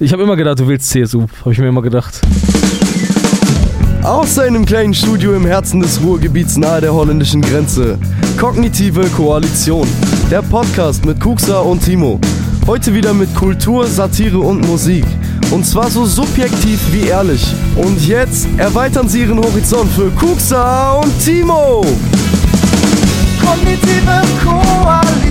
Ich 0.00 0.12
habe 0.12 0.22
immer 0.22 0.36
gedacht, 0.36 0.60
du 0.60 0.68
willst 0.68 0.90
CSU. 0.90 1.26
Habe 1.40 1.52
ich 1.52 1.58
mir 1.58 1.66
immer 1.66 1.82
gedacht. 1.82 2.20
Aus 4.04 4.36
seinem 4.36 4.64
kleinen 4.64 4.94
Studio 4.94 5.34
im 5.34 5.44
Herzen 5.44 5.80
des 5.80 6.00
Ruhrgebiets 6.00 6.56
nahe 6.56 6.80
der 6.80 6.94
holländischen 6.94 7.42
Grenze. 7.42 7.98
Kognitive 8.38 9.02
Koalition. 9.16 9.88
Der 10.30 10.42
Podcast 10.42 11.04
mit 11.04 11.18
Kuxa 11.18 11.58
und 11.58 11.84
Timo. 11.84 12.20
Heute 12.68 12.94
wieder 12.94 13.12
mit 13.12 13.34
Kultur, 13.34 13.88
Satire 13.88 14.38
und 14.38 14.64
Musik. 14.68 15.04
Und 15.50 15.66
zwar 15.66 15.90
so 15.90 16.04
subjektiv 16.04 16.78
wie 16.92 17.08
ehrlich. 17.08 17.44
Und 17.74 18.06
jetzt 18.06 18.46
erweitern 18.56 19.08
sie 19.08 19.22
ihren 19.22 19.38
Horizont 19.38 19.90
für 19.90 20.10
Kuxa 20.10 20.92
und 20.92 21.12
Timo. 21.24 21.84
Kognitive 23.44 24.22
Koalition. 24.44 25.27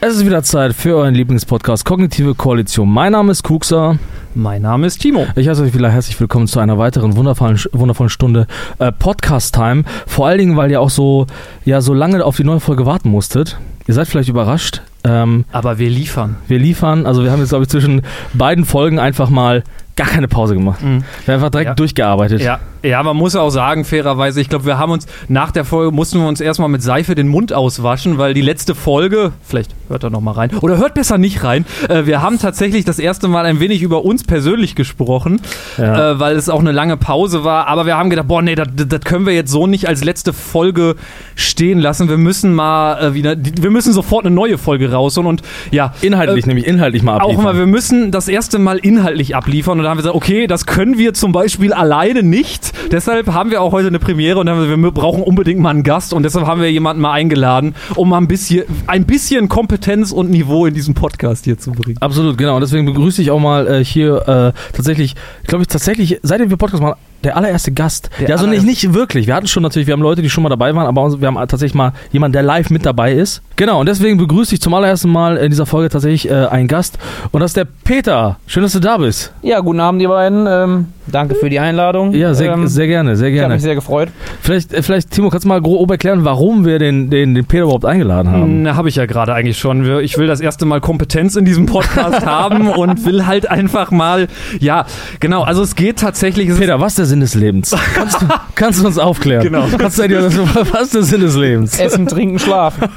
Es 0.00 0.14
ist 0.14 0.24
wieder 0.24 0.44
Zeit 0.44 0.74
für 0.74 0.96
euren 0.96 1.14
Lieblingspodcast 1.14 1.84
Kognitive 1.84 2.34
Koalition. 2.36 2.88
Mein 2.88 3.12
Name 3.12 3.32
ist 3.32 3.42
Kuxa. 3.42 3.98
Mein 4.34 4.62
Name 4.62 4.86
ist 4.86 4.98
Timo. 4.98 5.26
Ich 5.34 5.48
heiße 5.48 5.62
euch 5.64 5.74
wieder 5.74 5.90
herzlich 5.90 6.20
willkommen 6.20 6.46
zu 6.46 6.60
einer 6.60 6.78
weiteren 6.78 7.16
wundervollen, 7.16 7.58
wundervollen 7.72 8.08
Stunde 8.08 8.46
äh, 8.78 8.92
Podcast-Time. 8.92 9.82
Vor 10.06 10.28
allen 10.28 10.38
Dingen, 10.38 10.56
weil 10.56 10.70
ihr 10.70 10.80
auch 10.80 10.90
so, 10.90 11.26
ja, 11.64 11.80
so 11.80 11.94
lange 11.94 12.24
auf 12.24 12.36
die 12.36 12.44
neue 12.44 12.60
Folge 12.60 12.86
warten 12.86 13.08
musstet. 13.10 13.58
Ihr 13.88 13.94
seid 13.94 14.06
vielleicht 14.06 14.28
überrascht. 14.28 14.82
Ähm, 15.02 15.44
Aber 15.50 15.78
wir 15.78 15.90
liefern. 15.90 16.36
wir 16.46 16.60
liefern, 16.60 17.04
also 17.04 17.24
wir 17.24 17.32
haben 17.32 17.40
jetzt, 17.40 17.48
glaube 17.48 17.64
ich, 17.64 17.70
zwischen 17.70 18.02
beiden 18.34 18.64
Folgen 18.64 19.00
einfach 19.00 19.30
mal 19.30 19.64
gar 19.98 20.06
keine 20.08 20.28
Pause 20.28 20.54
gemacht. 20.54 20.80
Wir 20.80 20.88
haben 20.88 21.04
einfach 21.26 21.50
direkt 21.50 21.68
Ja. 21.68 21.74
durchgearbeitet. 21.74 22.40
Ja, 22.40 22.60
ja, 22.82 23.02
man 23.02 23.16
muss 23.16 23.34
auch 23.36 23.50
sagen, 23.50 23.84
fairerweise, 23.84 24.40
ich 24.40 24.48
glaube, 24.48 24.64
wir 24.64 24.78
haben 24.78 24.92
uns 24.92 25.06
nach 25.28 25.50
der 25.50 25.64
Folge 25.64 25.90
mussten 25.92 26.20
wir 26.20 26.28
uns 26.28 26.40
erstmal 26.40 26.68
mit 26.68 26.82
Seife 26.82 27.14
den 27.16 27.26
Mund 27.28 27.52
auswaschen, 27.52 28.16
weil 28.18 28.32
die 28.34 28.40
letzte 28.40 28.74
Folge, 28.76 29.32
vielleicht 29.42 29.74
hört 29.88 30.04
er 30.04 30.10
noch 30.10 30.20
mal 30.20 30.30
rein 30.32 30.50
oder 30.60 30.78
hört 30.78 30.94
besser 30.94 31.18
nicht 31.18 31.42
rein. 31.42 31.66
Äh, 31.88 32.06
wir 32.06 32.22
haben 32.22 32.38
tatsächlich 32.38 32.84
das 32.84 32.98
erste 32.98 33.26
Mal 33.28 33.44
ein 33.46 33.58
wenig 33.60 33.82
über 33.82 34.04
uns 34.04 34.22
persönlich 34.24 34.74
gesprochen, 34.76 35.40
Ja. 35.76 36.12
äh, 36.12 36.20
weil 36.20 36.36
es 36.36 36.48
auch 36.48 36.60
eine 36.60 36.72
lange 36.72 36.96
Pause 36.96 37.42
war. 37.42 37.66
Aber 37.66 37.84
wir 37.84 37.96
haben 37.96 38.10
gedacht, 38.10 38.28
boah, 38.28 38.40
nee, 38.42 38.54
das, 38.54 38.68
können 39.04 39.26
wir 39.26 39.34
jetzt 39.34 39.50
so 39.50 39.66
nicht 39.66 39.88
als 39.88 40.04
letzte 40.04 40.32
Folge 40.32 40.94
stehen 41.34 41.80
lassen. 41.80 42.08
Wir 42.08 42.16
müssen 42.18 42.54
mal 42.54 43.00
äh, 43.02 43.14
wieder, 43.14 43.34
wir 43.36 43.70
müssen 43.70 43.92
sofort 43.92 44.24
eine 44.24 44.34
neue 44.34 44.56
Folge 44.58 44.92
rausholen 44.92 45.26
und 45.28 45.42
ja, 45.72 45.92
Inhaltlich, 46.00 46.44
äh, 46.44 46.48
nämlich 46.48 46.66
inhaltlich 46.66 47.02
mal 47.02 47.16
abliefern. 47.16 47.38
Auch 47.40 47.42
mal, 47.52 47.58
wir 47.58 47.66
müssen 47.66 48.12
das 48.12 48.28
erste 48.28 48.58
Mal 48.60 48.78
inhaltlich 48.78 49.34
abliefern 49.34 49.80
und 49.80 49.87
da 49.88 49.92
haben 49.92 49.98
wir 49.98 50.02
gesagt, 50.02 50.16
okay, 50.16 50.46
das 50.46 50.66
können 50.66 50.98
wir 50.98 51.14
zum 51.14 51.32
Beispiel 51.32 51.72
alleine 51.72 52.22
nicht. 52.22 52.74
Deshalb 52.92 53.28
haben 53.28 53.50
wir 53.50 53.62
auch 53.62 53.72
heute 53.72 53.88
eine 53.88 53.98
Premiere 53.98 54.38
und 54.38 54.44
dann 54.44 54.58
haben 54.58 54.68
wir, 54.68 54.76
wir 54.76 54.90
brauchen 54.90 55.22
unbedingt 55.22 55.60
mal 55.60 55.70
einen 55.70 55.82
Gast 55.82 56.12
und 56.12 56.24
deshalb 56.24 56.46
haben 56.46 56.60
wir 56.60 56.70
jemanden 56.70 57.00
mal 57.00 57.12
eingeladen, 57.12 57.74
um 57.94 58.10
mal 58.10 58.18
ein 58.18 58.28
bisschen, 58.28 58.64
ein 58.86 59.06
bisschen 59.06 59.48
Kompetenz 59.48 60.12
und 60.12 60.28
Niveau 60.30 60.66
in 60.66 60.74
diesem 60.74 60.92
Podcast 60.92 61.46
hier 61.46 61.56
zu 61.56 61.72
bringen. 61.72 61.96
Absolut, 62.00 62.36
genau. 62.36 62.56
Und 62.56 62.60
deswegen 62.60 62.84
begrüße 62.84 63.22
ich 63.22 63.30
auch 63.30 63.40
mal 63.40 63.66
äh, 63.66 63.82
hier 63.82 64.28
äh, 64.28 64.76
tatsächlich, 64.76 65.14
glaube 65.46 65.62
ich, 65.62 65.68
tatsächlich, 65.68 66.20
seitdem 66.22 66.50
wir 66.50 66.58
Podcast 66.58 66.82
machen, 66.82 66.98
der 67.24 67.36
allererste 67.36 67.72
Gast. 67.72 68.10
Der 68.20 68.30
also 68.30 68.46
nicht, 68.46 68.60
allererste. 68.60 68.66
nicht 68.66 68.94
wirklich. 68.94 69.26
Wir 69.26 69.34
hatten 69.34 69.46
schon 69.46 69.62
natürlich, 69.62 69.86
wir 69.86 69.92
haben 69.92 70.02
Leute, 70.02 70.22
die 70.22 70.30
schon 70.30 70.42
mal 70.42 70.48
dabei 70.48 70.74
waren, 70.74 70.86
aber 70.86 71.20
wir 71.20 71.26
haben 71.26 71.36
tatsächlich 71.36 71.74
mal 71.74 71.92
jemanden, 72.12 72.32
der 72.34 72.42
live 72.42 72.70
mit 72.70 72.86
dabei 72.86 73.12
ist. 73.12 73.42
Genau, 73.56 73.80
und 73.80 73.86
deswegen 73.88 74.18
begrüße 74.18 74.54
ich 74.54 74.60
zum 74.60 74.72
allerersten 74.74 75.10
Mal 75.10 75.36
in 75.36 75.50
dieser 75.50 75.66
Folge 75.66 75.88
tatsächlich 75.88 76.30
äh, 76.30 76.46
einen 76.46 76.68
Gast. 76.68 76.98
Und 77.32 77.40
das 77.40 77.50
ist 77.50 77.56
der 77.56 77.64
Peter. 77.64 78.36
Schön, 78.46 78.62
dass 78.62 78.72
du 78.72 78.80
da 78.80 78.98
bist. 78.98 79.32
Ja, 79.42 79.60
guten 79.60 79.80
Abend, 79.80 80.00
ihr 80.00 80.08
beiden. 80.08 80.46
Ähm, 80.48 80.86
danke 81.08 81.34
für 81.34 81.50
die 81.50 81.58
Einladung. 81.58 82.12
Ja, 82.12 82.34
sehr, 82.34 82.52
ähm, 82.52 82.68
sehr 82.68 82.86
gerne, 82.86 83.16
sehr 83.16 83.28
Ich 83.28 83.34
habe 83.34 83.40
gerne. 83.40 83.54
mich 83.54 83.62
sehr 83.62 83.74
gefreut. 83.74 84.10
Vielleicht, 84.42 84.72
äh, 84.72 84.82
vielleicht, 84.82 85.10
Timo, 85.10 85.30
kannst 85.30 85.44
du 85.44 85.48
mal 85.48 85.60
grob 85.60 85.90
erklären, 85.90 86.24
warum 86.24 86.64
wir 86.64 86.78
den, 86.78 87.10
den, 87.10 87.34
den 87.34 87.46
Peter 87.46 87.64
überhaupt 87.64 87.84
eingeladen 87.84 88.30
haben? 88.30 88.62
Na, 88.62 88.76
habe 88.76 88.88
ich 88.88 88.96
ja 88.96 89.06
gerade 89.06 89.34
eigentlich 89.34 89.58
schon. 89.58 89.84
Ich 90.00 90.18
will 90.18 90.28
das 90.28 90.40
erste 90.40 90.64
Mal 90.64 90.80
Kompetenz 90.80 91.34
in 91.34 91.44
diesem 91.44 91.66
Podcast 91.66 92.24
haben 92.26 92.68
und 92.68 93.04
will 93.04 93.26
halt 93.26 93.50
einfach 93.50 93.90
mal, 93.90 94.28
ja, 94.60 94.86
genau, 95.18 95.42
also 95.42 95.62
es 95.62 95.74
geht 95.74 95.98
tatsächlich, 95.98 96.48
es 96.48 96.58
Peter, 96.58 96.78
was 96.80 96.92
ist 96.92 96.98
der 96.98 97.06
Sinn 97.08 97.20
des 97.20 97.34
Lebens? 97.34 97.74
Kannst 97.94 98.22
du, 98.22 98.26
kannst 98.54 98.80
du 98.80 98.86
uns 98.86 98.98
aufklären? 98.98 99.42
Genau. 99.42 99.64
Kannst 99.76 99.98
du 99.98 100.06
dir 100.08 100.20
das, 100.20 100.38
was 100.72 100.82
ist 100.82 100.94
der 100.94 101.02
Sinn 101.02 101.20
des 101.22 101.34
Lebens? 101.36 101.78
Essen, 101.80 102.06
trinken, 102.06 102.38
schlafen. 102.38 102.88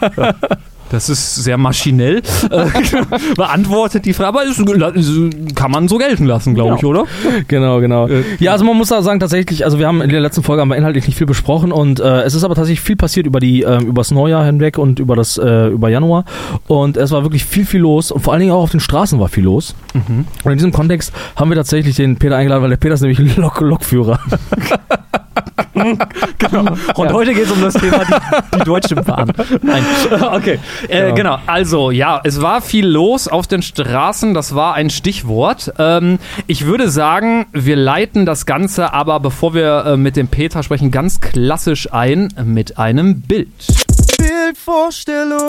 Das 0.90 1.08
ist 1.08 1.36
sehr 1.36 1.58
maschinell 1.58 2.22
äh, 2.50 2.66
beantwortet 3.38 4.04
die 4.04 4.12
Frage, 4.12 4.28
aber 4.28 4.44
es 4.46 4.62
kann 5.56 5.72
man 5.72 5.88
so 5.88 5.98
gelten 5.98 6.26
lassen, 6.26 6.54
glaube 6.54 6.76
ich, 6.78 6.84
oder? 6.84 7.06
Genau, 7.48 7.80
genau. 7.80 8.08
Äh, 8.10 8.24
Ja, 8.40 8.52
also 8.52 8.66
man 8.66 8.76
muss 8.76 8.90
da 8.90 9.02
sagen, 9.02 9.22
tatsächlich, 9.22 9.64
also 9.64 9.80
wir 9.80 9.88
haben 9.88 10.02
in 10.02 10.10
der 10.10 10.20
letzten 10.20 10.44
Folge 10.44 10.60
haben 10.62 10.68
wir 10.68 10.76
inhaltlich 10.76 11.08
nicht 11.08 11.16
viel 11.18 11.28
besprochen 11.28 11.72
und 11.72 12.02
äh, 12.02 12.24
es 12.24 12.36
ist 12.36 12.44
aber 12.44 12.56
tatsächlich 12.56 12.82
viel 12.82 12.98
passiert 12.98 13.26
über 13.26 13.40
die, 13.40 13.62
ähm, 13.62 13.88
übers 13.88 14.12
Neujahr 14.12 14.44
hinweg 14.44 14.78
und 14.78 15.00
über 15.00 15.16
das, 15.16 15.38
äh, 15.38 15.68
über 15.68 15.88
Januar 15.88 16.26
und 16.68 16.98
es 16.98 17.12
war 17.12 17.24
wirklich 17.24 17.46
viel, 17.46 17.66
viel 17.66 17.80
los 17.80 18.12
und 18.12 18.20
vor 18.20 18.34
allen 18.34 18.42
Dingen 18.42 18.52
auch 18.52 18.64
auf 18.64 18.72
den 18.72 18.82
Straßen 18.82 19.18
war 19.18 19.30
viel 19.30 19.46
los. 19.46 19.76
Mhm. 19.94 20.25
Und 20.44 20.52
in 20.52 20.57
diesem 20.57 20.72
Kontext 20.72 21.12
haben 21.35 21.50
wir 21.50 21.56
tatsächlich 21.56 21.96
den 21.96 22.18
Peter 22.18 22.35
eingeladen, 22.38 22.63
weil 22.63 22.69
der 22.69 22.78
Peter 22.78 22.94
ist 22.94 23.02
nämlich 23.02 23.35
Lok 23.38 23.59
Lokführer. 23.62 24.19
Genau. 25.74 26.74
Und 26.96 27.07
Ja. 27.07 27.13
heute 27.13 27.34
geht 27.34 27.46
es 27.46 27.52
um 27.52 27.62
das 27.62 27.74
Thema 27.74 28.03
die, 28.06 28.57
die 28.59 28.63
Deutsche 28.66 28.96
Bahn. 28.96 29.31
Nein. 29.62 29.84
Okay. 30.31 30.59
Äh, 30.88 31.03
Genau. 31.03 31.16
genau. 31.16 31.38
Also, 31.47 31.91
ja, 31.91 32.19
es 32.24 32.41
war 32.41 32.62
viel 32.62 32.85
los 32.85 33.28
auf 33.28 33.47
den 33.47 33.62
Straßen. 33.62 34.34
Das 34.34 34.53
war 34.53 34.74
ein 34.75 34.90
Stichwort. 34.90 35.74
Ähm, 35.79 36.19
ich 36.47 36.66
würde 36.66 36.90
sagen, 36.90 37.46
wir 37.53 37.75
leiten 37.78 38.25
das 38.25 38.46
Ganze 38.46 38.94
aber, 38.94 39.19
bevor 39.22 39.53
wir 39.53 39.85
äh, 39.85 39.97
mit 39.97 40.18
dem 40.18 40.28
Peter 40.28 40.62
sprechen, 40.62 40.91
ganz 40.91 41.22
klassisch 41.22 41.91
ein 41.91 42.28
mit 42.44 42.78
einem 42.78 43.22
Bild. 43.22 43.47
Bildvorstellung. 44.18 45.47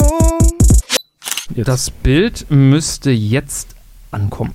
Das 1.56 1.91
Bild 1.91 2.47
müsste 2.48 3.10
jetzt 3.10 3.74
ankommen. 4.12 4.53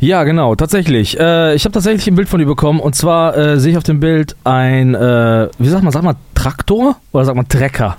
Ja, 0.00 0.24
genau, 0.24 0.54
tatsächlich. 0.54 1.18
Äh, 1.18 1.54
ich 1.54 1.64
habe 1.64 1.72
tatsächlich 1.72 2.06
ein 2.06 2.16
Bild 2.16 2.28
von 2.28 2.40
dir 2.40 2.46
bekommen 2.46 2.80
und 2.80 2.94
zwar 2.94 3.36
äh, 3.36 3.60
sehe 3.60 3.72
ich 3.72 3.78
auf 3.78 3.84
dem 3.84 4.00
Bild 4.00 4.36
ein, 4.44 4.94
äh, 4.94 5.48
wie 5.58 5.68
sagt 5.68 5.84
man, 5.84 5.92
sagt 5.92 6.04
man 6.04 6.16
Traktor 6.34 6.96
oder 7.12 7.24
sagt 7.24 7.36
man 7.36 7.48
Trecker? 7.48 7.96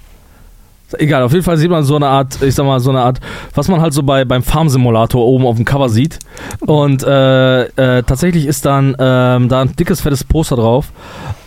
Egal, 0.93 1.23
auf 1.23 1.33
jeden 1.33 1.43
Fall 1.43 1.57
sieht 1.57 1.69
man 1.69 1.83
so 1.83 1.97
eine 1.97 2.07
Art, 2.07 2.41
ich 2.41 2.55
sag 2.55 2.65
mal, 2.65 2.79
so 2.79 2.91
eine 2.91 3.01
Art, 3.01 3.19
was 3.53 3.67
man 3.67 3.81
halt 3.81 3.93
so 3.93 4.03
bei 4.03 4.23
beim 4.23 4.41
Farmsimulator 4.41 5.25
oben 5.25 5.45
auf 5.45 5.57
dem 5.57 5.65
Cover 5.65 5.89
sieht. 5.89 6.19
Und 6.61 7.03
äh, 7.03 7.63
äh, 7.63 8.03
tatsächlich 8.03 8.45
ist 8.45 8.65
dann 8.65 8.95
ähm, 8.97 9.49
da 9.49 9.61
ein 9.61 9.75
dickes, 9.75 9.99
fettes 9.99 10.23
Poster 10.23 10.55
drauf, 10.55 10.93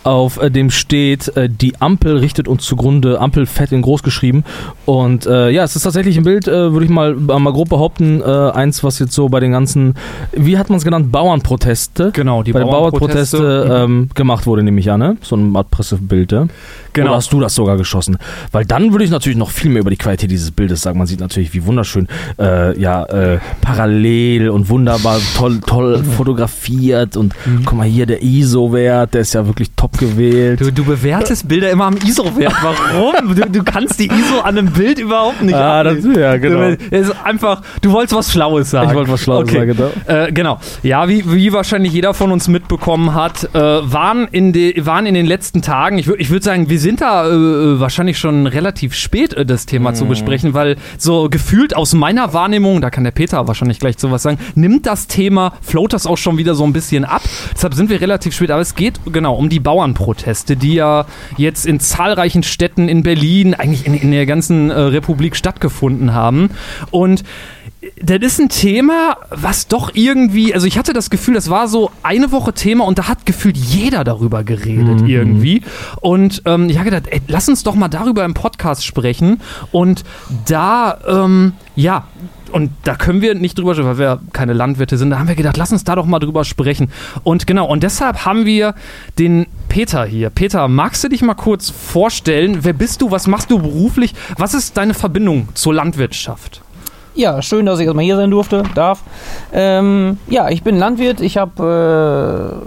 auf 0.03 0.41
äh, 0.41 0.49
dem 0.49 0.69
steht, 0.69 1.35
äh, 1.35 1.49
die 1.49 1.79
Ampel 1.79 2.17
richtet 2.17 2.47
uns 2.47 2.65
zugrunde, 2.65 3.19
Ampel 3.19 3.45
fett 3.45 3.71
in 3.71 3.81
groß 3.81 4.03
geschrieben. 4.03 4.43
Und 4.85 5.25
äh, 5.25 5.49
ja, 5.49 5.63
es 5.63 5.75
ist 5.75 5.83
tatsächlich 5.83 6.17
ein 6.17 6.23
Bild, 6.23 6.47
äh, 6.47 6.71
würde 6.73 6.85
ich 6.85 6.91
mal, 6.91 7.13
mal 7.15 7.53
grob 7.53 7.69
behaupten, 7.69 8.21
äh, 8.21 8.25
eins, 8.25 8.83
was 8.83 8.99
jetzt 8.99 9.13
so 9.13 9.29
bei 9.29 9.39
den 9.39 9.51
ganzen, 9.51 9.95
wie 10.31 10.57
hat 10.57 10.69
man 10.69 10.77
es 10.77 10.83
genannt, 10.83 11.11
Bauernproteste? 11.11 12.11
Genau, 12.13 12.43
die 12.43 12.51
bei 12.51 12.63
Bauernproteste. 12.63 13.37
Bauernproteste 13.37 13.83
ähm, 13.83 14.09
gemacht 14.13 14.45
wurde, 14.45 14.63
nehme 14.63 14.79
ich 14.79 14.89
an, 14.89 14.99
ne? 14.99 15.17
So 15.21 15.35
eine 15.35 15.57
Art 15.57 15.71
Pressebild, 15.71 16.31
ne? 16.31 16.47
Genau. 16.93 17.07
Oder 17.07 17.17
hast 17.17 17.31
du 17.31 17.39
das 17.39 17.55
sogar 17.55 17.77
geschossen? 17.77 18.17
Weil 18.51 18.65
dann 18.65 18.91
würde 18.91 19.05
ich 19.05 19.11
natürlich 19.11 19.37
noch 19.37 19.49
viel 19.49 19.71
mehr 19.71 19.81
über 19.81 19.89
die 19.89 19.97
Qualität 19.97 20.29
dieses 20.29 20.51
Bildes 20.51 20.81
sagen. 20.81 20.97
Man 20.97 21.07
sieht 21.07 21.19
natürlich, 21.19 21.53
wie 21.53 21.65
wunderschön, 21.65 22.07
äh, 22.37 22.77
ja, 22.79 23.05
äh, 23.05 23.39
parallel 23.61 24.49
und 24.49 24.67
wunderbar 24.69 25.19
toll, 25.37 25.61
toll 25.65 26.03
fotografiert 26.17 27.15
und 27.15 27.33
guck 27.65 27.77
mal 27.77 27.87
hier, 27.87 28.05
der 28.05 28.21
ISO-Wert, 28.21 29.13
der 29.13 29.21
ist 29.21 29.33
ja 29.33 29.45
wirklich 29.47 29.71
top 29.75 29.90
gewählt. 29.97 30.61
Du, 30.61 30.71
du 30.71 30.83
bewertest 30.85 31.47
Bilder 31.47 31.69
immer 31.71 31.85
am 31.85 31.97
ISO-Wert. 31.97 32.53
Warum? 32.61 33.35
Du, 33.35 33.41
du 33.49 33.63
kannst 33.63 33.99
die 33.99 34.07
ISO 34.07 34.39
an 34.41 34.57
einem 34.57 34.71
Bild 34.71 34.99
überhaupt 34.99 35.41
nicht 35.41 35.53
Ah, 35.55 35.83
das- 35.83 35.91
ablesen. 35.97 36.19
ja, 36.19 36.37
genau. 36.37 36.75
Es 36.89 37.09
ist 37.09 37.15
einfach, 37.23 37.61
du 37.81 37.91
wolltest 37.91 38.15
was 38.15 38.31
Schlaues 38.31 38.71
sagen. 38.71 38.89
Ich 38.89 38.95
wollte 38.95 39.11
was 39.11 39.21
Schlaues 39.21 39.49
Okay. 39.49 39.73
sagen, 39.73 39.75
genau. 39.75 39.91
Äh, 40.25 40.31
genau. 40.31 40.59
Ja, 40.83 41.07
wie, 41.07 41.23
wie 41.31 41.53
wahrscheinlich 41.53 41.93
jeder 41.93 42.13
von 42.13 42.31
uns 42.31 42.47
mitbekommen 42.47 43.13
hat, 43.13 43.49
äh, 43.53 43.59
waren, 43.59 44.27
in 44.31 44.53
de, 44.53 44.85
waren 44.85 45.05
in 45.05 45.13
den 45.13 45.25
letzten 45.25 45.61
Tagen, 45.61 45.97
ich, 45.97 46.07
ich 46.07 46.29
würde 46.29 46.43
sagen, 46.43 46.69
wir 46.69 46.79
sind 46.79 47.01
da 47.01 47.27
äh, 47.29 47.79
wahrscheinlich 47.79 48.17
schon 48.17 48.47
relativ 48.47 48.93
spät, 48.93 49.33
äh, 49.33 49.45
das 49.45 49.65
Thema 49.65 49.91
Mhm. 49.91 49.95
zu 49.95 50.05
besprechen, 50.05 50.53
weil 50.53 50.77
so 50.97 51.27
gefühlt 51.29 51.75
aus 51.75 51.93
meiner 51.93 52.33
Wahrnehmung, 52.33 52.81
da 52.81 52.89
kann 52.89 53.03
der 53.03 53.11
Peter 53.11 53.47
wahrscheinlich 53.47 53.79
gleich 53.79 53.97
zu 53.97 54.11
was 54.11 54.23
sagen, 54.23 54.37
nimmt 54.55 54.85
das 54.85 55.07
Thema, 55.07 55.53
float 55.61 55.93
das 55.93 56.05
auch 56.07 56.17
schon 56.17 56.37
wieder 56.37 56.55
so 56.55 56.63
ein 56.63 56.73
bisschen 56.73 57.05
ab. 57.05 57.21
Deshalb 57.53 57.73
sind 57.73 57.89
wir 57.89 57.99
relativ 58.01 58.33
spät. 58.33 58.51
Aber 58.51 58.61
es 58.61 58.75
geht 58.75 58.99
genau 59.11 59.35
um 59.35 59.49
die 59.49 59.59
Bauernproteste, 59.81 60.55
die 60.55 60.75
ja 60.75 61.05
jetzt 61.37 61.65
in 61.65 61.79
zahlreichen 61.79 62.43
Städten 62.43 62.87
in 62.87 63.01
Berlin, 63.01 63.55
eigentlich 63.55 63.87
in, 63.87 63.95
in 63.95 64.11
der 64.11 64.27
ganzen 64.27 64.69
äh, 64.69 64.79
Republik 64.79 65.35
stattgefunden 65.35 66.13
haben. 66.13 66.51
Und 66.91 67.23
das 67.99 68.19
ist 68.21 68.39
ein 68.39 68.49
Thema, 68.49 69.17
was 69.31 69.67
doch 69.67 69.91
irgendwie, 69.95 70.53
also 70.53 70.67
ich 70.67 70.77
hatte 70.77 70.93
das 70.93 71.09
Gefühl, 71.09 71.33
das 71.33 71.49
war 71.49 71.67
so 71.67 71.89
eine 72.03 72.31
Woche 72.31 72.53
Thema 72.53 72.85
und 72.85 72.99
da 72.99 73.07
hat 73.07 73.25
gefühlt 73.25 73.57
jeder 73.57 74.03
darüber 74.03 74.43
geredet 74.43 75.01
irgendwie. 75.07 75.63
Und 75.99 76.43
ähm, 76.45 76.69
ich 76.69 76.77
habe 76.77 76.91
gedacht, 76.91 77.07
ey, 77.09 77.21
lass 77.27 77.49
uns 77.49 77.63
doch 77.63 77.73
mal 77.73 77.87
darüber 77.87 78.23
im 78.23 78.35
Podcast 78.35 78.85
sprechen. 78.85 79.41
Und 79.71 80.03
da, 80.45 80.99
ähm, 81.07 81.53
ja, 81.75 82.05
und 82.51 82.71
da 82.83 82.95
können 82.95 83.21
wir 83.21 83.33
nicht 83.33 83.57
drüber 83.57 83.73
sprechen, 83.73 83.89
weil 83.89 83.97
wir 83.97 84.19
keine 84.33 84.53
Landwirte 84.53 84.97
sind. 84.97 85.09
Da 85.09 85.19
haben 85.19 85.27
wir 85.27 85.35
gedacht, 85.35 85.57
lass 85.57 85.71
uns 85.71 85.83
da 85.83 85.95
doch 85.95 86.05
mal 86.05 86.19
drüber 86.19 86.43
sprechen. 86.43 86.91
Und 87.23 87.47
genau, 87.47 87.67
und 87.67 87.81
deshalb 87.81 88.25
haben 88.25 88.45
wir 88.45 88.75
den 89.17 89.47
Peter 89.71 90.03
hier. 90.03 90.29
Peter, 90.29 90.67
magst 90.67 91.01
du 91.01 91.07
dich 91.07 91.21
mal 91.21 91.33
kurz 91.33 91.69
vorstellen? 91.69 92.57
Wer 92.63 92.73
bist 92.73 93.01
du? 93.01 93.09
Was 93.09 93.25
machst 93.27 93.49
du 93.49 93.57
beruflich? 93.57 94.13
Was 94.37 94.53
ist 94.53 94.75
deine 94.75 94.93
Verbindung 94.93 95.47
zur 95.53 95.73
Landwirtschaft? 95.73 96.61
Ja, 97.15 97.41
schön, 97.41 97.65
dass 97.65 97.79
ich 97.79 97.85
erstmal 97.85 98.03
hier 98.03 98.17
sein 98.17 98.31
durfte, 98.31 98.63
darf. 98.75 99.01
Ähm, 99.53 100.17
ja, 100.27 100.49
ich 100.49 100.63
bin 100.63 100.77
Landwirt. 100.77 101.21
Ich 101.21 101.37
habe 101.37 102.61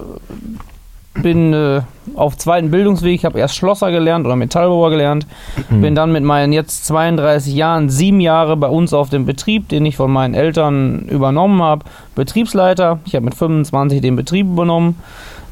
äh, 1.14 1.20
bin 1.20 1.52
äh, 1.52 1.82
auf 2.14 2.38
zweiten 2.38 2.70
Bildungsweg. 2.70 3.14
Ich 3.14 3.26
habe 3.26 3.38
erst 3.38 3.56
Schlosser 3.56 3.90
gelernt 3.90 4.24
oder 4.24 4.36
Metallbauer 4.36 4.88
gelernt. 4.88 5.26
Bin 5.68 5.94
dann 5.94 6.10
mit 6.10 6.24
meinen 6.24 6.54
jetzt 6.54 6.86
32 6.86 7.54
Jahren 7.54 7.90
sieben 7.90 8.20
Jahre 8.20 8.56
bei 8.56 8.68
uns 8.68 8.94
auf 8.94 9.10
dem 9.10 9.26
Betrieb, 9.26 9.68
den 9.68 9.84
ich 9.84 9.96
von 9.96 10.10
meinen 10.10 10.32
Eltern 10.32 11.06
übernommen 11.10 11.62
habe, 11.62 11.84
Betriebsleiter. 12.14 13.00
Ich 13.04 13.14
habe 13.14 13.26
mit 13.26 13.34
25 13.34 14.00
den 14.00 14.16
Betrieb 14.16 14.46
übernommen. 14.46 14.96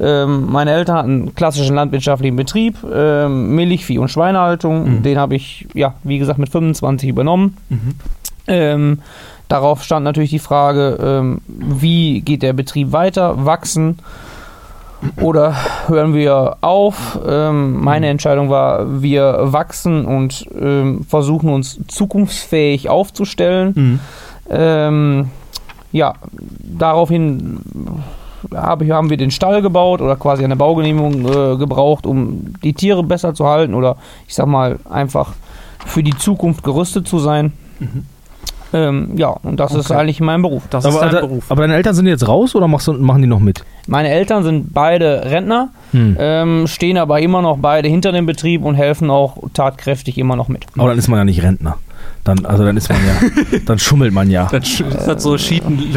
Ähm, 0.01 0.51
meine 0.51 0.73
Eltern 0.73 0.97
hatten 0.97 1.11
einen 1.11 1.35
klassischen 1.35 1.77
landwirtschaftlichen 1.77 2.37
Betrieb, 2.37 2.77
ähm, 2.93 3.55
Milchvieh- 3.55 3.99
und 3.99 4.09
Schweinehaltung. 4.09 5.03
Den 5.03 5.19
habe 5.19 5.35
ich, 5.35 5.67
ja, 5.75 5.95
wie 6.03 6.19
gesagt, 6.19 6.39
mit 6.39 6.49
25 6.49 7.09
übernommen. 7.09 7.57
Ähm, 8.49 9.01
darauf 9.49 9.83
stand 9.85 10.05
natürlich 10.05 10.31
die 10.31 10.39
Frage, 10.39 10.99
ähm, 11.01 11.41
wie 11.47 12.21
geht 12.21 12.43
der 12.43 12.53
Betrieb 12.53 12.93
weiter, 12.93 13.45
wachsen 13.45 13.99
oder 15.21 15.55
hören 15.89 16.15
wir 16.15 16.57
auf? 16.61 17.19
Ähm, 17.27 17.81
meine 17.81 18.09
Entscheidung 18.09 18.51
war, 18.51 19.03
wir 19.03 19.53
wachsen 19.53 20.05
und 20.05 20.47
versuchen 21.09 21.49
uns 21.49 21.81
zukunftsfähig 21.89 22.89
aufzustellen. 22.89 24.01
Ähm, 24.49 25.31
ja, 25.93 26.15
daraufhin 26.61 27.61
habe, 28.55 28.87
haben 28.93 29.11
wir 29.11 29.17
den 29.17 29.31
Stall 29.31 29.63
gebaut 29.63 30.01
oder 30.01 30.17
quasi 30.17 30.45
eine 30.45 30.57
Baugenehmigung 30.57 31.25
äh, 31.27 31.57
gebraucht, 31.57 32.07
um 32.07 32.55
die 32.63 32.73
Tiere 32.73 33.03
besser 33.03 33.35
zu 33.35 33.47
halten 33.47 33.75
oder 33.75 33.97
ich 34.29 34.35
sag 34.35 34.47
mal 34.47 34.79
einfach 34.91 35.33
für 35.87 36.03
die 36.03 36.17
Zukunft 36.17 36.63
gerüstet 36.63 37.07
zu 37.09 37.19
sein. 37.19 37.53
Ähm, 38.75 39.11
ja, 39.17 39.29
und 39.29 39.61
das 39.61 39.75
ist 39.75 39.91
Okay. 39.91 40.01
eigentlich 40.01 40.21
mein 40.21 40.41
Beruf. 40.41 40.63
Das 40.71 40.87
Aber, 40.87 40.95
ist 40.95 41.01
dein 41.03 41.11
da- 41.13 41.21
Beruf. 41.21 41.45
aber 41.51 41.61
deine 41.63 41.75
Eltern 41.75 41.95
sind 41.95 42.07
jetzt 42.07 42.27
raus 42.27 42.55
oder 42.55 42.69
machst 42.69 42.87
du, 42.89 42.95
machen 42.95 43.21
die 43.21 43.29
noch 43.29 43.41
mit? 43.41 43.65
Meine 43.87 44.09
Eltern 44.09 44.45
sind 44.45 44.73
beide 44.73 45.27
Rentner, 45.27 45.69
Hm. 45.91 46.17
ähm, 46.19 46.67
stehen 46.67 46.97
aber 46.97 47.21
immer 47.21 47.43
noch 47.43 47.59
beide 47.59 47.89
hinter 47.89 48.13
dem 48.13 48.25
Betrieb 48.25 48.65
und 48.65 48.75
helfen 48.77 49.11
auch 49.11 49.37
tatkräftig 49.53 50.17
immer 50.17 50.37
noch 50.37 50.49
mit. 50.49 50.65
Aber 50.79 50.89
dann 50.89 50.99
ist 50.99 51.09
man 51.09 51.19
ja 51.19 51.25
nicht 51.27 51.43
Rentner. 51.43 51.77
Dann, 52.25 52.47
also 52.47 52.65
dann 52.65 52.77
ist 52.77 52.89
man 52.89 52.99
ja, 53.05 53.59
dann 53.67 53.81
schummelt 53.81 54.13
man 54.13 54.31
ja. 54.31 54.47
Das 54.49 54.63
sch- 54.65 55.07
hat 55.09 55.21
so 55.21 55.37
Schieten 55.39 55.93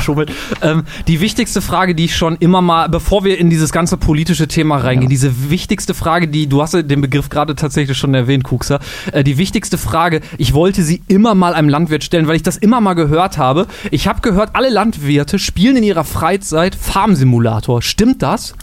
schummelt. 0.00 0.30
ähm, 0.62 0.84
die 1.08 1.20
wichtigste 1.20 1.60
Frage, 1.60 1.96
die 1.96 2.04
ich 2.04 2.16
schon 2.16 2.36
immer 2.36 2.62
mal, 2.62 2.88
bevor 2.88 3.24
wir 3.24 3.38
in 3.38 3.50
dieses 3.50 3.72
ganze 3.72 3.96
politische 3.96 4.46
Thema 4.46 4.76
reingehen, 4.76 5.10
diese 5.10 5.50
wichtigste 5.50 5.92
Frage, 5.92 6.28
die, 6.28 6.46
du 6.46 6.62
hast 6.62 6.74
ja 6.74 6.82
den 6.82 7.00
Begriff 7.00 7.28
gerade 7.28 7.56
tatsächlich 7.56 7.98
schon 7.98 8.14
erwähnt, 8.14 8.44
Kuxer, 8.44 8.78
äh, 9.10 9.24
die 9.24 9.36
wichtigste 9.36 9.76
Frage, 9.76 10.20
ich 10.38 10.54
wollte 10.54 10.84
sie 10.84 11.02
immer 11.08 11.34
mal 11.34 11.54
einem 11.54 11.68
Landwirt 11.68 12.04
stellen, 12.04 12.28
weil 12.28 12.36
ich 12.36 12.44
das 12.44 12.56
immer 12.56 12.80
mal 12.80 12.94
gehört 12.94 13.36
habe. 13.36 13.66
Ich 13.90 14.06
habe 14.06 14.20
gehört, 14.20 14.50
alle 14.54 14.70
Landwirte 14.70 15.40
spielen 15.40 15.76
in 15.78 15.82
ihrer 15.82 16.04
Freizeit 16.04 16.76
Farmsimulator. 16.76 17.82
Stimmt 17.82 18.22
das? 18.22 18.54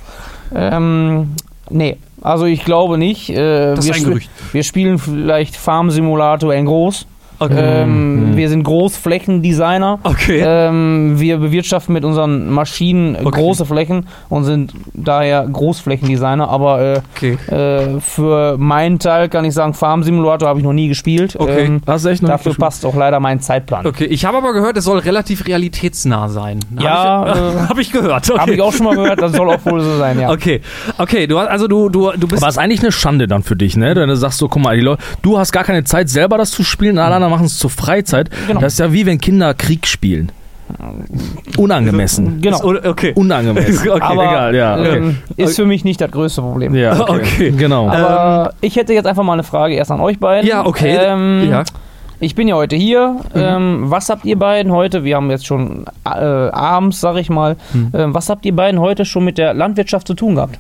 Ähm, 0.56 1.32
nee, 1.70 1.98
also 2.22 2.46
ich 2.46 2.64
glaube 2.64 2.98
nicht. 2.98 3.30
Äh, 3.30 3.76
Das 3.76 3.86
wir, 3.86 3.92
ist 3.92 3.98
ein 3.98 4.04
sp- 4.06 4.10
Gerücht. 4.10 4.30
wir 4.54 4.64
spielen 4.64 4.98
vielleicht 5.00 5.56
Farm 5.56 5.92
Simulator 5.92 6.54
in 6.54 6.66
groß. 6.66 7.06
Ähm, 7.50 8.32
Wir 8.36 8.50
sind 8.50 8.64
Großflächendesigner. 8.64 10.00
Okay. 10.04 10.44
Ähm, 10.46 11.20
wir 11.20 11.38
bewirtschaften 11.38 11.94
mit 11.94 12.04
unseren 12.06 12.50
Maschinen 12.50 13.16
Okay. 13.16 13.30
große 13.42 13.66
Flächen 13.66 14.08
und 14.30 14.44
sind 14.46 14.74
daher 14.94 15.48
Großflächendesigner. 15.52 16.48
Aber 16.50 16.82
äh, 16.82 17.02
Okay. 17.16 17.38
äh, 17.54 18.00
für 18.00 18.58
meinen 18.58 19.00
Teil 19.00 19.30
kann 19.30 19.46
ich 19.46 19.54
sagen, 19.54 19.74
Farm 19.74 20.04
Simulator 20.04 20.48
habe 20.50 20.60
ich 20.60 20.66
noch 20.66 20.74
nie 20.74 20.88
gespielt. 20.88 21.36
Okay. 21.38 21.66
Ähm, 21.66 21.82
Hast 21.88 22.06
du 22.06 22.10
echt 22.10 22.22
noch 22.22 22.30
dafür 22.30 22.52
gespielt? 22.52 22.66
passt 22.66 22.86
auch 22.86 22.96
leider 22.96 23.20
mein 23.20 23.40
Zeitplan. 23.40 23.86
Okay, 23.86 24.06
ich 24.06 24.26
habe 24.26 24.38
aber 24.38 24.54
gehört, 24.54 24.78
es 24.78 24.86
soll 24.86 25.00
relativ 25.00 25.46
realitätsnah 25.48 26.30
sein. 26.30 26.60
Ja, 26.80 26.92
Habe 26.94 27.30
ich, 27.30 27.36
äh, 27.56 27.68
hab 27.70 27.78
ich 27.80 27.92
gehört. 27.92 28.30
Okay. 28.30 28.40
Habe 28.40 28.54
ich 28.54 28.62
auch 28.62 28.74
schon 28.74 28.86
mal 28.86 28.96
gehört, 28.96 29.22
das 29.22 29.34
soll 29.34 29.50
auch 29.50 29.64
wohl 29.66 29.82
so 29.82 29.98
sein, 29.98 30.20
ja. 30.20 30.30
Okay, 30.32 30.62
okay, 30.98 31.28
du 31.28 31.40
hast 31.40 31.48
also 31.50 31.68
du 31.68 31.90
du 31.90 32.12
du 32.18 32.28
bist 32.28 32.42
Aber 32.42 32.50
ist 32.50 32.58
eigentlich 32.58 32.82
eine 32.82 32.92
Schande 32.92 33.28
dann 33.28 33.44
für 33.44 33.56
dich, 33.56 33.76
ne? 33.78 33.96
Wenn 33.96 34.10
du 34.10 34.16
sagst 34.16 34.38
so, 34.40 34.48
guck 34.48 34.62
mal, 34.64 34.76
die 34.76 34.82
Leute, 34.84 35.02
du 35.22 35.38
hast 35.38 35.52
gar 35.52 35.64
keine 35.64 35.84
Zeit 35.84 36.10
selber 36.10 36.38
das 36.38 36.52
zu 36.52 36.64
spielen, 36.64 36.98
alle 36.98 37.16
anderen 37.16 37.31
machen 37.32 37.46
es 37.48 37.58
zur 37.58 37.70
Freizeit. 37.72 38.30
Genau. 38.48 38.60
Das 38.60 38.74
ist 38.74 38.80
ja 38.80 38.94
wie 38.94 39.06
wenn 39.08 39.20
Kinder 39.20 39.54
Krieg 39.56 39.88
spielen. 39.88 40.32
Unangemessen. 41.58 42.42
Genau. 42.42 42.72
Ist- 42.74 42.86
okay. 42.86 43.14
Unangemessen. 43.16 43.90
Okay, 43.90 44.02
Aber 44.02 44.24
egal, 44.24 44.56
ja. 44.56 44.78
Okay. 44.80 44.98
ähm, 44.98 45.18
ist 45.38 45.56
für 45.56 45.66
mich 45.66 45.84
nicht 45.84 46.00
das 46.00 46.12
größte 46.12 46.42
Problem. 46.42 46.74
Ja, 46.76 47.00
okay. 47.02 47.12
Okay. 47.16 47.52
Genau. 47.52 47.90
Aber 47.90 48.54
ich 48.62 48.76
hätte 48.76 48.94
jetzt 48.94 49.06
einfach 49.06 49.24
mal 49.24 49.34
eine 49.34 49.44
Frage 49.44 49.76
erst 49.76 49.92
an 49.92 50.00
euch 50.00 50.20
beiden. 50.20 50.48
Ja, 50.48 50.66
okay. 50.66 50.98
Ähm, 51.02 51.48
ja. 51.50 51.64
Ich 52.20 52.36
bin 52.36 52.48
ja 52.48 52.56
heute 52.56 52.76
hier. 52.76 53.18
Ähm, 53.34 53.86
was 53.90 54.10
habt 54.10 54.26
ihr 54.26 54.38
beiden 54.38 54.72
heute? 54.72 55.04
Wir 55.04 55.16
haben 55.16 55.32
jetzt 55.32 55.46
schon 55.48 55.86
äh, 56.06 56.10
abends, 56.10 57.02
sag 57.02 57.18
ich 57.18 57.30
mal. 57.32 57.58
Ähm, 57.94 58.14
was 58.14 58.30
habt 58.30 58.46
ihr 58.46 58.56
beiden 58.56 58.80
heute 58.80 59.06
schon 59.06 59.26
mit 59.26 59.40
der 59.40 59.54
Landwirtschaft 59.56 60.06
zu 60.08 60.14
tun 60.14 60.36
gehabt? 60.36 60.60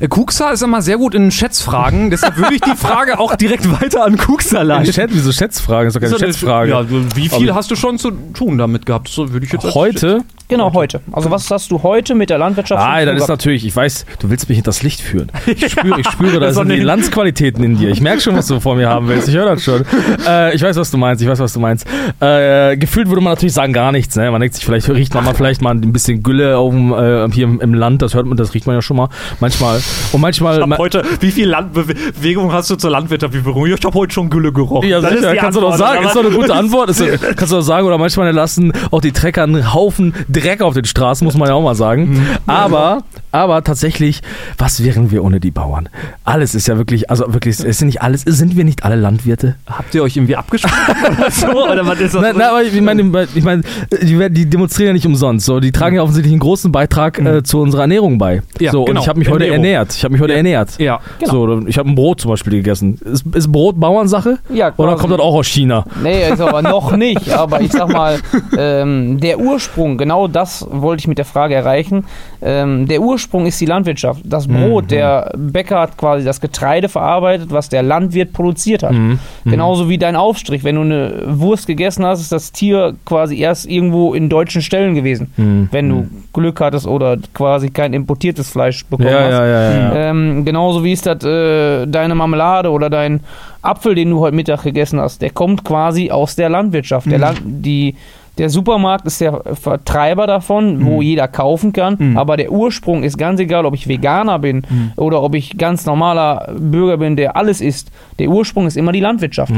Äh, 0.00 0.08
Kuxa 0.08 0.50
ist 0.50 0.62
immer 0.62 0.82
sehr 0.82 0.96
gut 0.98 1.14
in 1.14 1.30
Schätzfragen, 1.30 2.10
deshalb 2.10 2.36
würde 2.36 2.54
ich 2.54 2.60
die 2.60 2.70
Frage 2.76 3.18
auch 3.18 3.34
direkt 3.36 3.70
weiter 3.80 4.04
an 4.04 4.16
Kuxa 4.16 4.62
leiten. 4.62 4.92
Chat, 4.92 5.10
wieso 5.12 5.32
Schätzfrage? 5.32 5.88
Ist 5.88 5.94
doch 5.96 6.00
keine 6.00 6.12
So 6.12 6.18
Schätzfrage. 6.18 6.70
Ja, 6.70 6.84
wie 7.14 7.28
viel 7.28 7.50
Aber- 7.50 7.58
hast 7.58 7.70
du 7.70 7.76
schon 7.76 7.98
zu 7.98 8.10
tun 8.10 8.58
damit 8.58 8.86
gehabt? 8.86 9.08
So 9.08 9.32
würde 9.32 9.46
ich 9.46 9.52
jetzt 9.52 9.74
Heute? 9.74 10.22
Genau, 10.48 10.72
heute. 10.74 11.00
Also 11.10 11.30
was 11.32 11.50
hast 11.50 11.72
du 11.72 11.82
heute 11.82 12.14
mit 12.14 12.30
der 12.30 12.38
Landwirtschaft 12.38 12.80
Ah, 12.80 13.04
das 13.04 13.22
ist 13.22 13.28
natürlich, 13.28 13.66
ich 13.66 13.74
weiß, 13.74 14.06
du 14.20 14.30
willst 14.30 14.48
mich 14.48 14.56
hinters 14.56 14.82
Licht 14.82 15.00
führen. 15.00 15.30
Ich 15.56 15.72
spüre, 15.72 16.00
ich 16.00 16.08
spüre, 16.08 16.38
da 16.40 16.52
sind 16.52 16.68
die 16.68 16.80
Landsqualitäten 16.80 17.64
in 17.64 17.78
dir. 17.78 17.88
Ich 17.88 18.00
merke 18.00 18.20
schon, 18.20 18.36
was 18.36 18.46
du 18.46 18.60
vor 18.60 18.76
mir 18.76 18.88
haben 18.88 19.08
willst. 19.08 19.28
Ich 19.28 19.34
höre 19.34 19.46
das 19.46 19.62
schon. 19.62 19.84
Äh, 20.26 20.54
ich 20.54 20.62
weiß, 20.62 20.76
was 20.76 20.90
du 20.90 20.96
meinst. 20.96 21.22
Ich 21.22 21.28
weiß, 21.28 21.38
was 21.38 21.52
du 21.52 21.60
meinst. 21.60 21.86
Äh, 22.20 22.76
gefühlt 22.76 23.08
würde 23.08 23.20
man 23.20 23.32
natürlich 23.32 23.52
sagen, 23.52 23.72
gar 23.72 23.92
nichts. 23.92 24.16
Ne? 24.16 24.30
Man 24.30 24.40
denkt 24.40 24.56
sich, 24.56 24.64
vielleicht 24.64 24.88
riecht 24.88 25.14
man 25.14 25.24
mal 25.24 25.34
vielleicht 25.34 25.62
mal 25.62 25.72
ein 25.72 25.92
bisschen 25.92 26.22
Gülle 26.22 26.58
auf 26.58 26.72
dem, 26.72 26.92
äh, 26.92 27.28
hier 27.30 27.44
im, 27.44 27.60
im 27.60 27.74
Land. 27.74 28.02
Das 28.02 28.14
hört 28.14 28.26
man, 28.26 28.36
das 28.36 28.54
riecht 28.54 28.66
man 28.66 28.74
ja 28.74 28.82
schon 28.82 28.96
mal. 28.96 29.08
Manchmal. 29.40 29.80
Und 30.12 30.20
manchmal. 30.20 30.62
Ab 30.62 30.78
heute, 30.78 31.04
wie 31.20 31.30
viel 31.30 31.48
Landbewegung 31.48 32.52
hast 32.52 32.70
du 32.70 32.76
zur 32.76 32.90
Landwirtschaft? 32.90 33.34
Ich 33.34 33.44
habe 33.44 33.94
heute 33.94 34.12
schon 34.12 34.30
Gülle 34.30 34.52
gerochen. 34.52 34.88
Ja, 34.88 35.00
sicher, 35.00 35.36
kannst 35.36 35.56
du 35.56 35.60
doch 35.60 35.72
Antwort, 35.72 35.90
sagen. 35.90 36.06
Ist 36.06 36.16
doch 36.16 36.24
eine 36.24 36.34
gute 36.34 36.54
Antwort. 36.54 36.90
Ist, 36.90 37.04
kannst 37.36 37.52
du 37.52 37.56
doch 37.56 37.62
sagen. 37.62 37.86
Oder 37.86 37.98
manchmal 37.98 38.32
lassen 38.32 38.72
auch 38.90 39.00
die 39.00 39.12
Trecker 39.12 39.44
einen 39.44 39.74
Haufen 39.74 40.12
Dreck 40.40 40.60
auf 40.62 40.74
den 40.74 40.84
Straßen, 40.84 41.24
muss 41.24 41.36
man 41.36 41.48
ja 41.48 41.54
auch 41.54 41.62
mal 41.62 41.74
sagen. 41.74 42.26
Aber, 42.46 43.02
aber 43.36 43.62
tatsächlich, 43.62 44.22
was 44.58 44.82
wären 44.82 45.10
wir 45.10 45.22
ohne 45.24 45.40
die 45.40 45.50
Bauern? 45.50 45.88
Alles 46.24 46.54
ist 46.54 46.68
ja 46.68 46.76
wirklich, 46.78 47.10
also 47.10 47.32
wirklich, 47.32 47.58
es 47.60 47.78
sind 47.78 47.88
nicht 47.88 48.02
alles, 48.02 48.22
sind 48.22 48.56
wir 48.56 48.64
nicht 48.64 48.84
alle 48.84 48.96
Landwirte? 48.96 49.56
Habt 49.66 49.94
ihr 49.94 50.02
euch 50.02 50.16
irgendwie 50.16 50.36
abgesprochen 50.36 51.16
oder 51.18 51.30
so? 51.30 51.46
Oder 51.48 51.86
was 51.86 52.00
ist 52.00 52.14
das? 52.14 52.22
Na, 52.22 52.32
na, 52.36 52.50
aber 52.50 52.62
ich 52.62 52.80
meine, 52.80 53.02
ich 53.34 53.44
meine, 53.44 53.62
die, 54.02 54.30
die 54.30 54.46
demonstrieren 54.46 54.88
ja 54.88 54.92
nicht 54.94 55.06
umsonst. 55.06 55.46
So, 55.46 55.60
die 55.60 55.72
tragen 55.72 55.96
ja 55.96 56.02
offensichtlich 56.02 56.32
einen 56.32 56.40
großen 56.40 56.72
Beitrag 56.72 57.18
äh, 57.18 57.42
zu 57.42 57.60
unserer 57.60 57.82
Ernährung 57.82 58.18
bei. 58.18 58.42
Ja, 58.58 58.72
so, 58.72 58.84
genau. 58.84 58.98
und 58.98 59.02
ich 59.04 59.08
habe 59.08 59.18
mich 59.18 59.28
heute 59.28 59.44
Ernährung. 59.44 59.64
ernährt. 59.64 59.94
Ich 59.94 60.04
habe 60.04 60.12
mich 60.12 60.20
heute 60.20 60.32
Ja. 60.32 60.36
ernährt. 60.38 60.78
ja. 60.78 61.00
So, 61.24 61.66
ich 61.66 61.78
habe 61.78 61.88
ein 61.88 61.94
Brot 61.94 62.20
zum 62.20 62.30
Beispiel 62.30 62.54
gegessen. 62.54 62.98
Ist, 63.04 63.24
ist 63.34 63.52
Brot 63.52 63.78
Bauernsache? 63.78 64.38
Ja, 64.52 64.72
Oder 64.76 64.90
quasi. 64.92 65.00
kommt 65.00 65.12
das 65.12 65.20
auch 65.20 65.34
aus 65.34 65.46
China? 65.46 65.84
Nee, 66.02 66.28
ist 66.30 66.40
aber 66.40 66.62
noch 66.62 66.96
nicht. 66.96 67.30
Aber 67.30 67.60
ich 67.60 67.72
sag 67.72 67.88
mal, 67.92 68.18
ähm, 68.58 69.20
der 69.20 69.38
Ursprung, 69.38 69.98
genau 69.98 70.28
das 70.28 70.66
wollte 70.70 71.00
ich 71.00 71.08
mit 71.08 71.18
der 71.18 71.24
Frage 71.24 71.54
erreichen. 71.54 72.04
Ähm, 72.42 72.86
der 72.88 73.00
Ursprung 73.00 73.25
ist 73.46 73.60
die 73.60 73.66
Landwirtschaft. 73.66 74.20
Das 74.24 74.46
Brot, 74.48 74.90
der 74.90 75.32
Bäcker 75.36 75.80
hat 75.80 75.96
quasi 75.96 76.24
das 76.24 76.40
Getreide 76.40 76.88
verarbeitet, 76.88 77.50
was 77.50 77.68
der 77.68 77.82
Landwirt 77.82 78.32
produziert 78.32 78.82
hat. 78.82 78.92
Mhm. 78.92 79.18
Genauso 79.44 79.88
wie 79.88 79.98
dein 79.98 80.16
Aufstrich. 80.16 80.64
Wenn 80.64 80.76
du 80.76 80.82
eine 80.82 81.22
Wurst 81.26 81.66
gegessen 81.66 82.04
hast, 82.04 82.20
ist 82.20 82.32
das 82.32 82.52
Tier 82.52 82.94
quasi 83.04 83.38
erst 83.38 83.66
irgendwo 83.66 84.14
in 84.14 84.28
deutschen 84.28 84.62
Ställen 84.62 84.94
gewesen. 84.94 85.32
Mhm. 85.36 85.68
Wenn 85.70 85.88
du 85.88 86.06
Glück 86.32 86.60
hattest 86.60 86.86
oder 86.86 87.16
quasi 87.34 87.70
kein 87.70 87.92
importiertes 87.92 88.50
Fleisch 88.50 88.84
bekommen 88.86 89.08
Ja, 89.08 89.20
hast. 89.20 89.30
ja, 89.30 89.46
ja, 89.46 89.70
ja. 89.72 90.10
Ähm, 90.10 90.44
genauso 90.44 90.82
wie 90.84 90.92
ist 90.92 91.06
das 91.06 91.22
äh, 91.24 91.86
deine 91.86 92.14
Marmelade 92.14 92.70
oder 92.70 92.90
dein 92.90 93.20
Apfel, 93.62 93.94
den 93.94 94.10
du 94.10 94.20
heute 94.20 94.36
Mittag 94.36 94.62
gegessen 94.62 95.00
hast, 95.00 95.22
der 95.22 95.30
kommt 95.30 95.64
quasi 95.64 96.10
aus 96.10 96.36
der 96.36 96.48
Landwirtschaft. 96.48 97.10
Der, 97.10 97.18
Land, 97.18 97.40
die, 97.44 97.96
der 98.38 98.50
Supermarkt 98.50 99.06
ist 99.06 99.20
der 99.20 99.42
Vertreiber 99.54 100.26
davon, 100.26 100.84
wo 100.84 101.00
jeder 101.02 101.26
kaufen 101.28 101.72
kann, 101.72 102.16
aber 102.18 102.36
der 102.36 102.52
Ursprung 102.52 103.02
ist 103.02 103.16
ganz 103.18 103.40
egal, 103.40 103.64
ob 103.66 103.74
ich 103.74 103.88
Veganer 103.88 104.38
bin 104.38 104.62
oder 104.96 105.22
ob 105.22 105.34
ich 105.34 105.56
ganz 105.56 105.86
normaler 105.86 106.54
Bürger 106.58 106.98
bin, 106.98 107.16
der 107.16 107.36
alles 107.36 107.60
isst. 107.60 107.90
Der 108.18 108.28
Ursprung 108.28 108.66
ist 108.66 108.76
immer 108.76 108.92
die 108.92 109.00
Landwirtschaft. 109.00 109.52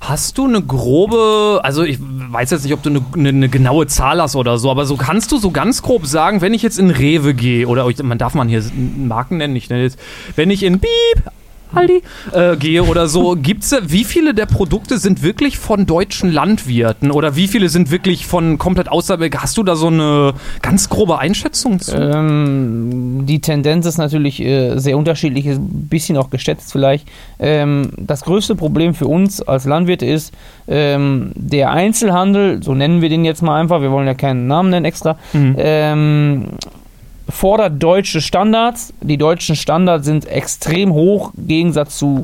Hast 0.00 0.38
du 0.38 0.46
eine 0.46 0.62
grobe, 0.62 1.60
also 1.62 1.82
ich 1.82 1.98
weiß 2.00 2.50
jetzt 2.50 2.64
nicht, 2.64 2.72
ob 2.74 2.82
du 2.82 2.90
eine, 2.90 3.00
eine, 3.14 3.28
eine 3.30 3.48
genaue 3.48 3.86
Zahl 3.86 4.20
hast 4.22 4.36
oder 4.36 4.58
so, 4.58 4.70
aber 4.70 4.86
so 4.86 4.96
kannst 4.96 5.32
du 5.32 5.38
so 5.38 5.50
ganz 5.50 5.82
grob 5.82 6.06
sagen, 6.06 6.40
wenn 6.40 6.54
ich 6.54 6.62
jetzt 6.62 6.78
in 6.78 6.90
Rewe 6.90 7.34
gehe 7.34 7.66
oder 7.66 7.86
ich- 7.88 8.02
man 8.02 8.18
darf 8.18 8.34
man 8.34 8.48
hier 8.48 8.62
Marken 8.96 9.38
nennen, 9.38 9.56
ich 9.56 9.68
nenne 9.70 9.82
jetzt, 9.82 9.98
wenn 10.36 10.50
ich 10.50 10.62
in 10.62 10.78
Piep 10.80 11.22
Aldi 11.74 12.02
äh, 12.32 12.56
gehe 12.56 12.82
oder 12.82 13.08
so, 13.08 13.36
gibt's 13.40 13.74
wie 13.82 14.04
viele 14.04 14.34
der 14.34 14.46
Produkte 14.46 14.98
sind 14.98 15.22
wirklich 15.22 15.58
von 15.58 15.86
deutschen 15.86 16.32
Landwirten 16.32 17.10
oder 17.10 17.36
wie 17.36 17.48
viele 17.48 17.68
sind 17.68 17.90
wirklich 17.90 18.26
von 18.26 18.58
komplett 18.58 18.88
außerhalb? 18.88 19.34
Hast 19.36 19.56
du 19.56 19.62
da 19.62 19.76
so 19.76 19.88
eine 19.88 20.34
ganz 20.62 20.88
grobe 20.88 21.18
Einschätzung 21.18 21.80
zu? 21.80 21.96
Ähm, 21.96 23.24
die 23.26 23.40
Tendenz 23.40 23.86
ist 23.86 23.98
natürlich 23.98 24.40
äh, 24.40 24.78
sehr 24.78 24.96
unterschiedlich, 24.96 25.46
ist 25.46 25.58
ein 25.58 25.88
bisschen 25.88 26.16
auch 26.16 26.30
geschätzt 26.30 26.72
vielleicht. 26.72 27.08
Ähm, 27.38 27.90
das 27.96 28.22
größte 28.22 28.54
Problem 28.54 28.94
für 28.94 29.06
uns 29.06 29.42
als 29.42 29.64
Landwirte 29.64 30.06
ist, 30.06 30.32
ähm, 30.68 31.32
der 31.34 31.70
Einzelhandel, 31.70 32.62
so 32.62 32.74
nennen 32.74 33.02
wir 33.02 33.08
den 33.08 33.24
jetzt 33.24 33.42
mal 33.42 33.60
einfach, 33.60 33.80
wir 33.80 33.90
wollen 33.90 34.06
ja 34.06 34.14
keinen 34.14 34.46
Namen 34.46 34.70
nennen 34.70 34.84
extra, 34.84 35.16
Mhm. 35.32 35.56
Fordert 37.28 37.82
deutsche 37.82 38.20
Standards. 38.20 38.92
Die 39.00 39.16
deutschen 39.16 39.56
Standards 39.56 40.04
sind 40.04 40.26
extrem 40.26 40.92
hoch 40.92 41.32
im 41.36 41.46
Gegensatz 41.48 41.98
zu 41.98 42.22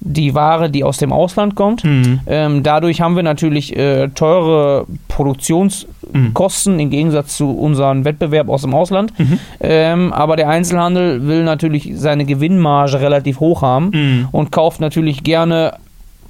die 0.00 0.34
Ware, 0.34 0.68
die 0.70 0.84
aus 0.84 0.98
dem 0.98 1.12
Ausland 1.12 1.54
kommt. 1.54 1.82
Mhm. 1.82 2.20
Ähm, 2.26 2.62
dadurch 2.62 3.00
haben 3.00 3.16
wir 3.16 3.22
natürlich 3.22 3.74
äh, 3.76 4.08
teure 4.08 4.86
Produktionskosten 5.08 6.78
im 6.78 6.90
Gegensatz 6.90 7.36
zu 7.36 7.50
unserem 7.50 8.04
Wettbewerb 8.04 8.48
aus 8.48 8.62
dem 8.62 8.74
Ausland. 8.74 9.18
Mhm. 9.18 9.38
Ähm, 9.60 10.12
aber 10.12 10.36
der 10.36 10.48
Einzelhandel 10.48 11.26
will 11.26 11.44
natürlich 11.44 11.92
seine 11.94 12.24
Gewinnmarge 12.24 13.00
relativ 13.00 13.40
hoch 13.40 13.62
haben 13.62 13.90
Mhm. 13.92 14.28
und 14.32 14.52
kauft 14.52 14.80
natürlich 14.80 15.24
gerne 15.24 15.74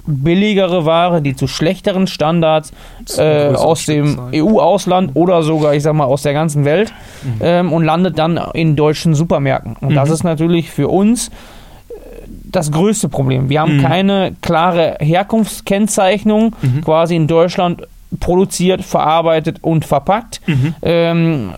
billigere 0.07 0.85
Ware, 0.85 1.21
die 1.21 1.35
zu 1.35 1.47
schlechteren 1.47 2.07
Standards 2.07 2.71
äh, 3.17 3.49
aus 3.49 3.85
dem. 3.85 4.17
EU-Ausland 4.33 5.11
oder 5.13 5.43
sogar, 5.43 5.73
ich 5.75 5.83
sag 5.83 5.93
mal, 5.93 6.05
aus 6.05 6.23
der 6.23 6.33
ganzen 6.33 6.65
Welt 6.65 6.93
ähm, 7.41 7.71
und 7.73 7.83
landet 7.83 8.17
dann 8.17 8.39
in 8.53 8.75
deutschen 8.75 9.13
Supermärkten. 9.13 9.75
Und 9.81 9.93
das 9.95 10.09
Mhm. 10.09 10.13
ist 10.15 10.23
natürlich 10.23 10.71
für 10.71 10.87
uns 10.87 11.27
äh, 11.27 11.31
das 12.51 12.71
größte 12.71 13.09
Problem. 13.09 13.49
Wir 13.49 13.61
haben 13.61 13.77
Mhm. 13.77 13.81
keine 13.83 14.35
klare 14.41 14.97
Herkunftskennzeichnung 14.99 16.55
Mhm. 16.61 16.81
quasi 16.83 17.15
in 17.15 17.27
Deutschland 17.27 17.83
produziert, 18.19 18.83
verarbeitet 18.83 19.57
und 19.61 19.85
verpackt. 19.85 20.41
Mhm. 20.47 20.75
Ähm, 20.81 21.51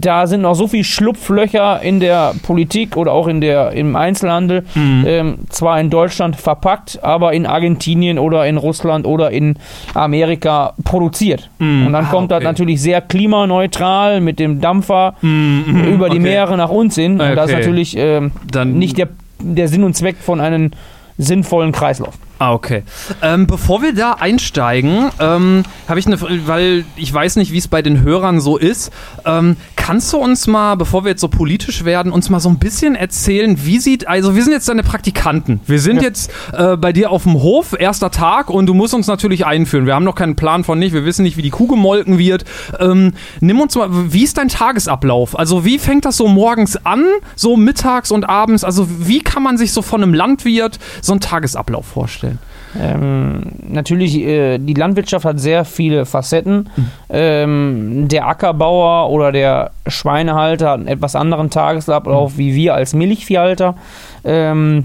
da 0.00 0.26
sind 0.26 0.40
noch 0.42 0.54
so 0.54 0.66
viele 0.66 0.82
Schlupflöcher 0.84 1.80
in 1.82 2.00
der 2.00 2.34
Politik 2.42 2.96
oder 2.96 3.12
auch 3.12 3.28
in 3.28 3.40
der, 3.40 3.70
im 3.72 3.94
Einzelhandel. 3.94 4.64
Mhm. 4.74 5.04
Ähm, 5.06 5.38
zwar 5.50 5.80
in 5.80 5.88
Deutschland 5.90 6.34
verpackt, 6.36 6.98
aber 7.04 7.32
in 7.32 7.46
Argentinien 7.46 8.18
oder 8.18 8.46
in 8.46 8.56
Russland 8.56 9.06
oder 9.06 9.30
in 9.30 9.56
Amerika 9.94 10.74
produziert. 10.84 11.48
Mhm. 11.58 11.86
Und 11.86 11.92
dann 11.92 12.06
Ah, 12.06 12.10
kommt 12.10 12.30
das 12.32 12.38
okay. 12.38 12.46
natürlich 12.46 12.82
sehr 12.82 13.00
klimaneutral 13.00 14.20
mit 14.20 14.38
dem 14.40 14.60
Dampfer 14.60 15.14
Mhm, 15.20 15.64
mhm, 15.66 15.84
über 15.84 16.08
die 16.08 16.16
okay. 16.18 16.28
Meere 16.28 16.56
nach 16.56 16.70
uns 16.70 16.96
hin. 16.96 17.12
Und 17.12 17.36
das 17.36 17.46
ist 17.50 17.52
Okay. 17.54 17.60
natürlich 17.60 17.96
ähm, 17.96 18.32
nicht 18.64 18.98
der, 18.98 19.08
der 19.40 19.68
Sinn 19.68 19.84
und 19.84 19.94
Zweck 19.94 20.16
von 20.16 20.40
einem 20.40 20.72
sinnvollen 21.18 21.70
Kreislauf. 21.72 22.14
Ah, 22.42 22.54
okay. 22.54 22.82
Ähm, 23.22 23.46
bevor 23.46 23.82
wir 23.82 23.94
da 23.94 24.14
einsteigen, 24.14 25.12
ähm, 25.20 25.62
habe 25.86 26.00
ich 26.00 26.08
eine, 26.08 26.20
weil 26.48 26.84
ich 26.96 27.14
weiß 27.14 27.36
nicht, 27.36 27.52
wie 27.52 27.58
es 27.58 27.68
bei 27.68 27.82
den 27.82 28.02
Hörern 28.02 28.40
so 28.40 28.56
ist. 28.56 28.90
Ähm, 29.24 29.56
kannst 29.76 30.12
du 30.12 30.16
uns 30.16 30.48
mal, 30.48 30.74
bevor 30.74 31.04
wir 31.04 31.10
jetzt 31.10 31.20
so 31.20 31.28
politisch 31.28 31.84
werden, 31.84 32.10
uns 32.10 32.30
mal 32.30 32.40
so 32.40 32.48
ein 32.48 32.58
bisschen 32.58 32.96
erzählen, 32.96 33.64
wie 33.64 33.78
sieht, 33.78 34.08
also 34.08 34.34
wir 34.34 34.42
sind 34.42 34.52
jetzt 34.52 34.68
deine 34.68 34.82
Praktikanten. 34.82 35.60
Wir 35.66 35.78
sind 35.78 36.02
jetzt 36.02 36.32
äh, 36.52 36.76
bei 36.76 36.92
dir 36.92 37.12
auf 37.12 37.22
dem 37.22 37.34
Hof, 37.34 37.76
erster 37.78 38.10
Tag, 38.10 38.50
und 38.50 38.66
du 38.66 38.74
musst 38.74 38.92
uns 38.92 39.06
natürlich 39.06 39.46
einführen. 39.46 39.86
Wir 39.86 39.94
haben 39.94 40.04
noch 40.04 40.16
keinen 40.16 40.34
Plan 40.34 40.64
von 40.64 40.80
nicht, 40.80 40.92
wir 40.92 41.04
wissen 41.04 41.22
nicht, 41.22 41.36
wie 41.36 41.42
die 41.42 41.50
Kuh 41.50 41.68
gemolken 41.68 42.18
wird. 42.18 42.44
Ähm, 42.80 43.12
nimm 43.40 43.60
uns 43.60 43.76
mal, 43.76 43.88
wie 44.12 44.24
ist 44.24 44.36
dein 44.36 44.48
Tagesablauf? 44.48 45.38
Also 45.38 45.64
wie 45.64 45.78
fängt 45.78 46.06
das 46.06 46.16
so 46.16 46.26
morgens 46.26 46.74
an, 46.84 47.04
so 47.36 47.56
mittags 47.56 48.10
und 48.10 48.28
abends? 48.28 48.64
Also 48.64 48.88
wie 48.98 49.20
kann 49.20 49.44
man 49.44 49.58
sich 49.58 49.72
so 49.72 49.80
von 49.80 50.02
einem 50.02 50.12
Landwirt 50.12 50.80
so 51.02 51.12
einen 51.12 51.20
Tagesablauf 51.20 51.86
vorstellen? 51.86 52.31
Ähm, 52.80 53.42
natürlich, 53.68 54.16
äh, 54.18 54.58
die 54.58 54.74
Landwirtschaft 54.74 55.24
hat 55.24 55.40
sehr 55.40 55.64
viele 55.64 56.06
Facetten. 56.06 56.70
Ähm, 57.10 58.08
der 58.08 58.26
Ackerbauer 58.26 59.10
oder 59.10 59.32
der 59.32 59.72
Schweinehalter 59.86 60.70
hat 60.70 60.80
einen 60.80 60.88
etwas 60.88 61.16
anderen 61.16 61.50
Tagesablauf 61.50 62.38
wie 62.38 62.54
wir 62.54 62.74
als 62.74 62.94
Milchviehhalter. 62.94 63.76
Ähm, 64.24 64.84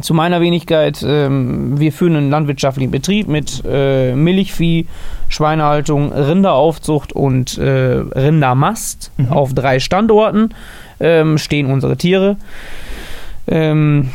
zu 0.00 0.14
meiner 0.14 0.40
Wenigkeit, 0.40 1.04
ähm, 1.06 1.78
wir 1.78 1.92
führen 1.92 2.16
einen 2.16 2.30
landwirtschaftlichen 2.30 2.90
Betrieb 2.90 3.28
mit 3.28 3.62
äh, 3.68 4.14
Milchvieh, 4.14 4.86
Schweinehaltung, 5.28 6.12
Rinderaufzucht 6.12 7.12
und 7.12 7.58
äh, 7.58 7.98
Rindermast 7.98 9.12
auf 9.30 9.54
drei 9.54 9.80
Standorten 9.80 10.54
ähm, 10.98 11.36
stehen 11.36 11.66
unsere 11.66 11.96
Tiere. 11.96 12.36
Ähm, 13.46 14.10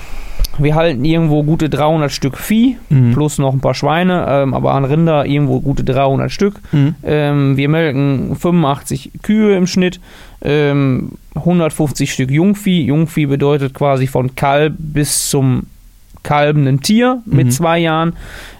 wir 0.58 0.76
halten 0.76 1.06
irgendwo 1.06 1.44
gute 1.44 1.70
300 1.70 2.12
Stück 2.12 2.38
Vieh, 2.38 2.78
Mhm. 2.90 3.14
plus 3.14 3.38
noch 3.38 3.54
ein 3.54 3.60
paar 3.62 3.74
Schweine, 3.74 4.26
ähm, 4.30 4.54
aber 4.54 4.74
an 4.74 4.86
Rinder 4.86 5.26
irgendwo 5.26 5.60
gute 5.62 5.84
300 5.84 6.32
Stück. 6.32 6.60
Mhm. 6.72 6.96
Ähm, 7.04 7.58
wir 7.58 7.70
melken 7.70 8.36
85 8.36 9.12
Kühe 9.24 9.56
im 9.56 9.68
Schnitt, 9.68 10.00
ähm, 10.42 11.12
150 11.36 12.12
Stück 12.12 12.32
Jungvieh. 12.32 12.86
Jungvieh 12.86 13.26
bedeutet 13.28 13.74
quasi 13.74 14.08
von 14.08 14.36
Kalb 14.36 14.74
bis 14.78 15.30
zum 15.30 15.64
kalbenden 16.24 16.82
Tier 16.82 17.22
mit 17.26 17.48
Mhm. 17.48 17.52
zwei 17.52 17.80
Jahren. 17.80 18.14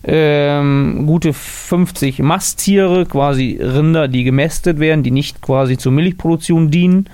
Ähm, 0.06 1.04
gute 1.06 1.34
50 1.34 2.20
Masttiere, 2.20 3.06
quasi 3.06 3.60
Rinder, 3.62 4.08
die 4.08 4.24
gemästet 4.24 4.80
werden, 4.80 5.04
die 5.04 5.12
nicht 5.12 5.42
quasi 5.42 5.78
zur 5.78 5.92
Milchproduktion 5.92 6.72
dienen. 6.72 7.08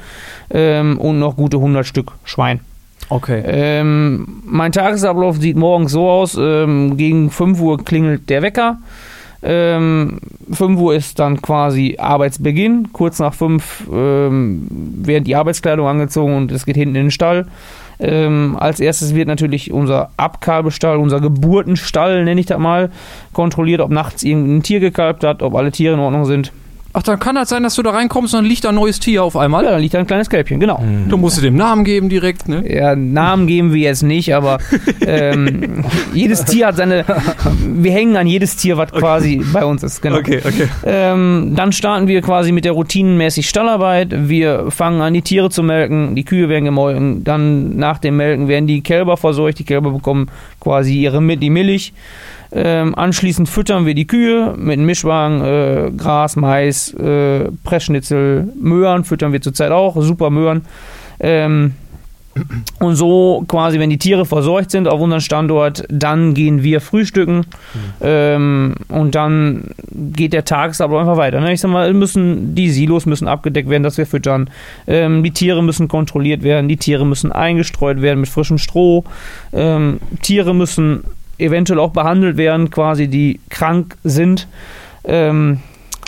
Ähm, 0.51 0.99
und 0.99 1.17
noch 1.19 1.35
gute 1.37 1.57
100 1.59 1.85
Stück 1.87 2.11
Schwein. 2.23 2.59
Okay. 3.13 3.43
Ähm, 3.45 4.41
mein 4.43 4.71
Tagesablauf 4.71 5.37
sieht 5.37 5.55
morgens 5.55 5.91
so 5.91 6.09
aus: 6.09 6.35
ähm, 6.35 6.97
gegen 6.97 7.29
5 7.29 7.61
Uhr 7.61 7.77
klingelt 7.77 8.27
der 8.27 8.41
Wecker. 8.41 8.79
Ähm, 9.43 10.19
5 10.51 10.79
Uhr 10.79 10.95
ist 10.95 11.19
dann 11.19 11.39
quasi 11.39 11.97
Arbeitsbeginn. 11.99 12.89
Kurz 12.91 13.19
nach 13.19 13.35
5 13.35 13.87
ähm, 13.93 14.67
werden 14.71 15.25
die 15.25 15.35
Arbeitskleidung 15.35 15.85
angezogen 15.85 16.35
und 16.35 16.51
es 16.51 16.65
geht 16.65 16.75
hinten 16.75 16.95
in 16.95 17.05
den 17.05 17.11
Stall. 17.11 17.45
Ähm, 17.99 18.57
als 18.59 18.79
erstes 18.79 19.13
wird 19.13 19.27
natürlich 19.27 19.71
unser 19.71 20.09
Abkalbestall, 20.17 20.97
unser 20.97 21.21
Geburtenstall, 21.21 22.23
nenne 22.23 22.39
ich 22.39 22.47
das 22.47 22.57
mal, 22.57 22.89
kontrolliert, 23.31 23.81
ob 23.81 23.91
nachts 23.91 24.23
irgendein 24.23 24.63
Tier 24.63 24.79
gekalbt 24.79 25.23
hat, 25.23 25.43
ob 25.43 25.53
alle 25.53 25.71
Tiere 25.71 25.93
in 25.93 25.99
Ordnung 25.99 26.25
sind. 26.25 26.51
Ach, 26.95 27.01
dann 27.01 27.19
kann 27.19 27.33
das 27.33 27.49
sein, 27.49 27.63
dass 27.63 27.73
du 27.73 27.81
da 27.81 27.89
reinkommst 27.89 28.35
und 28.35 28.41
dann 28.41 28.45
liegt 28.45 28.65
da 28.65 28.69
ein 28.69 28.75
neues 28.75 28.99
Tier 28.99 29.23
auf 29.23 29.35
einmal. 29.35 29.63
Ja, 29.63 29.71
da 29.71 29.77
liegt 29.77 29.95
da 29.95 29.99
ein 29.99 30.05
kleines 30.05 30.29
Kälbchen, 30.29 30.59
genau. 30.59 30.83
Du 31.09 31.17
musst 31.17 31.37
dir 31.37 31.41
dem 31.41 31.55
Namen 31.55 31.85
geben 31.85 32.07
direkt, 32.07 32.47
ne? 32.47 32.63
Ja, 32.71 32.95
Namen 32.95 33.47
geben 33.47 33.73
wir 33.73 33.81
jetzt 33.81 34.03
nicht, 34.03 34.35
aber 34.35 34.59
ähm, 35.01 35.85
jedes 36.13 36.45
Tier 36.45 36.67
hat 36.67 36.75
seine. 36.75 37.03
Wir 37.65 37.91
hängen 37.91 38.15
an 38.15 38.27
jedes 38.27 38.57
Tier, 38.57 38.77
was 38.77 38.91
quasi 38.91 39.43
bei 39.51 39.65
uns 39.65 39.81
ist. 39.81 40.03
Genau. 40.03 40.17
okay. 40.17 40.41
Ähm, 40.85 41.53
dann 41.55 41.71
starten 41.71 42.07
wir 42.07 42.21
quasi 42.21 42.51
mit 42.51 42.63
der 42.63 42.73
routinenmäßig 42.73 43.49
Stallarbeit. 43.49 44.29
Wir 44.29 44.69
fangen 44.69 45.01
an, 45.01 45.15
die 45.15 45.23
Tiere 45.23 45.49
zu 45.49 45.63
melken. 45.63 46.15
Die 46.15 46.25
Kühe 46.25 46.47
werden 46.47 46.65
gemolken. 46.65 47.23
Dann 47.23 47.75
nach 47.75 47.97
dem 47.97 48.17
Melken 48.17 48.47
werden 48.47 48.67
die 48.67 48.81
Kälber 48.81 49.17
versorgt. 49.17 49.57
Die 49.57 49.65
Kälber 49.65 49.89
bekommen 49.89 50.27
quasi 50.59 50.99
ihre 50.99 51.23
die 51.37 51.49
Milch. 51.49 51.93
Ähm, 52.55 52.93
anschließend 52.95 53.49
füttern 53.49 53.85
wir 53.85 53.95
die 53.95 54.05
Kühe 54.05 54.53
mit 54.55 54.73
einem 54.73 54.85
Mischwagen, 54.85 55.41
äh, 55.41 55.91
Gras, 55.97 56.35
Mais, 56.35 56.93
äh, 56.93 57.49
Pressschnitzel, 57.63 58.47
Möhren 58.59 59.03
füttern 59.03 59.33
wir 59.33 59.41
zurzeit 59.41 59.71
auch, 59.71 59.95
super 60.01 60.29
Möhren. 60.29 60.65
Ähm, 61.19 61.73
und 62.79 62.95
so 62.95 63.45
quasi, 63.47 63.79
wenn 63.79 63.91
die 63.91 63.99
Tiere 63.99 64.25
versorgt 64.25 64.71
sind 64.71 64.87
auf 64.87 64.99
unserem 64.99 65.21
Standort, 65.21 65.85
dann 65.89 66.33
gehen 66.33 66.63
wir 66.63 66.81
frühstücken 66.81 67.45
ähm, 68.01 68.75
und 68.87 69.13
dann 69.13 69.65
geht 69.91 70.33
der 70.33 70.43
Tagesablauf 70.43 71.01
einfach 71.01 71.17
weiter. 71.17 71.39
Ne? 71.39 71.53
Ich 71.53 71.61
sag 71.61 71.69
mal, 71.69 71.93
müssen, 71.93 72.55
die 72.55 72.71
Silos 72.71 73.05
müssen 73.05 73.27
abgedeckt 73.27 73.69
werden, 73.69 73.83
dass 73.83 73.97
wir 73.97 74.07
füttern. 74.07 74.49
Ähm, 74.87 75.23
die 75.23 75.31
Tiere 75.31 75.63
müssen 75.63 75.87
kontrolliert 75.87 76.41
werden, 76.41 76.67
die 76.67 76.77
Tiere 76.77 77.05
müssen 77.05 77.31
eingestreut 77.31 78.01
werden 78.01 78.21
mit 78.21 78.29
frischem 78.29 78.57
Stroh. 78.57 79.03
Ähm, 79.53 79.99
Tiere 80.23 80.55
müssen 80.55 81.03
eventuell 81.37 81.79
auch 81.79 81.91
behandelt 81.91 82.37
werden, 82.37 82.69
quasi 82.69 83.07
die 83.07 83.39
krank 83.49 83.97
sind. 84.03 84.47
Ähm, 85.03 85.59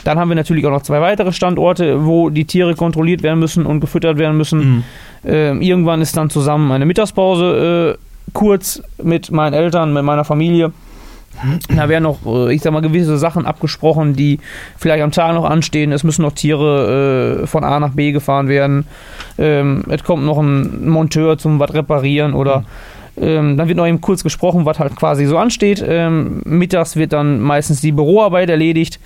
dann 0.03 0.20
haben 0.20 0.29
wir 0.29 0.36
natürlich 0.36 0.65
auch 0.65 0.72
noch 0.72 0.84
zwei 0.84 1.01
weitere 1.01 1.32
Standorte, 1.32 2.05
wo 2.05 2.29
die 2.29 2.46
Tiere 2.46 2.75
kontrolliert 2.75 3.24
werden 3.24 3.39
müssen 3.39 3.65
und 3.65 3.79
gefüttert 3.79 4.17
werden 4.17 4.38
müssen. 4.38 4.60
Mhm. 4.60 4.84
Ähm, 5.25 5.62
irgendwann 5.62 6.01
ist 6.01 6.15
dann 6.15 6.29
zusammen 6.29 6.72
eine 6.72 6.86
Mittagspause 6.86 7.98
äh, 7.98 8.32
kurz 8.34 8.84
mit 9.01 9.32
meinen 9.32 9.53
Eltern, 9.53 9.94
mit 9.94 10.03
meiner 10.03 10.24
Familie. 10.24 10.72
Da 11.75 11.89
werden 11.89 12.03
noch, 12.03 12.20
äh, 12.25 12.53
ich 12.53 12.62
sag 12.62 12.72
mal, 12.72 12.82
gewisse 12.82 13.17
Sachen 13.17 13.46
abgesprochen, 13.46 14.15
die 14.15 14.39
vielleicht 14.77 15.03
am 15.03 15.12
Tag 15.12 15.34
noch 15.34 15.46
anstehen. 15.46 15.91
Es 15.91 16.03
müssen 16.03 16.22
noch 16.22 16.34
Tiere 16.34 17.41
äh, 17.44 17.48
von 17.48 17.63
A 17.63 17.79
nach 17.79 17.91
B 17.91 18.12
gefahren 18.12 18.48
werden. 18.48 18.86
Ähm, 19.38 19.84
es 19.89 20.03
kommt 20.03 20.24
noch 20.24 20.38
ein 20.38 20.88
Monteur 20.88 21.38
zum 21.38 21.60
was 21.60 21.74
reparieren 21.74 22.34
oder 22.34 22.63
ähm, 23.19 23.57
dann 23.57 23.67
wird 23.67 23.77
noch 23.77 23.88
eben 23.88 24.01
kurz 24.01 24.24
gesprochen, 24.24 24.65
was 24.65 24.79
halt 24.79 24.95
quasi 24.95 25.25
so 25.25 25.38
ansteht. 25.38 25.84
Ähm, 25.88 26.41
mittags 26.45 26.95
wird 26.95 27.13
dann 27.13 27.39
meistens 27.39 27.81
die 27.81 27.91
Büroarbeit 27.91 28.50
erledigt. 28.50 29.00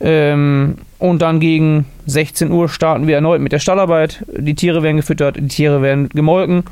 Ähm, 0.00 0.76
und 0.98 1.22
dann 1.22 1.40
gegen 1.40 1.86
16 2.06 2.50
Uhr 2.50 2.68
starten 2.68 3.06
wir 3.06 3.16
erneut 3.16 3.40
mit 3.40 3.52
der 3.52 3.58
Stallarbeit. 3.58 4.24
Die 4.36 4.54
Tiere 4.54 4.82
werden 4.82 4.96
gefüttert, 4.96 5.36
die 5.36 5.48
Tiere 5.48 5.82
werden 5.82 6.08
gemolken. 6.08 6.64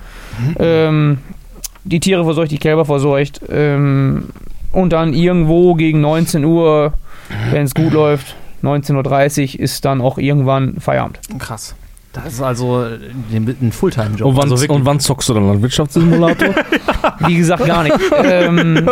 Ähm, 0.58 1.18
die 1.84 2.00
Tiere 2.00 2.24
verseucht, 2.24 2.50
die 2.50 2.58
Kälber 2.58 2.84
verseucht. 2.84 3.40
Ähm, 3.48 4.28
und 4.72 4.92
dann 4.92 5.14
irgendwo 5.14 5.74
gegen 5.74 6.00
19 6.00 6.44
Uhr, 6.44 6.92
wenn 7.50 7.64
es 7.64 7.74
gut 7.74 7.92
läuft, 7.92 8.36
19.30 8.62 9.54
Uhr 9.54 9.60
ist 9.60 9.84
dann 9.84 10.00
auch 10.00 10.18
irgendwann 10.18 10.76
Feierabend. 10.80 11.20
Krass. 11.38 11.74
Das 12.16 12.32
ist 12.32 12.40
also 12.40 12.78
ein 13.30 13.56
ein 13.60 13.72
Fulltime-Job. 13.72 14.26
Und 14.26 14.36
wann, 14.36 14.50
also 14.50 14.72
und 14.72 14.86
wann 14.86 15.00
zockst 15.00 15.28
du 15.28 15.34
dann 15.34 15.46
Landwirtschaftssimulator? 15.48 16.48
Wie 17.26 17.36
gesagt, 17.36 17.66
gar 17.66 17.82
nicht. 17.82 17.94
ähm, 18.24 18.88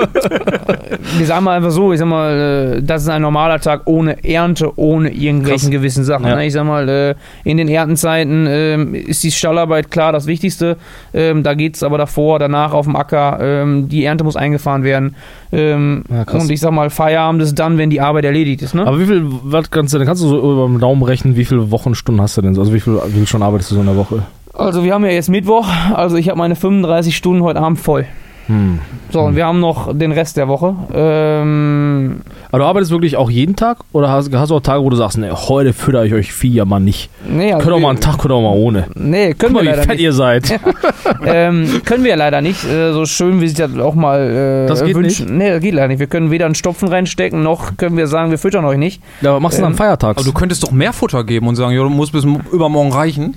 wir 1.16 1.26
sagen 1.26 1.44
mal 1.44 1.56
einfach 1.56 1.70
so, 1.70 1.92
ich 1.92 1.98
sag 1.98 2.06
mal, 2.06 2.76
äh, 2.76 2.82
das 2.82 3.02
ist 3.02 3.08
ein 3.08 3.22
normaler 3.22 3.60
Tag 3.60 3.82
ohne 3.86 4.22
Ernte, 4.22 4.78
ohne 4.78 5.10
irgendwelchen 5.10 5.70
Krass. 5.70 5.78
gewissen 5.78 6.04
Sachen. 6.04 6.26
Ja. 6.26 6.36
ne? 6.36 6.46
Ich 6.46 6.52
sag 6.52 6.64
mal, 6.64 6.86
äh, 6.86 7.14
in 7.44 7.56
den 7.56 7.68
Erntenzeiten 7.68 8.46
ähm, 8.46 8.94
ist 8.94 9.24
die 9.24 9.30
Stallarbeit 9.30 9.90
klar 9.90 10.12
das 10.12 10.26
Wichtigste. 10.26 10.76
Ähm, 11.14 11.42
da 11.42 11.54
geht 11.54 11.76
es 11.76 11.82
aber 11.82 11.96
davor, 11.96 12.38
danach 12.38 12.74
auf 12.74 12.84
dem 12.84 12.94
Acker. 12.94 13.38
Ähm, 13.40 13.88
die 13.88 14.04
Ernte 14.04 14.24
muss 14.24 14.36
eingefahren 14.36 14.84
werden. 14.84 15.16
Ähm, 15.54 16.04
Ja, 16.10 16.22
und 16.32 16.50
ich 16.50 16.60
sag 16.60 16.72
mal, 16.72 16.90
Feierabend 16.90 17.42
ist 17.42 17.54
dann, 17.58 17.78
wenn 17.78 17.90
die 17.90 18.00
Arbeit 18.00 18.24
erledigt 18.24 18.62
ist. 18.62 18.74
Ne? 18.74 18.86
Aber 18.86 18.98
wie 18.98 19.06
viel, 19.06 19.24
was 19.44 19.70
kannst 19.70 19.94
du 19.94 19.98
denn, 19.98 20.06
kannst 20.06 20.22
du 20.22 20.28
so 20.28 20.38
über 20.38 20.66
den 20.66 20.80
Daumen 20.80 21.02
rechnen, 21.02 21.36
wie 21.36 21.44
viele 21.44 21.70
Wochenstunden 21.70 22.20
hast 22.22 22.36
du 22.36 22.42
denn? 22.42 22.58
Also 22.58 22.72
wie 22.74 22.80
viel, 22.80 22.98
wie 23.06 23.18
viel 23.18 23.26
schon 23.26 23.42
arbeitest 23.42 23.70
du 23.70 23.74
so 23.76 23.80
in 23.80 23.86
der 23.86 23.96
Woche? 23.96 24.22
Also 24.52 24.84
wir 24.84 24.94
haben 24.94 25.04
ja 25.04 25.10
jetzt 25.10 25.28
Mittwoch, 25.28 25.66
also 25.94 26.16
ich 26.16 26.28
habe 26.28 26.38
meine 26.38 26.54
35 26.56 27.16
Stunden 27.16 27.42
heute 27.42 27.60
Abend 27.60 27.78
voll. 27.78 28.06
Hm. 28.46 28.78
So, 29.10 29.20
und 29.20 29.36
wir 29.36 29.46
haben 29.46 29.60
noch 29.60 29.96
den 29.96 30.12
Rest 30.12 30.36
der 30.36 30.48
Woche. 30.48 30.74
Ähm, 30.92 32.20
Aber 32.50 32.58
du 32.58 32.64
arbeitest 32.64 32.90
wirklich 32.92 33.16
auch 33.16 33.30
jeden 33.30 33.56
Tag? 33.56 33.78
Oder 33.92 34.10
hast, 34.10 34.34
hast 34.34 34.50
du 34.50 34.56
auch 34.56 34.60
Tage, 34.60 34.82
wo 34.84 34.90
du 34.90 34.96
sagst, 34.96 35.18
nee, 35.18 35.30
heute 35.30 35.72
fütter 35.72 36.04
ich 36.04 36.12
euch 36.14 36.32
Vieh 36.32 36.52
ja 36.52 36.64
mal 36.64 36.80
nicht? 36.80 37.08
nee, 37.26 37.52
also 37.52 37.70
auch 37.70 37.76
wir- 37.76 37.80
mal 37.80 37.90
einen 37.90 38.00
Tag, 38.00 38.18
könnt 38.18 38.32
auch 38.32 38.42
mal 38.42 38.56
ohne. 38.56 38.86
Nee, 38.94 39.30
Guck 39.30 39.38
können 39.38 39.54
wir 39.56 39.62
mal, 39.64 39.72
wie 39.72 39.80
fett 39.80 39.88
nicht. 39.90 40.00
ihr 40.00 40.12
seid. 40.12 40.60
ähm, 41.26 41.82
können 41.84 42.04
wir 42.04 42.10
ja 42.10 42.16
leider 42.16 42.40
nicht. 42.40 42.64
Äh, 42.64 42.92
so 42.92 43.06
schön, 43.06 43.40
wie 43.40 43.48
sich 43.48 43.56
das 43.56 43.76
auch 43.78 43.94
mal 43.94 44.64
äh, 44.64 44.68
Das 44.68 44.84
geht 44.84 44.94
wünschen. 44.94 45.38
Nee, 45.38 45.50
das 45.50 45.60
geht 45.60 45.74
leider 45.74 45.88
nicht. 45.88 46.00
Wir 46.00 46.06
können 46.06 46.30
weder 46.30 46.46
einen 46.46 46.54
Stopfen 46.54 46.88
reinstecken, 46.88 47.42
noch 47.42 47.76
können 47.76 47.96
wir 47.96 48.06
sagen, 48.06 48.30
wir 48.30 48.38
füttern 48.38 48.64
euch 48.64 48.78
nicht. 48.78 49.02
Ja, 49.20 49.30
aber 49.30 49.40
machst 49.40 49.58
du 49.58 49.62
dann 49.62 49.72
Ähm, 49.72 49.78
feiertags? 49.78 50.18
Aber 50.18 50.24
du 50.24 50.32
könntest 50.32 50.62
doch 50.62 50.70
mehr 50.70 50.92
Futter 50.92 51.24
geben 51.24 51.48
und 51.48 51.56
sagen, 51.56 51.74
ja, 51.74 51.82
du 51.82 51.88
musst 51.88 52.12
bis 52.12 52.24
übermorgen 52.24 52.92
reichen. 52.92 53.36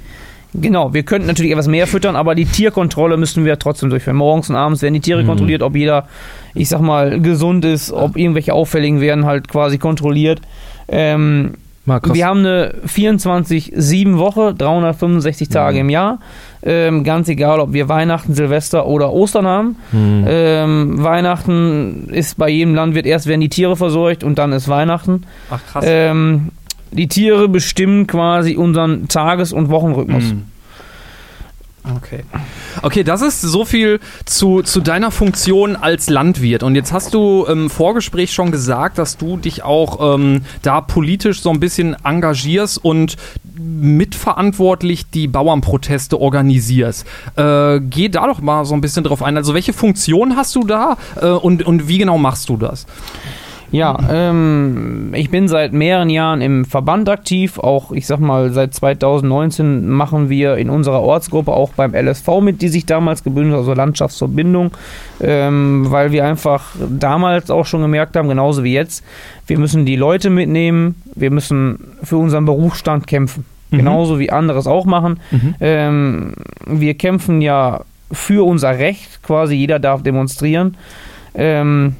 Genau, 0.59 0.93
wir 0.93 1.03
könnten 1.03 1.27
natürlich 1.27 1.51
etwas 1.51 1.67
mehr 1.67 1.85
füttern, 1.87 2.15
aber 2.15 2.33
die 2.35 2.45
Tierkontrolle 2.45 3.17
müssen 3.17 3.45
wir 3.45 3.59
trotzdem 3.59 3.89
durchführen. 3.89 4.17
Morgens 4.17 4.49
und 4.49 4.55
abends 4.55 4.81
werden 4.81 4.95
die 4.95 4.99
Tiere 5.01 5.21
Mhm. 5.23 5.27
kontrolliert, 5.27 5.61
ob 5.61 5.75
jeder, 5.75 6.07
ich 6.55 6.67
sag 6.69 6.81
mal, 6.81 7.19
gesund 7.21 7.63
ist, 7.65 7.91
ob 7.91 8.17
irgendwelche 8.17 8.53
Auffälligen 8.53 8.99
werden 9.01 9.25
halt 9.25 9.47
quasi 9.47 9.77
kontrolliert. 9.77 10.41
Ähm, 10.87 11.53
Mal 11.85 12.01
krass. 12.01 12.13
Wir 12.15 12.25
haben 12.25 12.39
eine 12.39 12.73
24-7-Woche, 12.85 14.53
365 14.55 15.49
Tage 15.49 15.75
Mhm. 15.75 15.81
im 15.81 15.89
Jahr. 15.89 16.19
Ähm, 16.63 17.03
ganz 17.05 17.29
egal, 17.29 17.59
ob 17.61 17.71
wir 17.71 17.87
Weihnachten, 17.87 18.33
Silvester 18.33 18.87
oder 18.87 19.13
Ostern 19.13 19.45
haben. 19.47 19.75
Hm. 19.91 20.25
Ähm, 20.27 21.03
Weihnachten 21.03 22.09
ist 22.11 22.37
bei 22.37 22.49
jedem 22.49 22.75
Landwirt 22.75 23.05
erst 23.05 23.27
werden 23.27 23.39
die 23.41 23.47
Tiere 23.49 23.77
versorgt 23.77 24.23
und 24.25 24.37
dann 24.37 24.51
ist 24.51 24.67
Weihnachten. 24.67 25.23
Ach 25.49 25.59
krass. 25.71 25.85
Ähm, 25.87 26.49
die 26.91 27.07
Tiere 27.07 27.49
bestimmen 27.49 28.07
quasi 28.07 28.55
unseren 28.55 29.07
Tages- 29.07 29.53
und 29.53 29.69
Wochenrhythmus. 29.69 30.23
Hm. 30.23 30.43
Okay. 31.95 32.23
Okay, 32.81 33.03
das 33.03 33.21
ist 33.21 33.41
so 33.41 33.65
viel 33.65 33.99
zu, 34.25 34.61
zu 34.61 34.81
deiner 34.81 35.11
Funktion 35.11 35.75
als 35.75 36.09
Landwirt. 36.09 36.63
Und 36.63 36.75
jetzt 36.75 36.91
hast 36.91 37.13
du 37.13 37.45
im 37.45 37.69
Vorgespräch 37.69 38.33
schon 38.33 38.51
gesagt, 38.51 38.97
dass 38.97 39.17
du 39.17 39.37
dich 39.37 39.63
auch 39.63 40.15
ähm, 40.15 40.41
da 40.61 40.81
politisch 40.81 41.41
so 41.41 41.49
ein 41.49 41.59
bisschen 41.59 41.95
engagierst 42.03 42.83
und 42.83 43.15
mitverantwortlich 43.57 45.09
die 45.09 45.27
Bauernproteste 45.27 46.19
organisierst. 46.19 47.05
Äh, 47.35 47.79
geh 47.81 48.09
da 48.09 48.27
doch 48.27 48.41
mal 48.41 48.65
so 48.65 48.73
ein 48.73 48.81
bisschen 48.81 49.03
drauf 49.03 49.23
ein. 49.23 49.37
Also 49.37 49.53
welche 49.53 49.73
Funktion 49.73 50.35
hast 50.35 50.55
du 50.55 50.63
da 50.63 50.97
äh, 51.21 51.27
und, 51.27 51.65
und 51.65 51.87
wie 51.87 51.97
genau 51.97 52.17
machst 52.17 52.49
du 52.49 52.57
das? 52.57 52.85
Ja, 53.71 53.97
ähm, 54.09 55.11
ich 55.13 55.29
bin 55.29 55.47
seit 55.47 55.73
mehreren 55.73 56.09
Jahren 56.09 56.41
im 56.41 56.63
Verband 56.63 57.09
aktiv. 57.09 57.59
Auch, 57.59 57.91
ich 57.91 58.07
sag 58.07 58.19
mal, 58.19 58.51
seit 58.51 58.73
2019 58.73 59.89
machen 59.89 60.29
wir 60.29 60.55
in 60.55 60.69
unserer 60.69 61.01
Ortsgruppe 61.01 61.51
auch 61.51 61.73
beim 61.73 61.93
LSV 61.93 62.27
mit, 62.41 62.61
die 62.61 62.69
sich 62.69 62.85
damals 62.85 63.23
gebündelt 63.23 63.53
hat, 63.55 63.59
also 63.59 63.73
Landschaftsverbindung, 63.73 64.71
ähm, 65.21 65.85
weil 65.89 66.11
wir 66.11 66.25
einfach 66.25 66.75
damals 66.89 67.51
auch 67.51 67.65
schon 67.65 67.81
gemerkt 67.81 68.15
haben, 68.15 68.29
genauso 68.29 68.63
wie 68.63 68.73
jetzt, 68.73 69.03
wir 69.47 69.59
müssen 69.59 69.85
die 69.85 69.97
Leute 69.97 70.29
mitnehmen, 70.29 70.95
wir 71.15 71.31
müssen 71.31 71.79
für 72.03 72.17
unseren 72.17 72.45
Berufsstand 72.45 73.05
kämpfen. 73.07 73.45
Mhm. 73.69 73.77
Genauso 73.77 74.17
wie 74.19 74.31
andere 74.31 74.59
es 74.59 74.67
auch 74.67 74.85
machen. 74.85 75.19
Mhm. 75.31 75.55
Ähm, 75.59 76.33
wir 76.65 76.93
kämpfen 76.93 77.41
ja 77.41 77.81
für 78.13 78.45
unser 78.45 78.79
Recht, 78.79 79.21
quasi 79.23 79.55
jeder 79.55 79.79
darf 79.79 80.03
demonstrieren. 80.03 80.77
Ähm, 81.35 81.95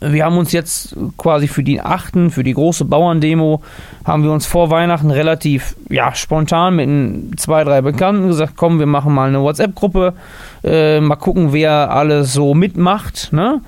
wir 0.00 0.24
haben 0.24 0.38
uns 0.38 0.52
jetzt 0.52 0.96
quasi 1.18 1.48
für 1.48 1.62
die 1.62 1.80
achten, 1.80 2.30
für 2.30 2.42
die 2.42 2.54
große 2.54 2.84
Bauerndemo, 2.84 3.62
haben 4.04 4.22
wir 4.22 4.32
uns 4.32 4.46
vor 4.46 4.70
Weihnachten 4.70 5.10
relativ 5.10 5.76
ja, 5.90 6.14
spontan 6.14 6.76
mit 6.76 7.40
zwei, 7.40 7.64
drei 7.64 7.82
Bekannten 7.82 8.28
gesagt, 8.28 8.54
komm, 8.56 8.78
wir 8.78 8.86
machen 8.86 9.12
mal 9.12 9.28
eine 9.28 9.42
WhatsApp-Gruppe, 9.42 10.14
äh, 10.62 11.00
mal 11.00 11.16
gucken, 11.16 11.52
wer 11.52 11.90
alles 11.90 12.32
so 12.32 12.54
mitmacht. 12.54 13.32
Ne? 13.32 13.60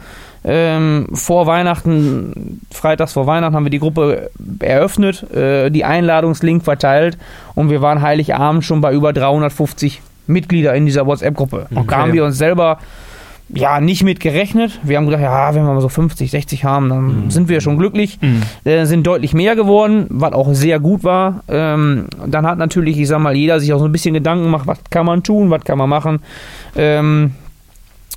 Ähm, 0.45 1.09
vor 1.13 1.47
Weihnachten, 1.47 2.61
freitags 2.71 3.15
vor 3.15 3.27
Weihnachten 3.27 3.57
haben 3.57 3.65
wir 3.65 3.71
die 3.71 3.81
Gruppe 3.81 4.31
eröffnet, 4.61 5.29
äh, 5.33 5.71
die 5.71 5.85
Einladungslink 5.85 6.63
verteilt 6.63 7.19
und 7.55 7.69
wir 7.69 7.83
waren 7.83 8.01
Heiligabend 8.01 8.65
schon 8.65 8.81
bei 8.81 8.93
über 8.93 9.13
350 9.13 10.01
Mitglieder 10.29 10.75
in 10.75 10.87
dieser 10.87 11.07
WhatsApp-Gruppe. 11.07 11.67
Und 11.71 11.77
da 11.77 11.81
Okay. 11.81 11.95
haben 11.97 12.13
wir 12.13 12.25
uns 12.25 12.39
selber 12.39 12.79
ja 13.49 13.81
nicht 13.81 14.03
mit 14.03 14.21
gerechnet. 14.21 14.81
Wir 14.83 14.97
haben 14.97 15.07
gedacht, 15.07 15.23
ja, 15.23 15.55
wenn 15.55 15.65
wir 15.65 15.73
mal 15.73 15.81
so 15.81 15.89
50, 15.89 16.31
60 16.31 16.65
haben, 16.65 16.89
dann 16.89 17.31
sind 17.31 17.49
wir 17.49 17.61
schon 17.61 17.79
glücklich. 17.79 18.19
Äh, 18.65 18.87
sind 18.87 19.07
deutlich 19.07 19.35
mehr 19.35 19.55
geworden, 19.57 20.07
was 20.09 20.33
auch 20.33 20.53
sehr 20.53 20.81
gut 20.81 21.05
war. 21.05 21.43
Ähm, 21.49 22.07
dann 22.27 22.47
hat 22.47 22.59
natürlich, 22.59 22.99
ich 22.99 23.09
sag 23.09 23.21
mal, 23.21 23.37
jeder 23.37 23.61
sich 23.61 23.73
auch 23.73 23.79
so 23.79 23.85
ein 23.85 23.93
bisschen 23.93 24.15
Gedanken 24.15 24.45
gemacht, 24.45 24.67
was 24.67 24.79
kann 24.91 25.07
man 25.07 25.23
tun, 25.23 25.51
was 25.51 25.65
kann 25.65 25.79
man 25.79 25.89
machen. 25.89 26.21
Ähm, 26.75 27.33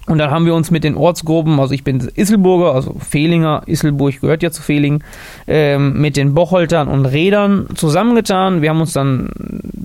und 0.10 0.18
dann 0.18 0.32
haben 0.32 0.48
wir 0.48 0.56
uns 0.56 0.72
mit 0.72 0.84
den 0.84 0.96
Ortsgruppen, 0.96 1.60
also 1.60 1.72
ich 1.72 1.84
bin 1.84 2.00
Isselburger, 2.16 2.74
also 2.74 2.96
Fehlinger, 2.98 3.62
Isselburg 3.68 4.20
gehört 4.22 4.42
ja 4.42 4.50
zu 4.50 4.64
Fehlingen, 4.64 5.04
ähm, 5.46 6.02
mit 6.02 6.18
den 6.18 6.34
Bocholtern 6.34 6.88
und 6.88 7.06
Rädern 7.06 7.68
zusammengetan. 7.76 8.64
Wir 8.64 8.72
haben 8.72 8.82
uns 8.82 8.94
dann 8.94 9.30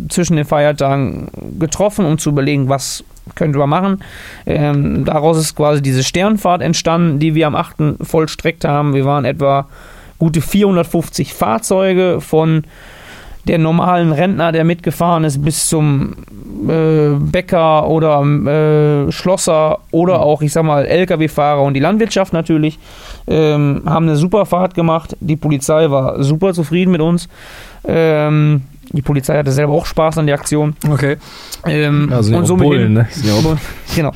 zwischen 0.08 0.36
den 0.36 0.46
Feiertagen 0.46 1.28
getroffen, 1.58 2.06
um 2.06 2.16
zu 2.16 2.30
überlegen, 2.30 2.70
was 2.70 3.04
könnte 3.34 3.58
man 3.58 3.70
machen. 3.70 4.04
Ähm, 4.46 5.04
daraus 5.04 5.38
ist 5.38 5.56
quasi 5.56 5.82
diese 5.82 6.02
Sternfahrt 6.02 6.62
entstanden, 6.62 7.18
die 7.18 7.34
wir 7.34 7.46
am 7.46 7.56
8. 7.56 7.96
vollstreckt 8.02 8.64
haben. 8.64 8.94
Wir 8.94 9.04
waren 9.04 9.24
etwa 9.24 9.66
gute 10.18 10.40
450 10.40 11.34
Fahrzeuge 11.34 12.20
von 12.20 12.64
der 13.46 13.58
normalen 13.58 14.12
Rentner, 14.12 14.52
der 14.52 14.64
mitgefahren 14.64 15.24
ist, 15.24 15.44
bis 15.44 15.68
zum 15.68 16.14
äh, 16.66 17.10
Bäcker 17.18 17.88
oder 17.88 18.22
äh, 18.22 19.12
Schlosser 19.12 19.80
oder 19.90 20.20
auch, 20.20 20.40
ich 20.40 20.52
sag 20.52 20.64
mal, 20.64 20.86
Lkw-Fahrer 20.86 21.62
und 21.62 21.74
die 21.74 21.80
Landwirtschaft 21.80 22.32
natürlich, 22.32 22.78
ähm, 23.26 23.82
haben 23.84 24.08
eine 24.08 24.16
super 24.16 24.46
Fahrt 24.46 24.74
gemacht. 24.74 25.16
Die 25.20 25.36
Polizei 25.36 25.90
war 25.90 26.22
super 26.22 26.54
zufrieden 26.54 26.90
mit 26.90 27.02
uns. 27.02 27.28
Ähm, 27.86 28.62
die 28.94 29.02
Polizei 29.02 29.36
hatte 29.36 29.50
selber 29.52 29.72
auch 29.72 29.86
Spaß 29.86 30.18
an 30.18 30.26
der 30.26 30.36
Aktion. 30.36 30.76
Okay. 30.88 31.16
Ähm, 31.66 32.08
Ja, 32.10 32.18
und 32.18 32.46
somit 32.46 32.64
Bullen, 32.66 32.82
hin, 32.82 32.92
ne? 32.94 33.08
Genau. 33.96 34.12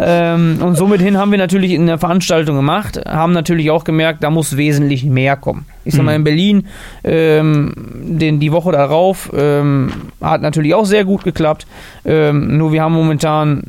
ähm, 0.00 0.58
und 0.60 0.76
somit 0.76 1.00
hin 1.00 1.16
haben 1.16 1.30
wir 1.30 1.38
natürlich 1.38 1.72
in 1.72 1.86
der 1.86 1.98
Veranstaltung 1.98 2.56
gemacht, 2.56 3.00
haben 3.06 3.32
natürlich 3.32 3.70
auch 3.70 3.84
gemerkt, 3.84 4.22
da 4.24 4.30
muss 4.30 4.56
wesentlich 4.56 5.04
mehr 5.04 5.36
kommen. 5.36 5.66
Ich 5.84 5.94
sag 5.94 6.04
mal, 6.04 6.14
in 6.14 6.24
Berlin, 6.24 6.66
ähm, 7.04 7.72
den, 8.02 8.40
die 8.40 8.52
Woche 8.52 8.72
darauf, 8.72 9.30
ähm, 9.34 9.90
hat 10.20 10.42
natürlich 10.42 10.74
auch 10.74 10.84
sehr 10.84 11.04
gut 11.04 11.24
geklappt. 11.24 11.66
Ähm, 12.04 12.56
nur 12.58 12.72
wir 12.72 12.82
haben 12.82 12.94
momentan 12.94 13.64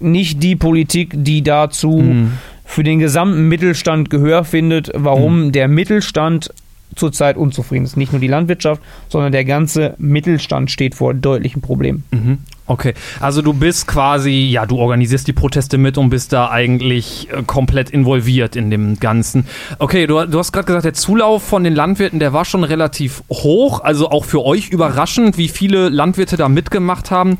nicht 0.00 0.42
die 0.42 0.56
Politik, 0.56 1.12
die 1.14 1.42
dazu 1.42 1.90
Mhm. 1.98 2.32
für 2.64 2.84
den 2.84 2.98
gesamten 3.00 3.48
Mittelstand 3.48 4.10
Gehör 4.10 4.44
findet, 4.44 4.90
warum 4.94 5.52
der 5.52 5.68
Mittelstand 5.68 6.50
zurzeit 6.96 7.36
unzufrieden 7.36 7.84
ist. 7.84 7.96
Nicht 7.96 8.12
nur 8.12 8.20
die 8.20 8.28
Landwirtschaft, 8.28 8.82
sondern 9.08 9.32
der 9.32 9.44
ganze 9.44 9.94
Mittelstand 9.98 10.70
steht 10.70 10.94
vor 10.94 11.14
deutlichen 11.14 11.62
Problemen. 11.62 12.04
Mhm. 12.10 12.38
Okay, 12.66 12.92
also 13.18 13.40
du 13.40 13.54
bist 13.54 13.86
quasi, 13.86 14.30
ja, 14.50 14.66
du 14.66 14.76
organisierst 14.76 15.26
die 15.26 15.32
Proteste 15.32 15.78
mit 15.78 15.96
und 15.96 16.10
bist 16.10 16.34
da 16.34 16.50
eigentlich 16.50 17.28
äh, 17.32 17.42
komplett 17.42 17.88
involviert 17.88 18.56
in 18.56 18.70
dem 18.70 19.00
Ganzen. 19.00 19.46
Okay, 19.78 20.06
du, 20.06 20.26
du 20.26 20.38
hast 20.38 20.52
gerade 20.52 20.66
gesagt, 20.66 20.84
der 20.84 20.92
Zulauf 20.92 21.42
von 21.42 21.64
den 21.64 21.74
Landwirten, 21.74 22.18
der 22.18 22.34
war 22.34 22.44
schon 22.44 22.64
relativ 22.64 23.22
hoch, 23.30 23.80
also 23.80 24.10
auch 24.10 24.26
für 24.26 24.44
euch 24.44 24.68
überraschend, 24.68 25.38
wie 25.38 25.48
viele 25.48 25.88
Landwirte 25.88 26.36
da 26.36 26.50
mitgemacht 26.50 27.10
haben. 27.10 27.38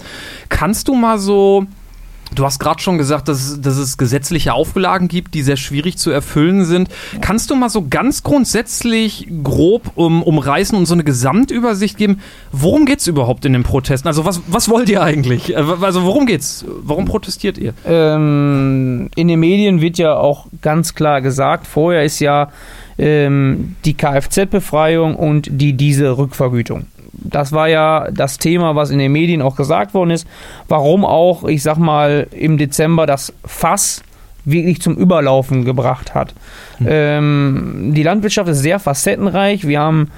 Kannst 0.48 0.88
du 0.88 0.94
mal 0.94 1.18
so 1.18 1.66
Du 2.34 2.44
hast 2.44 2.58
gerade 2.58 2.80
schon 2.80 2.98
gesagt, 2.98 3.28
dass, 3.28 3.60
dass 3.60 3.76
es 3.76 3.96
gesetzliche 3.96 4.52
Auflagen 4.52 5.08
gibt, 5.08 5.34
die 5.34 5.42
sehr 5.42 5.56
schwierig 5.56 5.96
zu 5.96 6.10
erfüllen 6.10 6.64
sind. 6.64 6.88
Kannst 7.20 7.50
du 7.50 7.56
mal 7.56 7.68
so 7.68 7.86
ganz 7.88 8.22
grundsätzlich 8.22 9.28
grob 9.42 9.92
um, 9.94 10.22
umreißen 10.22 10.76
und 10.76 10.86
so 10.86 10.94
eine 10.94 11.04
Gesamtübersicht 11.04 11.96
geben? 11.96 12.20
Worum 12.52 12.86
geht 12.86 13.00
es 13.00 13.06
überhaupt 13.06 13.44
in 13.44 13.54
den 13.54 13.62
Protesten? 13.62 14.08
Also 14.08 14.24
was, 14.24 14.42
was 14.46 14.68
wollt 14.68 14.88
ihr 14.88 15.02
eigentlich? 15.02 15.54
Äh, 15.54 15.64
Also 15.80 16.04
worum 16.04 16.26
geht's? 16.26 16.64
Warum 16.82 17.06
protestiert 17.06 17.58
ihr? 17.58 17.72
Ähm, 17.86 19.08
in 19.16 19.28
den 19.28 19.40
Medien 19.40 19.80
wird 19.80 19.98
ja 19.98 20.16
auch 20.16 20.46
ganz 20.60 20.94
klar 20.94 21.20
gesagt, 21.22 21.66
vorher 21.66 22.04
ist 22.04 22.20
ja 22.20 22.50
ähm, 22.98 23.76
die 23.84 23.94
Kfz-Befreiung 23.94 25.16
und 25.16 25.48
die 25.50 25.72
Dieselrückvergütung. 25.72 26.86
Das 27.18 27.52
war 27.52 27.68
ja 27.68 28.08
das 28.12 28.38
Thema, 28.38 28.76
was 28.76 28.90
in 28.90 28.98
den 28.98 29.12
Medien 29.12 29.42
auch 29.42 29.56
gesagt 29.56 29.94
worden 29.94 30.10
ist. 30.10 30.26
Warum 30.68 31.04
auch, 31.04 31.44
ich 31.44 31.62
sag 31.62 31.76
mal, 31.78 32.26
im 32.30 32.58
Dezember 32.58 33.06
das 33.06 33.32
Fass 33.44 34.02
wirklich 34.44 34.80
zum 34.80 34.96
Überlaufen 34.96 35.64
gebracht 35.64 36.14
hat. 36.14 36.34
Ähm, 36.86 37.92
die 37.94 38.02
Landwirtschaft 38.02 38.48
ist 38.48 38.60
sehr 38.60 38.78
facettenreich. 38.78 39.66
Wir 39.66 39.80
haben 39.80 40.08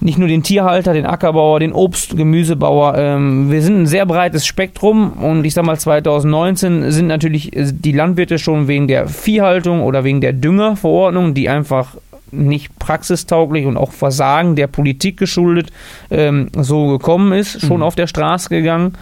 nicht 0.00 0.18
nur 0.18 0.28
den 0.28 0.42
Tierhalter, 0.42 0.92
den 0.92 1.06
Ackerbauer, 1.06 1.60
den 1.60 1.72
Obst- 1.72 2.16
Gemüsebauer. 2.16 2.96
Ähm, 2.96 3.50
wir 3.50 3.62
sind 3.62 3.82
ein 3.82 3.86
sehr 3.86 4.04
breites 4.04 4.46
Spektrum 4.46 5.12
und 5.12 5.44
ich 5.44 5.54
sag 5.54 5.64
mal 5.64 5.78
2019 5.78 6.90
sind 6.90 7.06
natürlich 7.06 7.56
äh, 7.56 7.72
die 7.72 7.92
Landwirte 7.92 8.38
schon 8.38 8.68
wegen 8.68 8.88
der 8.88 9.08
Viehhaltung 9.08 9.82
oder 9.82 10.04
wegen 10.04 10.20
der 10.20 10.34
Düngerverordnung, 10.34 11.32
die 11.32 11.48
einfach 11.48 11.96
nicht 12.30 12.78
praxistauglich 12.78 13.66
und 13.66 13.76
auch 13.76 13.92
Versagen 13.92 14.56
der 14.56 14.66
Politik 14.66 15.16
geschuldet 15.16 15.70
ähm, 16.10 16.50
so 16.56 16.88
gekommen 16.88 17.32
ist, 17.32 17.60
schon 17.60 17.82
auf 17.82 17.94
der 17.94 18.06
Straße 18.06 18.48
gegangen. 18.48 18.94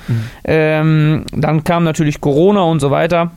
Ähm, 0.44 1.24
dann 1.32 1.64
kam 1.64 1.84
natürlich 1.84 2.20
Corona 2.20 2.62
und 2.62 2.80
so 2.80 2.90
weiter. 2.90 3.30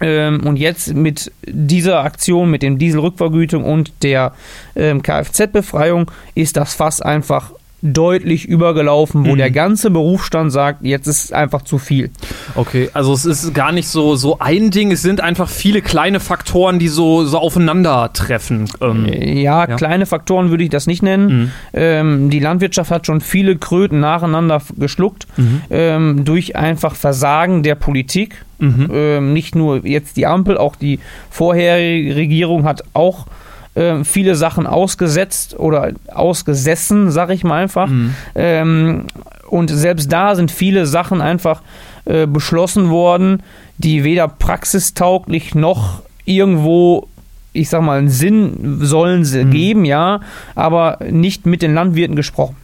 Ähm, 0.00 0.46
und 0.46 0.56
jetzt 0.56 0.94
mit 0.94 1.32
dieser 1.44 2.04
Aktion, 2.04 2.50
mit 2.50 2.62
dem 2.62 2.78
Dieselrückvergütung 2.78 3.64
und 3.64 3.92
der 4.02 4.32
ähm, 4.76 5.02
Kfz-Befreiung 5.02 6.10
ist 6.34 6.56
das 6.56 6.74
Fass 6.74 7.00
einfach 7.00 7.52
deutlich 7.80 8.44
übergelaufen, 8.46 9.24
wo 9.24 9.32
Mhm. 9.32 9.38
der 9.38 9.50
ganze 9.52 9.90
Berufsstand 9.90 10.50
sagt, 10.50 10.84
jetzt 10.84 11.06
ist 11.06 11.32
einfach 11.32 11.62
zu 11.62 11.78
viel. 11.78 12.10
Okay, 12.56 12.90
also 12.92 13.12
es 13.12 13.24
ist 13.24 13.54
gar 13.54 13.70
nicht 13.70 13.86
so, 13.88 14.16
so 14.16 14.38
ein 14.40 14.70
Ding, 14.70 14.90
es 14.90 15.02
sind 15.02 15.20
einfach 15.20 15.48
viele 15.48 15.80
kleine 15.80 16.18
Faktoren, 16.18 16.78
die 16.80 16.88
so, 16.88 17.24
so 17.24 17.38
aufeinandertreffen. 17.38 18.68
Ähm, 18.80 19.06
Ja, 19.38 19.66
Ja. 19.68 19.76
kleine 19.76 20.06
Faktoren 20.06 20.50
würde 20.50 20.64
ich 20.64 20.70
das 20.70 20.86
nicht 20.86 21.02
nennen. 21.02 21.28
Mhm. 21.42 21.50
Ähm, 21.72 22.30
die 22.30 22.40
Landwirtschaft 22.40 22.90
hat 22.90 23.06
schon 23.06 23.20
viele 23.20 23.56
Kröten 23.56 24.00
nacheinander 24.00 24.60
geschluckt 24.76 25.26
Mhm. 25.36 25.62
ähm, 25.70 26.24
durch 26.24 26.56
einfach 26.56 26.94
Versagen 26.94 27.62
der 27.62 27.74
Politik. 27.76 28.44
Mhm. 28.58 28.88
Ähm, 28.92 29.32
nicht 29.32 29.54
nur 29.54 29.86
jetzt 29.86 30.16
die 30.16 30.26
Ampel, 30.26 30.58
auch 30.58 30.74
die 30.74 30.98
vorherige 31.30 32.16
Regierung 32.16 32.64
hat 32.64 32.82
auch 32.92 33.26
ähm, 33.76 34.04
viele 34.04 34.34
Sachen 34.34 34.66
ausgesetzt 34.66 35.58
oder 35.58 35.92
ausgesessen, 36.12 37.10
sag 37.10 37.30
ich 37.30 37.44
mal 37.44 37.62
einfach. 37.62 37.88
Mhm. 37.88 38.14
Ähm, 38.34 39.04
und 39.48 39.68
selbst 39.70 40.12
da 40.12 40.34
sind 40.34 40.50
viele 40.50 40.86
Sachen 40.86 41.20
einfach 41.20 41.62
äh, 42.04 42.26
beschlossen 42.26 42.90
worden, 42.90 43.42
die 43.78 44.04
weder 44.04 44.28
praxistauglich 44.28 45.54
noch 45.54 46.02
irgendwo, 46.24 47.08
ich 47.52 47.68
sag 47.70 47.82
mal, 47.82 47.98
einen 47.98 48.10
Sinn 48.10 48.78
sollen 48.82 49.24
sie 49.24 49.44
Mhm. 49.44 49.50
geben, 49.50 49.84
ja, 49.84 50.20
aber 50.54 50.98
nicht 51.10 51.46
mit 51.46 51.62
den 51.62 51.74
Landwirten 51.74 52.16
gesprochen. 52.16 52.56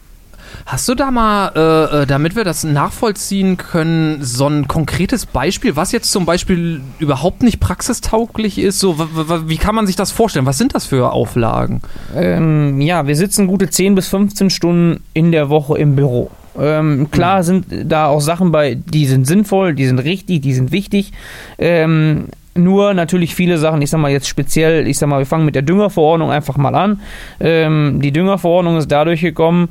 Hast 0.66 0.88
du 0.88 0.94
da 0.94 1.10
mal, 1.10 1.52
äh, 1.54 2.02
äh, 2.02 2.06
damit 2.06 2.36
wir 2.36 2.44
das 2.44 2.64
nachvollziehen 2.64 3.56
können, 3.56 4.22
so 4.22 4.46
ein 4.46 4.68
konkretes 4.68 5.26
Beispiel, 5.26 5.76
was 5.76 5.92
jetzt 5.92 6.10
zum 6.10 6.26
Beispiel 6.26 6.80
überhaupt 6.98 7.42
nicht 7.42 7.60
praxistauglich 7.60 8.58
ist? 8.58 8.80
So, 8.80 8.98
wie 8.98 9.56
kann 9.56 9.74
man 9.74 9.86
sich 9.86 9.96
das 9.96 10.10
vorstellen? 10.10 10.46
Was 10.46 10.58
sind 10.58 10.74
das 10.74 10.86
für 10.86 11.12
Auflagen? 11.12 11.82
Ähm, 12.14 12.80
ja, 12.80 13.06
wir 13.06 13.16
sitzen 13.16 13.46
gute 13.46 13.68
10 13.68 13.94
bis 13.94 14.08
15 14.08 14.50
Stunden 14.50 15.02
in 15.12 15.32
der 15.32 15.48
Woche 15.48 15.78
im 15.78 15.96
Büro. 15.96 16.30
Ähm, 16.58 17.10
klar 17.10 17.42
sind 17.42 17.66
da 17.84 18.06
auch 18.06 18.20
Sachen 18.20 18.52
bei, 18.52 18.74
die 18.74 19.06
sind 19.06 19.26
sinnvoll, 19.26 19.74
die 19.74 19.86
sind 19.86 19.98
richtig, 19.98 20.42
die 20.42 20.54
sind 20.54 20.72
wichtig. 20.72 21.12
Ähm, 21.58 22.26
nur 22.56 22.94
natürlich 22.94 23.34
viele 23.34 23.58
Sachen, 23.58 23.82
ich 23.82 23.90
sag 23.90 23.98
mal 23.98 24.12
jetzt 24.12 24.28
speziell, 24.28 24.86
ich 24.86 24.98
sag 24.98 25.08
mal, 25.08 25.18
wir 25.18 25.26
fangen 25.26 25.44
mit 25.44 25.56
der 25.56 25.62
Düngerverordnung 25.62 26.30
einfach 26.30 26.56
mal 26.56 26.74
an. 26.74 27.00
Ähm, 27.40 28.00
die 28.00 28.12
Düngerverordnung 28.12 28.76
ist 28.76 28.90
dadurch 28.92 29.20
gekommen, 29.20 29.70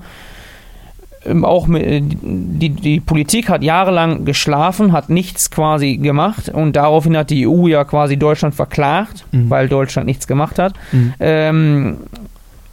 auch 1.44 1.68
mit, 1.68 1.84
äh, 1.84 2.02
die, 2.04 2.70
die 2.70 3.00
Politik 3.00 3.50
hat 3.50 3.64
jahrelang 3.64 4.26
geschlafen, 4.26 4.92
hat 4.92 5.10
nichts 5.10 5.50
quasi 5.52 5.98
gemacht 5.98 6.50
und 6.50 6.76
daraufhin 6.76 7.16
hat 7.18 7.30
die 7.30 7.48
EU 7.48 7.68
ja 7.68 7.84
quasi 7.84 8.18
Deutschland 8.18 8.56
verklagt, 8.56 9.26
Mhm. 9.32 9.50
weil 9.50 9.68
Deutschland 9.70 10.06
nichts 10.08 10.28
gemacht 10.28 10.60
hat. 10.60 10.74
Mhm. 10.92 11.14
Ähm, 11.20 11.98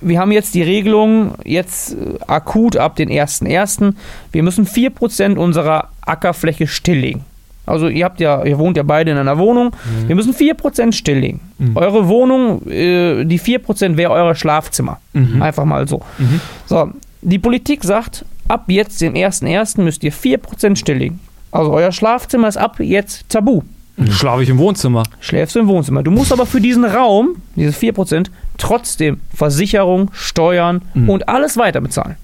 wir 0.03 0.19
haben 0.19 0.33
jetzt 0.33 0.55
die 0.55 0.63
Regelung, 0.63 1.35
jetzt 1.45 1.93
äh, 1.93 1.97
akut 2.27 2.77
ab 2.77 2.97
den 2.97 3.11
1.1. 3.11 3.95
Wir 4.33 4.43
müssen 4.43 4.67
4% 4.67 5.37
unserer 5.37 5.89
Ackerfläche 6.01 6.67
stilllegen. 6.67 7.25
Also 7.67 7.87
ihr 7.89 8.05
habt 8.05 8.19
ja, 8.19 8.43
ihr 8.45 8.59
wohnt 8.59 8.77
ja 8.77 8.83
beide 8.83 9.13
in 9.13 9.17
einer 9.19 9.39
Wohnung. 9.39 9.71
Wir 10.09 10.17
müssen 10.17 10.35
4% 10.35 10.93
stilllegen. 10.93 11.41
Mhm. 11.59 11.77
Eure 11.77 12.09
Wohnung, 12.09 12.67
äh, 12.67 13.25
die 13.25 13.39
4% 13.39 13.97
wäre 13.97 14.11
euer 14.11 14.35
Schlafzimmer. 14.35 14.99
Mhm. 15.13 15.41
Einfach 15.41 15.65
mal 15.67 15.87
so. 15.87 16.01
Mhm. 16.19 16.41
So, 16.67 16.91
die 17.23 17.39
Politik 17.39 17.85
sagt, 17.85 18.25
ab 18.51 18.65
jetzt, 18.69 19.01
den 19.01 19.15
1.1. 19.15 19.81
müsst 19.81 20.03
ihr 20.05 20.13
4% 20.13 20.77
stilllegen. 20.77 21.21
Also 21.53 21.73
euer 21.73 21.93
Schlafzimmer 21.93 22.49
ist 22.49 22.57
ab 22.57 22.79
jetzt 22.81 23.29
tabu. 23.29 23.63
Schlafe 24.11 24.43
ich 24.43 24.49
im 24.49 24.59
Wohnzimmer. 24.59 25.03
Schläfst 25.21 25.57
du 25.57 25.61
im 25.61 25.69
Wohnzimmer. 25.69 26.03
Du 26.03 26.11
musst 26.11 26.33
aber 26.33 26.47
für 26.47 26.61
diesen 26.61 26.85
Raum, 26.85 27.37
diese 27.57 27.73
4%, 27.73 28.31
trotzdem 28.57 29.21
Versicherung, 29.35 30.11
Steuern 30.13 30.83
Mhm. 30.95 31.11
und 31.11 31.29
alles 31.29 31.57
weiter 31.57 31.81
bezahlen. 31.81 32.17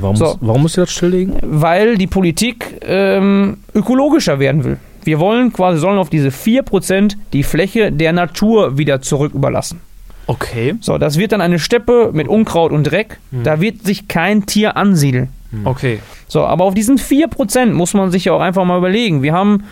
Warum, 0.00 0.16
So. 0.16 0.24
muss, 0.24 0.38
warum 0.40 0.62
musst 0.62 0.76
du 0.76 0.80
das 0.80 0.90
stilllegen? 0.90 1.34
Weil 1.42 1.96
die 1.96 2.08
Politik 2.08 2.80
ähm, 2.82 3.58
ökologischer 3.74 4.40
werden 4.40 4.64
will. 4.64 4.78
Wir 5.04 5.20
wollen 5.20 5.52
quasi, 5.52 5.78
sollen 5.78 5.98
auf 5.98 6.10
diese 6.10 6.30
4% 6.30 7.16
die 7.32 7.42
Fläche 7.44 7.92
der 7.92 8.12
Natur 8.12 8.78
wieder 8.78 9.00
zurück 9.02 9.32
überlassen. 9.34 9.80
Okay. 10.26 10.74
So, 10.80 10.98
das 10.98 11.18
wird 11.18 11.32
dann 11.32 11.40
eine 11.40 11.58
Steppe 11.58 12.10
mit 12.12 12.26
Unkraut 12.26 12.72
und 12.72 12.84
Dreck. 12.84 13.18
Da 13.30 13.60
wird 13.60 13.84
sich 13.84 14.08
kein 14.08 14.46
Tier 14.46 14.76
ansiedeln. 14.76 15.28
Okay. 15.64 16.00
So, 16.28 16.44
aber 16.44 16.64
auf 16.64 16.74
diesen 16.74 16.98
4% 16.98 17.72
muss 17.72 17.94
man 17.94 18.10
sich 18.10 18.24
ja 18.24 18.32
auch 18.32 18.40
einfach 18.40 18.64
mal 18.64 18.78
überlegen. 18.78 19.22
Wir 19.22 19.32
haben, 19.34 19.64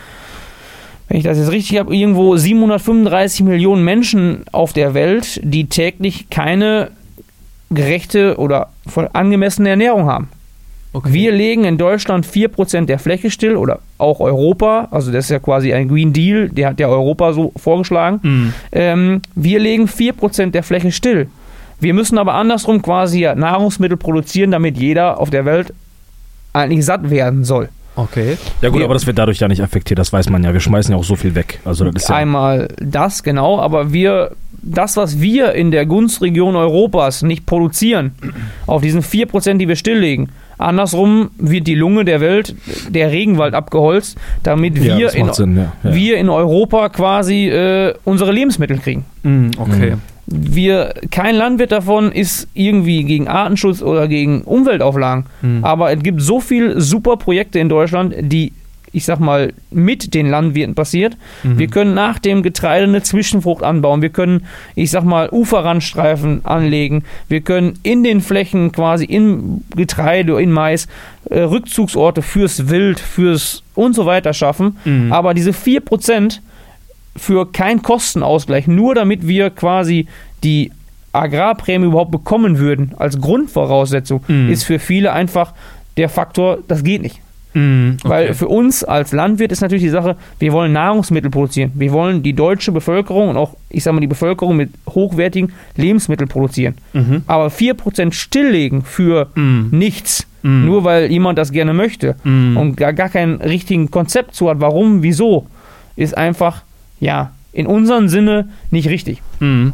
wenn 1.09 1.19
ich 1.19 1.25
das 1.25 1.39
jetzt 1.39 1.51
richtig 1.51 1.79
habe, 1.79 1.95
irgendwo 1.95 2.37
735 2.37 3.45
Millionen 3.45 3.85
Menschen 3.85 4.45
auf 4.53 4.73
der 4.73 4.95
Welt, 4.95 5.41
die 5.43 5.67
täglich 5.67 6.29
keine 6.31 6.91
gerechte 7.71 8.37
oder 8.39 8.69
voll 8.87 9.09
angemessene 9.13 9.69
Ernährung 9.71 10.07
haben. 10.07 10.29
okay. 10.93 11.13
Wir 11.13 11.33
legen 11.33 11.65
in 11.65 11.79
Deutschland 11.79 12.27
4% 12.27 12.87
der 12.87 12.99
Fläche 12.99 13.31
still 13.31 13.57
oder 13.57 13.79
auch 13.97 14.21
Europa, 14.21 14.89
also 14.91 15.13
das 15.13 15.27
ist 15.27 15.31
ja 15.31 15.39
quasi 15.39 15.73
ein 15.73 15.89
Green 15.89 16.13
Deal, 16.13 16.49
der 16.49 16.71
hat 16.71 16.81
ja 16.81 16.89
Europa 16.89 17.33
so 17.33 17.53
vorgeschlagen. 17.57 18.19
Mhm. 18.23 18.53
Ähm, 18.73 19.23
wir 19.37 19.61
legen 19.61 19.87
4% 19.87 20.51
der 20.51 20.65
Fläche 20.65 20.91
still. 20.91 21.29
Wir 21.81 21.95
müssen 21.95 22.19
aber 22.19 22.35
andersrum 22.35 22.83
quasi 22.83 23.21
ja 23.21 23.35
Nahrungsmittel 23.35 23.97
produzieren, 23.97 24.51
damit 24.51 24.77
jeder 24.77 25.19
auf 25.19 25.31
der 25.31 25.45
Welt 25.45 25.73
eigentlich 26.53 26.85
satt 26.85 27.11
werden 27.11 27.45
soll. 27.45 27.69
Okay. 27.97 28.37
Ja 28.63 28.69
gut, 28.69 28.79
Wir- 28.79 28.85
aber 28.85 28.95
das 28.95 29.07
wird 29.07 29.19
dadurch 29.19 29.39
ja 29.41 29.49
nicht 29.49 29.63
affektiert, 29.63 29.99
das 29.99 30.13
weiß 30.13 30.31
man 30.31 30.43
ja. 30.45 30.53
Wir 30.53 30.61
schmeißen 30.61 30.93
ja 30.93 30.99
auch 30.99 31.05
so 31.05 31.17
viel 31.17 31.35
weg. 31.35 31.61
Also 31.65 31.85
das 31.91 32.05
ist 32.05 32.09
ja, 32.09 32.17
Einmal 32.17 32.69
das, 32.79 33.23
genau, 33.23 33.59
aber 33.61 33.93
wir, 33.93 34.31
das, 34.63 34.97
was 34.97 35.21
wir 35.21 35.53
in 35.53 35.71
der 35.71 35.87
Gunstregion 35.87 36.57
Europas 36.57 37.23
nicht 37.23 37.47
produzieren, 37.47 38.13
auf 38.67 38.83
diesen 38.83 39.03
4%, 39.03 39.59
die 39.59 39.69
wir 39.69 39.77
stilllegen, 39.77 40.31
andersrum 40.57 41.31
wird 41.37 41.67
die 41.67 41.75
Lunge 41.75 42.05
der 42.05 42.21
Welt, 42.21 42.55
der 42.89 43.11
Regenwald 43.11 43.55
abgeholzt, 43.55 44.17
damit 44.45 44.79
ja, 44.79 44.97
wir, 44.97 45.07
das 45.07 45.15
in, 45.15 45.33
Sinn, 45.33 45.57
ja. 45.57 45.73
ja. 45.83 45.95
wir 45.95 46.17
in 46.19 46.29
Europa 46.29 46.89
quasi 46.91 47.49
äh, 47.49 47.95
unsere 48.05 48.33
Lebensmittel 48.33 48.79
kriegen. 48.79 49.05
Mhm. 49.25 49.51
Okay. 49.59 49.95
Wir, 50.33 50.95
kein 51.11 51.35
Landwirt 51.35 51.73
davon 51.73 52.13
ist 52.13 52.49
irgendwie 52.55 53.03
gegen 53.03 53.27
Artenschutz 53.27 53.83
oder 53.83 54.07
gegen 54.07 54.43
Umweltauflagen. 54.43 55.27
Mhm. 55.43 55.65
Aber 55.65 55.93
es 55.93 56.03
gibt 56.03 56.23
so 56.23 56.41
viele 56.41 56.81
super 56.81 57.17
Projekte 57.17 57.59
in 57.59 57.69
Deutschland, 57.69 58.15
die, 58.21 58.53
ich 58.93 59.05
sag 59.05 59.19
mal, 59.19 59.53
mit 59.73 60.15
den 60.15 60.31
Landwirten 60.31 60.77
passiert. 60.77 61.17
Mhm. 61.43 61.59
Wir 61.59 61.67
können 61.67 61.95
nach 61.95 62.21
dem 62.21 62.45
Getreide 62.45 62.85
eine 62.85 63.03
Zwischenfrucht 63.03 63.65
anbauen. 63.65 64.03
Wir 64.03 64.11
können, 64.11 64.47
ich 64.77 64.93
sag 64.93 65.03
mal, 65.03 65.29
Uferrandstreifen 65.31 66.45
anlegen. 66.45 67.03
Wir 67.29 67.41
können 67.41 67.81
in 67.83 68.05
den 68.05 68.21
Flächen 68.21 68.71
quasi 68.71 69.07
in 69.07 69.65
Getreide, 69.75 70.41
in 70.41 70.53
Mais 70.53 70.87
äh, 71.29 71.41
Rückzugsorte 71.41 72.23
fürs 72.23 72.69
Wild, 72.69 73.01
fürs 73.01 73.65
und 73.75 73.95
so 73.95 74.07
weiter 74.07 74.33
schaffen. 74.33 74.77
Mhm. 74.85 75.13
Aber 75.13 75.35
diese 75.35 75.51
4% 75.51 76.39
für 77.17 77.51
keinen 77.51 77.83
Kostenausgleich, 77.83 78.67
nur 78.67 78.95
damit 78.95 79.27
wir 79.27 79.51
quasi 79.51 80.07
die 80.45 80.71
Agrarprämie 81.13 81.87
überhaupt 81.87 82.13
bekommen 82.13 82.59
würden 82.59 82.93
als 82.97 83.21
Grundvoraussetzung, 83.21 84.23
Mhm. 84.29 84.51
ist 84.51 84.65
für 84.65 84.79
viele 84.79 85.13
einfach 85.13 85.53
der 85.97 86.09
Faktor, 86.09 86.59
das 86.69 86.85
geht 86.85 87.03
nicht. 87.03 87.21
Weil 87.53 88.27
okay. 88.27 88.35
für 88.35 88.47
uns 88.47 88.85
als 88.85 89.11
Landwirt 89.11 89.51
ist 89.51 89.61
natürlich 89.61 89.83
die 89.83 89.89
Sache, 89.89 90.15
wir 90.39 90.53
wollen 90.53 90.73
Nahrungsmittel 90.73 91.33
produzieren. 91.33 91.73
Wir 91.75 91.91
wollen 91.91 92.23
die 92.23 92.33
deutsche 92.33 92.71
Bevölkerung 92.71 93.29
und 93.31 93.37
auch, 93.37 93.57
ich 93.71 93.83
sag 93.83 93.93
mal, 93.93 93.99
die 94.01 94.07
Bevölkerung 94.07 94.57
mit 94.57 94.71
hochwertigen 94.89 95.53
Lebensmitteln 95.75 96.29
produzieren. 96.29 96.77
Mhm. 96.93 97.25
Aber 97.27 97.51
4% 97.51 98.15
stilllegen 98.15 98.83
für 98.83 99.31
Mhm. 99.35 99.71
nichts, 99.73 100.29
Mhm. 100.45 100.65
nur 100.65 100.85
weil 100.85 101.11
jemand 101.11 101.39
das 101.41 101.51
gerne 101.51 101.75
möchte 101.75 102.15
Mhm. 102.23 102.57
und 102.57 102.77
gar, 102.77 102.93
gar 102.93 103.09
kein 103.09 103.35
richtigen 103.41 103.91
Konzept 103.91 104.37
zu 104.37 104.49
hat, 104.49 104.61
warum, 104.61 105.03
wieso, 105.03 105.47
ist 105.97 106.17
einfach, 106.17 106.63
ja, 107.01 107.31
in 107.53 107.67
unserem 107.67 108.09
Sinne 108.09 108.49
nicht 108.71 108.89
richtig. 108.89 109.23
Mhm. 109.41 109.73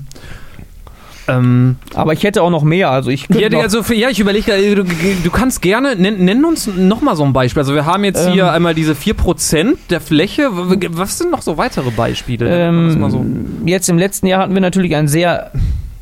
Ähm, 1.29 1.77
Aber 1.95 2.13
ich 2.13 2.23
hätte 2.23 2.43
auch 2.43 2.51
noch 2.51 2.63
mehr. 2.63 2.91
Also 2.91 3.11
ich 3.11 3.27
könnte 3.27 3.43
ja, 3.43 3.49
noch, 3.49 3.61
also 3.61 3.83
ja, 3.93 4.09
ich 4.11 4.21
überlege, 4.21 4.77
du, 4.77 4.85
du 4.85 5.31
kannst 5.31 5.61
gerne, 5.61 5.97
nenn, 5.97 6.25
nenn 6.25 6.45
uns 6.45 6.69
nochmal 6.69 7.17
so 7.17 7.25
ein 7.25 7.33
Beispiel. 7.33 7.61
Also 7.63 7.75
wir 7.75 7.85
haben 7.85 8.05
jetzt 8.05 8.29
hier 8.29 8.45
Ähm. 8.45 8.49
einmal 8.51 8.75
diese 8.75 8.93
4% 8.93 9.75
der 9.91 10.01
Fläche. 10.01 10.51
Was 10.53 11.19
sind 11.19 11.33
noch 11.33 11.43
so 11.43 11.59
weitere 11.59 11.91
Beispiele? 11.91 12.69
ähm, 12.69 13.11
so. 13.11 13.27
jetzt 13.65 13.89
im 13.89 13.99
letzten 13.99 14.29
Jahr 14.29 14.41
hatten 14.43 14.55
wir 14.55 14.61
natürlich 14.61 14.95
einen 14.95 15.09
sehr 15.09 15.51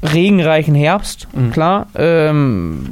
regenreichen 0.02 0.74
Herbst, 0.74 1.26
Mhm. 1.34 1.50
klar. 1.52 1.86
Ähm, 1.94 2.90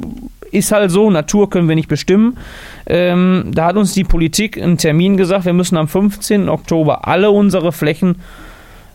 ist 0.51 0.71
halt 0.71 0.89
so, 0.91 1.11
Natur 1.11 1.49
können 1.51 1.67
wir 1.67 1.75
nicht 1.75 1.87
bestimmen. 1.87 2.37
Ähm, 2.85 3.51
da 3.53 3.65
hat 3.65 3.75
uns 3.75 3.93
die 3.93 4.03
Politik 4.03 4.61
einen 4.61 4.77
Termin 4.77 5.17
gesagt, 5.17 5.45
wir 5.45 5.53
müssen 5.53 5.77
am 5.77 5.87
15. 5.87 6.49
Oktober 6.49 7.07
alle 7.07 7.31
unsere 7.31 7.71
Flächen 7.71 8.17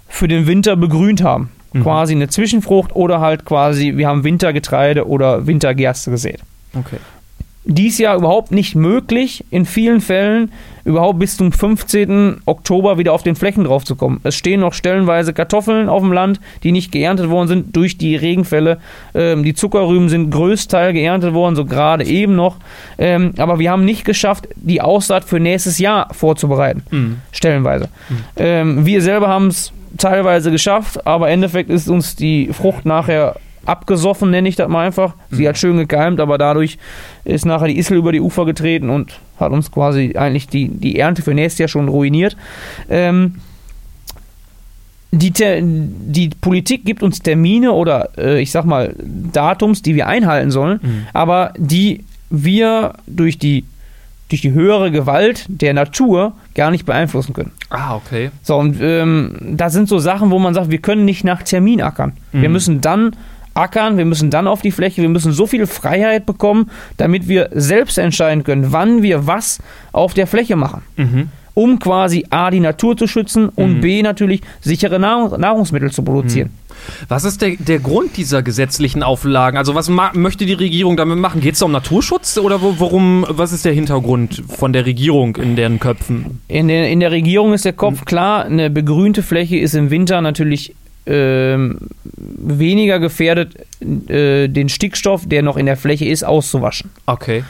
für 0.09 0.29
den 0.29 0.47
Winter 0.47 0.77
begrünt 0.77 1.23
haben. 1.23 1.51
Mhm. 1.73 1.83
Quasi 1.83 2.15
eine 2.15 2.29
Zwischenfrucht 2.29 2.95
oder 2.95 3.21
halt 3.21 3.45
quasi, 3.45 3.97
wir 3.97 4.09
haben 4.09 4.25
Wintergetreide 4.25 5.07
oder 5.07 5.47
Wintergerste 5.47 6.11
gesät. 6.11 6.41
Okay. 6.75 6.99
Dies 7.71 7.99
Jahr 7.99 8.17
überhaupt 8.17 8.51
nicht 8.51 8.75
möglich, 8.75 9.45
in 9.51 9.67
vielen 9.67 10.01
Fällen 10.01 10.51
überhaupt 10.87 11.19
bis 11.19 11.37
zum 11.37 11.53
15. 11.53 12.39
Oktober 12.47 12.97
wieder 12.97 13.13
auf 13.13 13.23
den 13.23 13.37
Flächen 13.37 13.65
draufzukommen. 13.65 14.21
Es 14.25 14.37
stehen 14.37 14.61
noch 14.61 14.73
stellenweise 14.73 15.35
Kartoffeln 15.35 15.91
auf 15.91 16.03
dem 16.03 16.13
Land, 16.13 16.41
die 16.63 16.73
nicht 16.73 16.93
geerntet 16.93 17.29
worden 17.29 17.47
sind 17.47 17.77
durch 17.77 17.99
die 17.99 18.17
Regenfälle. 18.17 18.79
Ähm, 19.15 19.43
die 19.45 19.53
Zuckerrüben 19.53 20.09
sind 20.09 20.31
größtenteils 20.31 20.95
geerntet 20.95 21.35
worden, 21.35 21.57
so 21.57 21.67
gerade 21.67 22.05
eben 22.05 22.35
noch. 22.35 22.57
Ähm, 22.97 23.35
aber 23.37 23.59
wir 23.59 23.71
haben 23.71 23.85
nicht 23.85 24.07
geschafft, 24.07 24.49
die 24.57 24.81
Aussaat 24.81 25.25
für 25.25 25.39
nächstes 25.39 25.79
Jahr 25.79 26.09
vorzubereiten 26.15 26.83
Mhm. 26.91 27.17
stellenweise. 27.33 27.91
Ähm, 28.37 28.87
wir 28.87 29.03
selber 29.03 29.29
haben 29.29 29.49
es 29.49 29.73
teilweise 29.99 30.51
geschafft, 30.51 31.07
aber 31.07 31.29
im 31.29 31.35
Endeffekt 31.35 31.69
ist 31.69 31.89
uns 31.89 32.17
die 32.17 32.49
Frucht 32.51 32.87
nachher 32.87 33.37
abgesoffen, 33.69 34.31
nenne 34.31 34.49
ich 34.49 34.57
das 34.57 34.69
mal 34.69 34.87
einfach. 34.87 35.15
Sie 35.31 35.49
hat 35.49 35.59
schön 35.59 35.77
gekeimt, 35.77 36.21
aber 36.21 36.39
dadurch 36.39 36.79
ist 37.25 37.45
nachher 37.47 37.69
die 37.69 37.79
Issel 37.79 37.97
über 37.99 38.13
die 38.13 38.21
Ufer 38.21 38.45
getreten 38.47 38.91
und 38.91 39.19
hat 39.39 39.53
uns 39.53 39.71
quasi 39.71 40.15
eigentlich 40.17 40.49
die, 40.49 40.69
die 40.69 40.99
Ernte 40.99 41.23
für 41.23 41.35
nächstes 41.35 41.59
Jahr 41.59 41.69
schon 41.69 41.89
ruiniert. 41.89 42.37
Ähm, 42.89 43.35
die, 45.11 45.33
die 45.33 46.29
Politik 46.41 46.85
gibt 46.85 47.03
uns 47.03 47.21
Termine 47.21 47.73
oder 47.73 48.11
äh, 48.19 48.41
ich 48.43 48.51
sag 48.51 48.65
mal 48.67 48.95
Datums, 48.99 49.81
die 49.83 49.95
wir 49.95 50.07
einhalten 50.07 50.51
sollen, 50.51 50.81
Mhm. 50.83 51.07
aber 51.15 51.55
die 51.57 52.05
wir 52.31 52.93
durch 53.07 53.39
die, 53.39 53.65
durch 54.29 54.43
die 54.43 54.53
höhere 54.53 54.91
Gewalt 54.91 55.47
der 55.49 55.73
Natur 55.73 56.35
gar 56.55 56.71
nicht 56.71 56.85
beeinflussen 56.85 57.33
können. 57.33 57.53
Ah, 57.71 57.95
okay. 57.97 58.31
So, 58.43 58.57
und 58.59 58.77
ähm, 58.83 59.35
das 59.57 59.73
sind 59.73 59.89
so 59.89 59.99
Sachen, 59.99 60.31
wo 60.31 60.39
man 60.39 60.53
sagt, 60.53 60.71
wir 60.71 60.79
können 60.79 61.07
nicht 61.07 61.25
nach 61.25 61.43
Termin 61.43 61.81
ackern. 61.81 62.13
Wir 62.33 62.49
Mhm. 62.49 62.53
müssen 62.53 62.81
dann 62.83 63.17
ackern, 63.59 63.99
wir 63.99 64.05
müssen 64.05 64.31
dann 64.31 64.47
auf 64.47 64.63
die 64.63 64.71
Fläche, 64.71 65.03
wir 65.03 65.09
müssen 65.09 65.33
so 65.33 65.47
viel 65.47 65.67
Freiheit 65.67 66.25
bekommen, 66.27 66.71
damit 66.97 67.29
wir 67.29 67.51
selbst 67.53 67.99
entscheiden 67.99 68.45
können, 68.45 68.73
wann 68.73 69.03
wir 69.03 69.27
was 69.27 69.59
auf 69.93 70.15
der 70.15 70.27
Fläche 70.27 70.57
machen. 70.57 70.83
Mhm. 70.97 71.29
Um 71.55 71.81
quasi 71.81 72.25
A, 72.31 72.51
die 72.53 72.61
Natur 72.61 72.97
zu 72.97 73.09
schützen 73.09 73.49
und 73.49 73.79
Mhm. 73.79 73.81
B, 73.81 74.03
natürlich 74.03 74.43
sichere 74.61 75.01
Nahrung, 75.01 75.41
Nahrungsmittel 75.41 75.91
zu 75.91 76.03
produzieren. 76.03 76.51
Was 77.09 77.25
ist 77.25 77.43
der, 77.43 77.57
der 77.59 77.81
Grund 77.81 78.17
dieser 78.17 78.43
gesetzlichen 78.45 79.03
Auflagen? 79.03 79.59
Also 79.59 79.75
was 79.75 79.91
möchte 79.91 80.47
die 80.47 80.53
Regierung 80.53 80.97
damit 80.97 81.19
machen? 81.19 81.41
Geht 81.41 81.55
es 81.55 81.63
um 81.63 81.73
Naturschutz 81.73 82.39
oder 82.39 82.63
wo, 82.63 82.77
worum, 82.79 83.27
was 83.29 83.53
ist 83.53 83.65
der 83.65 83.73
Hintergrund 83.73 84.45
von 84.49 84.73
der 84.73 84.87
Regierung 84.87 85.35
in 85.35 85.57
deren 85.57 85.81
Köpfen? 85.81 86.41
In 86.47 86.69
der, 86.69 86.89
in 86.89 87.01
der 87.01 87.11
Regierung 87.11 87.53
ist 87.53 87.65
der 87.65 87.73
Kopf 87.73 88.05
klar, 88.05 88.45
eine 88.45 88.71
begrünte 88.71 89.25
Fläche 89.25 89.57
ist 89.57 89.75
im 89.75 89.91
Winter 89.91 90.21
natürlich 90.21 90.77
ähm, 91.09 91.79
weniger 92.07 92.99
gefährdet, 92.99 93.57
äh, 94.09 94.49
den 94.49 94.69
Stickstoff, 94.69 95.27
der 95.27 95.43
noch 95.43 95.57
in 95.57 95.67
der 95.67 95.77
Fläche 95.77 96.05
ist, 96.05 96.25
auszuwaschen. 96.25 96.91
Okay. 97.07 97.43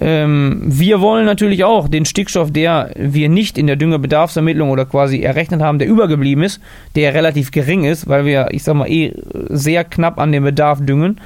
Ähm, 0.00 0.62
wir 0.64 1.00
wollen 1.00 1.26
natürlich 1.26 1.64
auch 1.64 1.88
den 1.88 2.06
Stickstoff, 2.06 2.50
der 2.52 2.90
wir 2.96 3.28
nicht 3.28 3.58
in 3.58 3.66
der 3.66 3.76
Düngerbedarfsermittlung 3.76 4.70
oder 4.70 4.86
quasi 4.86 5.20
errechnet 5.20 5.60
haben, 5.60 5.78
der 5.78 5.88
übergeblieben 5.88 6.42
ist, 6.42 6.60
der 6.94 7.12
relativ 7.12 7.50
gering 7.50 7.84
ist, 7.84 8.08
weil 8.08 8.24
wir, 8.24 8.48
ich 8.52 8.62
sag 8.62 8.74
mal, 8.74 8.88
eh 8.88 9.12
sehr 9.48 9.84
knapp 9.84 10.18
an 10.18 10.32
den 10.32 10.44
Bedarf 10.44 10.78
düngen, 10.80 11.20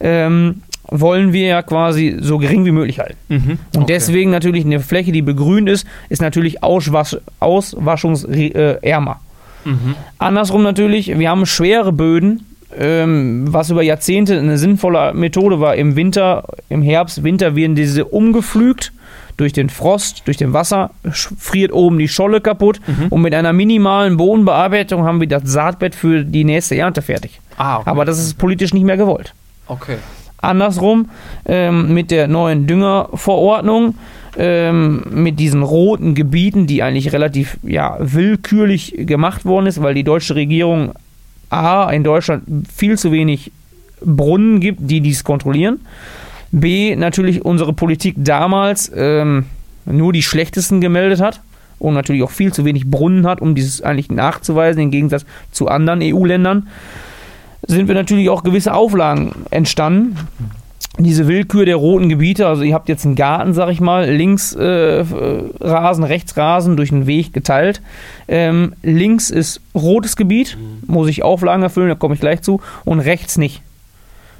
ähm, 0.00 0.62
wollen 0.90 1.32
wir 1.32 1.46
ja 1.46 1.62
quasi 1.62 2.16
so 2.20 2.38
gering 2.38 2.64
wie 2.64 2.72
möglich 2.72 2.98
halten. 2.98 3.16
Mhm. 3.28 3.58
Und 3.74 3.82
okay. 3.82 3.94
deswegen 3.94 4.30
natürlich 4.30 4.64
eine 4.64 4.80
Fläche, 4.80 5.12
die 5.12 5.22
begrünt 5.22 5.68
ist, 5.68 5.86
ist 6.08 6.22
natürlich 6.22 6.62
auswasch, 6.62 7.16
auswaschungsärmer. 7.38 9.20
Mhm. 9.64 9.94
Andersrum 10.18 10.62
natürlich, 10.62 11.18
wir 11.18 11.28
haben 11.30 11.46
schwere 11.46 11.92
Böden, 11.92 12.46
ähm, 12.78 13.46
was 13.52 13.70
über 13.70 13.82
Jahrzehnte 13.82 14.38
eine 14.38 14.56
sinnvolle 14.58 15.12
Methode 15.14 15.60
war. 15.60 15.74
Im 15.76 15.96
Winter, 15.96 16.44
im 16.68 16.82
Herbst, 16.82 17.22
Winter 17.24 17.56
werden 17.56 17.74
diese 17.74 18.04
umgepflügt 18.04 18.92
durch 19.36 19.52
den 19.52 19.70
Frost, 19.70 20.22
durch 20.26 20.36
den 20.36 20.52
Wasser, 20.52 20.90
friert 21.10 21.72
oben 21.72 21.98
die 21.98 22.08
Scholle 22.08 22.40
kaputt 22.40 22.80
Mhm. 22.86 23.06
und 23.08 23.22
mit 23.22 23.34
einer 23.34 23.52
minimalen 23.54 24.16
Bodenbearbeitung 24.18 25.04
haben 25.04 25.18
wir 25.20 25.26
das 25.28 25.42
Saatbett 25.46 25.94
für 25.94 26.24
die 26.24 26.44
nächste 26.44 26.76
Ernte 26.76 27.00
fertig. 27.02 27.40
Ah, 27.56 27.78
okay. 27.78 27.88
Aber 27.90 28.04
das 28.04 28.18
ist 28.18 28.36
politisch 28.38 28.72
nicht 28.74 28.84
mehr 28.84 28.96
gewollt. 28.96 29.32
okay. 29.66 29.96
Andersrum, 30.42 31.10
ähm, 31.44 31.92
mit 31.92 32.10
der 32.10 32.26
neuen 32.26 32.66
Düngerverordnung, 32.66 33.94
ähm, 34.36 35.02
mit 35.10 35.38
diesen 35.38 35.62
roten 35.62 36.14
Gebieten, 36.14 36.66
die 36.66 36.82
eigentlich 36.82 37.12
relativ 37.12 37.58
ja, 37.62 37.96
willkürlich 38.00 38.94
gemacht 38.98 39.44
worden 39.44 39.66
ist, 39.66 39.82
weil 39.82 39.94
die 39.94 40.04
deutsche 40.04 40.34
Regierung 40.34 40.92
A, 41.48 41.90
in 41.90 42.04
Deutschland 42.04 42.44
viel 42.72 42.96
zu 42.96 43.12
wenig 43.12 43.50
Brunnen 44.00 44.60
gibt, 44.60 44.78
die 44.82 45.00
dies 45.00 45.24
kontrollieren. 45.24 45.80
B, 46.52 46.96
natürlich 46.96 47.44
unsere 47.44 47.72
Politik 47.72 48.14
damals 48.18 48.90
ähm, 48.94 49.46
nur 49.84 50.12
die 50.12 50.22
schlechtesten 50.22 50.80
gemeldet 50.80 51.20
hat 51.20 51.40
und 51.78 51.94
natürlich 51.94 52.22
auch 52.22 52.30
viel 52.30 52.52
zu 52.52 52.64
wenig 52.64 52.90
Brunnen 52.90 53.26
hat, 53.26 53.40
um 53.40 53.54
dieses 53.54 53.82
eigentlich 53.82 54.10
nachzuweisen, 54.10 54.82
im 54.82 54.90
Gegensatz 54.90 55.24
zu 55.50 55.68
anderen 55.68 56.00
EU-Ländern 56.02 56.68
sind 57.66 57.88
wir 57.88 57.94
natürlich 57.94 58.28
auch 58.30 58.42
gewisse 58.42 58.74
Auflagen 58.74 59.32
entstanden. 59.50 60.16
Diese 60.98 61.28
Willkür 61.28 61.64
der 61.64 61.76
roten 61.76 62.08
Gebiete, 62.08 62.46
also 62.46 62.62
ihr 62.62 62.74
habt 62.74 62.88
jetzt 62.88 63.06
einen 63.06 63.14
Garten, 63.14 63.54
sag 63.54 63.70
ich 63.70 63.80
mal, 63.80 64.10
links 64.10 64.54
äh, 64.54 65.04
Rasen, 65.60 66.04
rechts 66.04 66.36
Rasen 66.36 66.76
durch 66.76 66.92
einen 66.92 67.06
Weg 67.06 67.32
geteilt. 67.32 67.80
Ähm, 68.28 68.74
links 68.82 69.30
ist 69.30 69.60
rotes 69.74 70.16
Gebiet, 70.16 70.58
muss 70.86 71.08
ich 71.08 71.22
Auflagen 71.22 71.62
erfüllen, 71.62 71.88
da 71.88 71.94
komme 71.94 72.14
ich 72.14 72.20
gleich 72.20 72.42
zu, 72.42 72.60
und 72.84 73.00
rechts 73.00 73.38
nicht. 73.38 73.62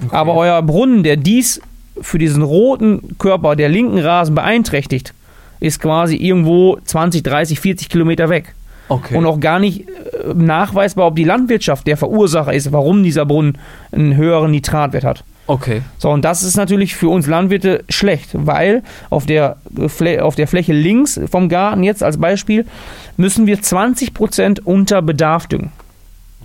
Aber 0.09 0.35
euer 0.35 0.61
Brunnen, 0.61 1.03
der 1.03 1.15
dies 1.15 1.61
für 1.99 2.17
diesen 2.17 2.43
roten 2.43 3.17
Körper 3.17 3.55
der 3.55 3.69
linken 3.69 3.99
Rasen 3.99 4.35
beeinträchtigt, 4.35 5.13
ist 5.59 5.79
quasi 5.79 6.15
irgendwo 6.15 6.77
20, 6.83 7.23
30, 7.23 7.59
40 7.59 7.89
Kilometer 7.89 8.29
weg 8.29 8.55
Okay. 8.89 9.15
und 9.15 9.25
auch 9.25 9.39
gar 9.39 9.59
nicht 9.59 9.87
äh, 9.87 10.33
nachweisbar, 10.33 11.07
ob 11.07 11.15
die 11.15 11.23
Landwirtschaft 11.23 11.87
der 11.87 11.95
Verursacher 11.95 12.53
ist, 12.53 12.73
warum 12.73 13.03
dieser 13.03 13.25
Brunnen 13.25 13.57
einen 13.93 14.17
höheren 14.17 14.51
Nitratwert 14.51 15.05
hat. 15.05 15.23
Okay. 15.51 15.81
So, 15.97 16.09
und 16.09 16.23
das 16.23 16.43
ist 16.43 16.55
natürlich 16.55 16.95
für 16.95 17.09
uns 17.09 17.27
Landwirte 17.27 17.83
schlecht, 17.89 18.29
weil 18.33 18.83
auf 19.09 19.25
der, 19.25 19.57
Flä 19.87 20.19
auf 20.19 20.35
der 20.35 20.47
Fläche 20.47 20.73
links 20.73 21.19
vom 21.29 21.49
Garten 21.49 21.83
jetzt 21.83 22.03
als 22.03 22.17
Beispiel 22.19 22.65
müssen 23.17 23.47
wir 23.47 23.59
20% 23.59 24.61
unter 24.61 25.01
Bedarf 25.01 25.47
düngen. 25.47 25.71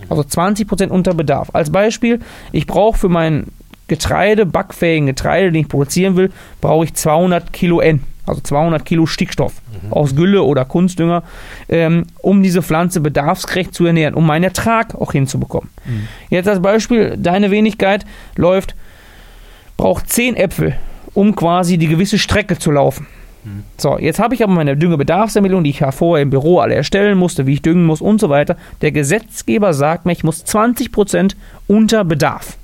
Also 0.09 0.21
20% 0.21 0.89
unter 0.89 1.13
Bedarf. 1.13 1.49
Als 1.53 1.71
Beispiel, 1.71 2.19
ich 2.51 2.67
brauche 2.67 2.97
für 2.97 3.09
mein 3.09 3.47
Getreide, 3.87 4.45
backfähigen 4.45 5.07
Getreide, 5.07 5.51
den 5.51 5.61
ich 5.61 5.69
produzieren 5.69 6.15
will, 6.15 6.31
brauche 6.61 6.85
ich 6.85 6.93
200 6.93 7.51
Kilo 7.53 7.79
N, 7.79 8.03
also 8.25 8.41
200 8.41 8.85
Kilo 8.85 9.05
Stickstoff 9.05 9.53
aus 9.89 10.15
Gülle 10.15 10.43
oder 10.43 10.65
Kunstdünger, 10.65 11.23
ähm, 11.69 12.05
um 12.19 12.43
diese 12.43 12.61
Pflanze 12.61 12.99
bedarfsgerecht 12.99 13.73
zu 13.73 13.85
ernähren, 13.85 14.13
um 14.13 14.25
meinen 14.25 14.43
Ertrag 14.43 14.95
auch 14.95 15.13
hinzubekommen. 15.13 15.69
Jetzt 16.29 16.47
als 16.49 16.61
Beispiel, 16.61 17.15
deine 17.17 17.51
Wenigkeit 17.51 18.05
läuft, 18.35 18.75
braucht 19.77 20.09
10 20.11 20.35
Äpfel, 20.35 20.75
um 21.13 21.35
quasi 21.35 21.77
die 21.77 21.87
gewisse 21.87 22.17
Strecke 22.17 22.57
zu 22.57 22.71
laufen. 22.71 23.07
So, 23.77 23.97
jetzt 23.97 24.19
habe 24.19 24.35
ich 24.35 24.43
aber 24.43 24.53
meine 24.53 24.75
Düngebedarfsermittlung, 24.75 25.63
die 25.63 25.69
ich 25.69 25.79
ja 25.79 25.91
vorher 25.91 26.23
im 26.23 26.29
Büro 26.29 26.59
alle 26.59 26.75
erstellen 26.75 27.17
musste, 27.17 27.45
wie 27.47 27.53
ich 27.53 27.61
düngen 27.61 27.85
muss 27.85 28.01
und 28.01 28.19
so 28.19 28.29
weiter. 28.29 28.57
Der 28.81 28.91
Gesetzgeber 28.91 29.73
sagt 29.73 30.05
mir, 30.05 30.11
ich 30.11 30.23
muss 30.23 30.43
20% 30.45 31.35
unter 31.67 32.03
Bedarf 32.03 32.57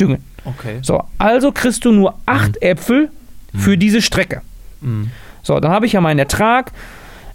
düngen. 0.00 0.22
Okay. 0.44 0.78
So, 0.82 1.02
also 1.18 1.50
kriegst 1.52 1.84
du 1.84 1.92
nur 1.92 2.14
8 2.26 2.62
Äpfel 2.62 3.10
für 3.54 3.76
diese 3.76 4.00
Strecke. 4.00 4.42
Mhm. 4.80 5.10
So, 5.42 5.58
dann 5.60 5.72
habe 5.72 5.86
ich 5.86 5.92
ja 5.92 6.00
meinen 6.00 6.18
Ertrag. 6.18 6.72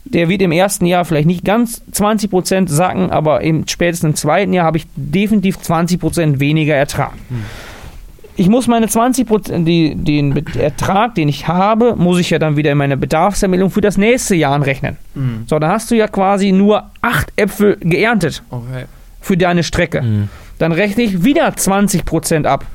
Der 0.05 0.29
wird 0.29 0.41
im 0.41 0.51
ersten 0.51 0.85
Jahr 0.85 1.05
vielleicht 1.05 1.27
nicht 1.27 1.45
ganz 1.45 1.81
20% 1.91 2.69
sacken, 2.69 3.09
aber 3.09 3.41
im 3.41 3.67
spätestens 3.67 4.09
im 4.09 4.15
zweiten 4.15 4.53
Jahr 4.53 4.65
habe 4.65 4.77
ich 4.77 4.85
definitiv 4.95 5.57
20% 5.57 6.39
weniger 6.39 6.75
Ertrag. 6.75 7.13
Ich 8.35 8.49
muss 8.49 8.67
meine 8.67 8.87
20%, 8.87 9.63
die, 9.63 9.95
den 9.95 10.35
Ertrag, 10.57 11.15
den 11.15 11.29
ich 11.29 11.47
habe, 11.47 11.95
muss 11.95 12.19
ich 12.19 12.31
ja 12.31 12.39
dann 12.39 12.57
wieder 12.57 12.71
in 12.71 12.77
meine 12.77 12.97
Bedarfsermittlung 12.97 13.69
für 13.69 13.81
das 13.81 13.97
nächste 13.97 14.35
Jahr 14.35 14.53
anrechnen. 14.53 14.97
So, 15.45 15.59
dann 15.59 15.69
hast 15.69 15.91
du 15.91 15.95
ja 15.95 16.07
quasi 16.07 16.51
nur 16.51 16.89
acht 17.01 17.31
Äpfel 17.35 17.77
geerntet 17.79 18.41
Okay. 18.49 18.85
für 19.21 19.37
deine 19.37 19.63
Strecke. 19.63 20.01
Mhm. 20.01 20.29
Dann 20.57 20.71
rechne 20.71 21.03
ich 21.03 21.23
wieder 21.23 21.47
20% 21.47 22.45
ab. 22.45 22.65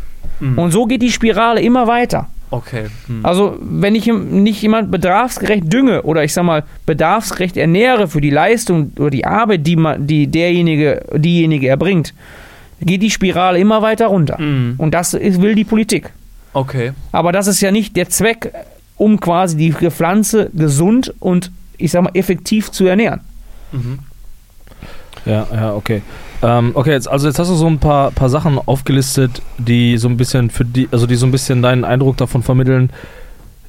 Mhm. 0.40 0.58
Und 0.58 0.70
so 0.70 0.86
geht 0.86 1.02
die 1.02 1.10
Spirale 1.10 1.60
immer 1.60 1.86
weiter. 1.86 2.28
Okay. 2.50 2.86
Hm. 3.06 3.26
Also, 3.26 3.58
wenn 3.60 3.94
ich 3.94 4.06
nicht 4.06 4.62
jemand 4.62 4.90
bedarfsgerecht 4.90 5.70
dünge 5.70 6.02
oder 6.02 6.24
ich 6.24 6.32
sag 6.32 6.44
mal 6.44 6.64
bedarfsgerecht 6.86 7.56
ernähre 7.58 8.08
für 8.08 8.20
die 8.22 8.30
Leistung 8.30 8.92
oder 8.98 9.10
die 9.10 9.26
Arbeit, 9.26 9.66
die, 9.66 9.76
man, 9.76 10.06
die 10.06 10.26
derjenige, 10.28 11.02
diejenige 11.14 11.68
erbringt, 11.68 12.14
geht 12.80 13.02
die 13.02 13.10
Spirale 13.10 13.58
immer 13.58 13.82
weiter 13.82 14.06
runter. 14.06 14.40
Mhm. 14.40 14.74
Und 14.78 14.94
das 14.94 15.14
ist, 15.14 15.40
will 15.40 15.54
die 15.54 15.64
Politik. 15.64 16.12
Okay. 16.52 16.92
Aber 17.12 17.32
das 17.32 17.46
ist 17.46 17.60
ja 17.60 17.70
nicht 17.70 17.96
der 17.96 18.08
Zweck, 18.08 18.52
um 18.96 19.20
quasi 19.20 19.56
die 19.56 19.72
Pflanze 19.72 20.50
gesund 20.54 21.14
und 21.20 21.50
ich 21.76 21.92
sag 21.92 22.02
mal 22.02 22.10
effektiv 22.14 22.70
zu 22.70 22.86
ernähren. 22.86 23.20
Mhm. 23.72 24.00
Ja, 25.24 25.46
ja, 25.52 25.74
okay. 25.74 26.02
Ähm, 26.42 26.70
okay, 26.74 26.92
jetzt, 26.92 27.08
also 27.08 27.26
jetzt 27.26 27.38
hast 27.38 27.50
du 27.50 27.54
so 27.54 27.66
ein 27.66 27.78
paar, 27.78 28.10
paar 28.12 28.28
Sachen 28.28 28.58
aufgelistet, 28.58 29.42
die 29.58 29.98
so 29.98 30.08
ein 30.08 30.16
bisschen 30.16 30.50
für 30.50 30.64
die, 30.64 30.88
also 30.90 31.06
die 31.06 31.16
so 31.16 31.26
ein 31.26 31.32
bisschen 31.32 31.62
deinen 31.62 31.84
Eindruck 31.84 32.16
davon 32.16 32.42
vermitteln, 32.42 32.90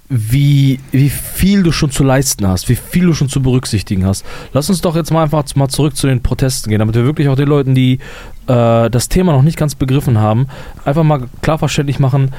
wie, 0.10 0.80
wie 0.92 1.10
viel 1.10 1.62
du 1.62 1.72
schon 1.72 1.92
zu 1.92 2.04
leisten 2.04 2.48
hast, 2.48 2.68
wie 2.68 2.76
viel 2.76 3.06
du 3.06 3.14
schon 3.14 3.30
zu 3.30 3.42
berücksichtigen 3.42 4.06
hast. 4.06 4.26
Lass 4.54 4.70
uns 4.70 4.82
doch 4.82 4.96
jetzt 4.96 5.12
mal 5.12 5.24
einfach 5.24 5.44
mal 5.56 5.70
zurück 5.70 5.96
zu 5.96 6.08
den 6.08 6.24
Protesten 6.24 6.72
gehen, 6.72 6.80
damit 6.80 6.96
wir 6.96 7.06
wirklich 7.06 7.30
auch 7.30 7.36
den 7.36 7.48
Leuten, 7.48 7.76
die 7.76 8.00
äh, 8.48 8.90
das 8.90 9.08
Thema 9.08 9.34
noch 9.34 9.44
nicht 9.44 9.58
ganz 9.58 9.76
begriffen 9.76 10.18
haben, 10.18 10.48
einfach 10.84 11.04
mal 11.04 11.28
klar 11.42 11.60
verständlich 11.60 12.00
machen, 12.00 12.32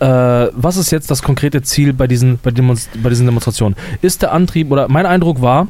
äh, 0.00 0.04
was 0.52 0.76
ist 0.76 0.90
jetzt 0.90 1.12
das 1.12 1.22
konkrete 1.22 1.62
Ziel 1.62 1.92
bei 1.92 2.08
diesen, 2.08 2.38
bei, 2.42 2.50
Demonst 2.50 2.90
bei 3.00 3.08
diesen 3.08 3.26
Demonstrationen? 3.26 3.76
Ist 4.02 4.22
der 4.22 4.32
Antrieb, 4.32 4.72
oder 4.72 4.88
mein 4.88 5.06
Eindruck 5.06 5.40
war, 5.40 5.68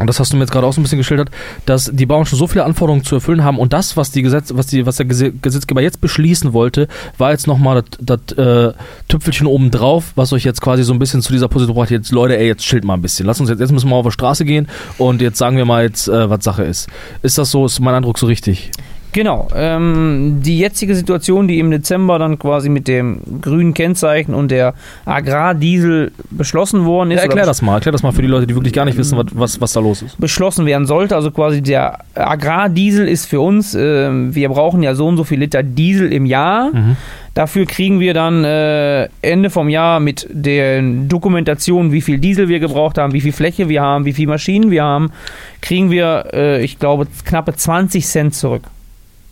und 0.00 0.06
das 0.06 0.18
hast 0.18 0.32
du 0.32 0.36
mir 0.36 0.42
jetzt 0.42 0.50
gerade 0.50 0.66
auch 0.66 0.72
so 0.72 0.80
ein 0.80 0.82
bisschen 0.82 0.98
geschildert, 0.98 1.30
dass 1.66 1.90
die 1.92 2.06
Bauern 2.06 2.26
schon 2.26 2.38
so 2.38 2.46
viele 2.46 2.64
Anforderungen 2.64 3.04
zu 3.04 3.14
erfüllen 3.14 3.44
haben 3.44 3.58
und 3.58 3.72
das, 3.72 3.96
was 3.96 4.10
die 4.10 4.22
Gesetz, 4.22 4.52
was 4.54 4.66
die, 4.66 4.86
was 4.86 4.96
der 4.96 5.06
Gese- 5.06 5.32
Gesetzgeber 5.40 5.82
jetzt 5.82 6.00
beschließen 6.00 6.52
wollte, 6.52 6.88
war 7.18 7.30
jetzt 7.30 7.46
nochmal 7.46 7.84
das, 8.00 8.18
das 8.36 8.38
äh, 8.38 8.72
Tüpfelchen 9.08 9.46
oben 9.46 9.70
drauf, 9.70 10.12
was 10.16 10.32
euch 10.32 10.44
jetzt 10.44 10.60
quasi 10.60 10.82
so 10.82 10.92
ein 10.92 10.98
bisschen 10.98 11.22
zu 11.22 11.32
dieser 11.32 11.48
Position 11.48 11.76
brachte. 11.76 11.94
Jetzt, 11.94 12.10
Leute, 12.12 12.36
ey, 12.36 12.46
jetzt 12.46 12.62
chillt 12.62 12.84
mal 12.84 12.94
ein 12.94 13.02
bisschen. 13.02 13.26
Lass 13.26 13.40
uns 13.40 13.50
jetzt, 13.50 13.60
jetzt 13.60 13.72
müssen 13.72 13.88
wir 13.88 13.96
auf 13.96 14.06
die 14.06 14.12
Straße 14.12 14.44
gehen 14.44 14.68
und 14.98 15.20
jetzt 15.20 15.38
sagen 15.38 15.56
wir 15.56 15.64
mal 15.64 15.82
jetzt, 15.82 16.08
äh, 16.08 16.30
was 16.30 16.42
Sache 16.42 16.64
ist. 16.64 16.88
Ist 17.22 17.38
das 17.38 17.50
so, 17.50 17.66
ist 17.66 17.78
mein 17.80 17.94
Eindruck 17.94 18.18
so 18.18 18.26
richtig? 18.26 18.70
Genau. 19.12 19.48
Ähm, 19.54 20.40
die 20.42 20.58
jetzige 20.58 20.94
Situation, 20.94 21.48
die 21.48 21.58
im 21.58 21.70
Dezember 21.70 22.18
dann 22.18 22.38
quasi 22.38 22.68
mit 22.68 22.86
dem 22.88 23.20
grünen 23.40 23.74
Kennzeichen 23.74 24.34
und 24.34 24.50
der 24.50 24.74
Agrardiesel 25.04 26.12
beschlossen 26.30 26.84
worden 26.84 27.10
ist, 27.10 27.18
Ja, 27.18 27.24
erklär 27.24 27.46
das 27.46 27.62
mal, 27.62 27.74
erklär 27.74 27.92
das 27.92 28.02
mal 28.02 28.12
für 28.12 28.22
die 28.22 28.28
Leute, 28.28 28.46
die 28.46 28.54
wirklich 28.54 28.72
gar 28.72 28.84
nicht 28.84 28.96
wissen, 28.96 29.18
was, 29.18 29.26
was, 29.32 29.60
was 29.60 29.72
da 29.72 29.80
los 29.80 30.02
ist. 30.02 30.20
beschlossen 30.20 30.66
werden 30.66 30.86
sollte. 30.86 31.16
Also 31.16 31.30
quasi 31.30 31.62
der 31.62 31.98
Agrardiesel 32.14 33.08
ist 33.08 33.26
für 33.26 33.40
uns, 33.40 33.74
ähm, 33.74 34.34
wir 34.34 34.48
brauchen 34.48 34.82
ja 34.82 34.94
so 34.94 35.06
und 35.06 35.16
so 35.16 35.24
viel 35.24 35.40
Liter 35.40 35.62
Diesel 35.62 36.12
im 36.12 36.26
Jahr. 36.26 36.70
Mhm. 36.72 36.96
Dafür 37.34 37.64
kriegen 37.64 38.00
wir 38.00 38.12
dann 38.12 38.44
äh, 38.44 39.08
Ende 39.22 39.50
vom 39.50 39.68
Jahr 39.68 40.00
mit 40.00 40.26
der 40.30 40.82
Dokumentation, 40.82 41.92
wie 41.92 42.00
viel 42.00 42.18
Diesel 42.18 42.48
wir 42.48 42.58
gebraucht 42.58 42.98
haben, 42.98 43.12
wie 43.12 43.20
viel 43.20 43.32
Fläche 43.32 43.68
wir 43.68 43.82
haben, 43.82 44.04
wie 44.04 44.12
viel 44.12 44.26
Maschinen 44.26 44.70
wir 44.70 44.82
haben, 44.82 45.12
kriegen 45.60 45.90
wir, 45.90 46.26
äh, 46.32 46.62
ich 46.64 46.78
glaube, 46.80 47.06
knappe 47.24 47.54
20 47.54 48.04
Cent 48.04 48.34
zurück. 48.34 48.62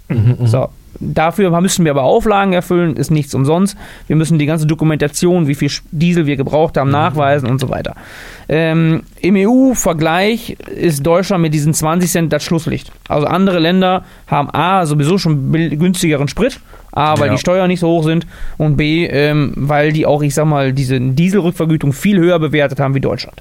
Mhm, 0.09 0.47
So. 0.47 0.69
Dafür 1.01 1.61
müssen 1.61 1.85
wir 1.85 1.93
aber 1.93 2.03
Auflagen 2.03 2.53
erfüllen, 2.53 2.97
ist 2.97 3.13
nichts 3.13 3.33
umsonst. 3.33 3.77
Wir 4.09 4.17
müssen 4.17 4.37
die 4.41 4.47
ganze 4.47 4.67
Dokumentation, 4.67 5.47
wie 5.47 5.55
viel 5.55 5.71
Diesel 5.93 6.27
wir 6.27 6.35
gebraucht 6.37 6.77
haben, 6.77 6.91
nachweisen 6.91 7.49
und 7.49 7.61
so 7.61 7.69
weiter. 7.69 7.95
Ähm, 8.49 9.03
Im 9.21 9.37
EU-Vergleich 9.37 10.57
ist 10.75 11.07
Deutschland 11.07 11.43
mit 11.43 11.55
diesen 11.55 11.73
20 11.73 12.11
Cent 12.11 12.33
das 12.33 12.43
Schlusslicht. 12.43 12.91
Also 13.09 13.29
andere 13.29 13.61
Länder 13.61 14.03
haben 14.27 14.51
A, 14.53 14.87
sowieso 14.87 15.19
schon 15.19 15.53
günstigeren 15.53 16.27
Sprit, 16.27 16.59
A, 16.91 17.17
weil 17.21 17.27
Ja. 17.29 17.33
die 17.35 17.39
Steuern 17.39 17.69
nicht 17.69 17.81
so 17.81 17.89
hoch 17.89 18.03
sind 18.03 18.27
und 18.57 18.77
B, 18.77 19.07
ähm, 19.07 19.53
weil 19.57 19.93
die 19.93 20.05
auch, 20.05 20.23
ich 20.23 20.35
sag 20.35 20.47
mal, 20.47 20.73
diese 20.73 20.99
Dieselrückvergütung 21.01 21.93
viel 21.93 22.19
höher 22.19 22.41
bewertet 22.41 22.81
haben 22.81 22.95
wie 22.97 23.01
Deutschland. 23.01 23.41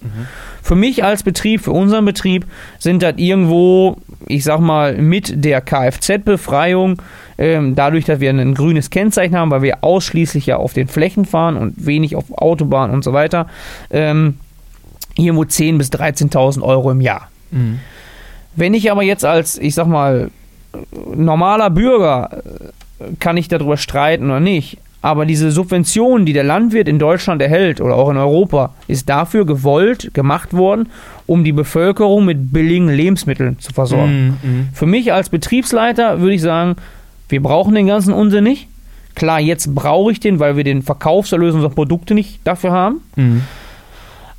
Für 0.67 0.75
mich 0.75 1.01
als 1.01 1.23
Betrieb, 1.23 1.61
für 1.61 1.71
unseren 1.71 2.03
Betrieb, 2.03 2.45
sind 2.77 3.01
das 3.01 3.13
irgendwo, 3.15 3.95
ich 4.27 4.43
sag 4.43 4.59
mal, 4.59 4.97
mit 4.97 5.45
der 5.45 5.61
Kfz-Befreiung, 5.61 7.01
ähm, 7.37 7.73
dadurch, 7.73 8.03
dass 8.03 8.19
wir 8.19 8.31
ein 8.31 8.53
grünes 8.53 8.89
Kennzeichen 8.89 9.37
haben, 9.37 9.49
weil 9.49 9.61
wir 9.61 9.85
ausschließlich 9.85 10.45
ja 10.45 10.57
auf 10.57 10.73
den 10.73 10.89
Flächen 10.89 11.23
fahren 11.23 11.55
und 11.55 11.85
wenig 11.85 12.17
auf 12.17 12.25
Autobahn 12.37 12.91
und 12.91 13.05
so 13.05 13.13
weiter, 13.13 13.47
ähm, 13.91 14.39
irgendwo 15.15 15.43
10.000 15.43 15.77
bis 15.77 15.89
13.000 15.89 16.61
Euro 16.61 16.91
im 16.91 16.99
Jahr. 16.99 17.31
Mhm. 17.51 17.79
Wenn 18.57 18.73
ich 18.73 18.91
aber 18.91 19.03
jetzt 19.03 19.23
als, 19.23 19.57
ich 19.57 19.73
sag 19.73 19.87
mal, 19.87 20.31
normaler 21.15 21.69
Bürger, 21.69 22.43
äh, 22.99 23.15
kann 23.21 23.37
ich 23.37 23.47
darüber 23.47 23.77
streiten 23.77 24.25
oder 24.25 24.41
nicht, 24.41 24.79
aber 25.07 25.25
diese 25.25 25.51
Subvention, 25.51 26.25
die 26.25 26.33
der 26.33 26.43
Landwirt 26.43 26.89
in 26.89 26.99
Deutschland 26.99 27.41
erhält 27.41 27.79
oder 27.79 27.95
auch 27.95 28.09
in 28.09 28.17
Europa, 28.17 28.73
ist 28.89 29.07
dafür 29.07 29.45
gewollt, 29.45 30.13
gemacht 30.13 30.53
worden, 30.53 30.89
um 31.25 31.45
die 31.45 31.53
Bevölkerung 31.53 32.25
mit 32.25 32.51
billigen 32.51 32.89
Lebensmitteln 32.89 33.57
zu 33.57 33.71
versorgen. 33.71 34.37
Mhm. 34.43 34.67
Für 34.73 34.85
mich 34.85 35.13
als 35.13 35.29
Betriebsleiter 35.29 36.19
würde 36.19 36.33
ich 36.33 36.41
sagen, 36.41 36.75
wir 37.29 37.41
brauchen 37.41 37.73
den 37.73 37.87
ganzen 37.87 38.13
Unsinn 38.13 38.43
nicht. 38.43 38.67
Klar, 39.15 39.39
jetzt 39.39 39.73
brauche 39.73 40.11
ich 40.11 40.19
den, 40.19 40.39
weil 40.39 40.57
wir 40.57 40.65
den 40.65 40.81
Verkaufserlös 40.81 41.55
unserer 41.55 41.71
Produkte 41.71 42.13
nicht 42.13 42.41
dafür 42.43 42.73
haben. 42.73 42.99
Mhm. 43.15 43.43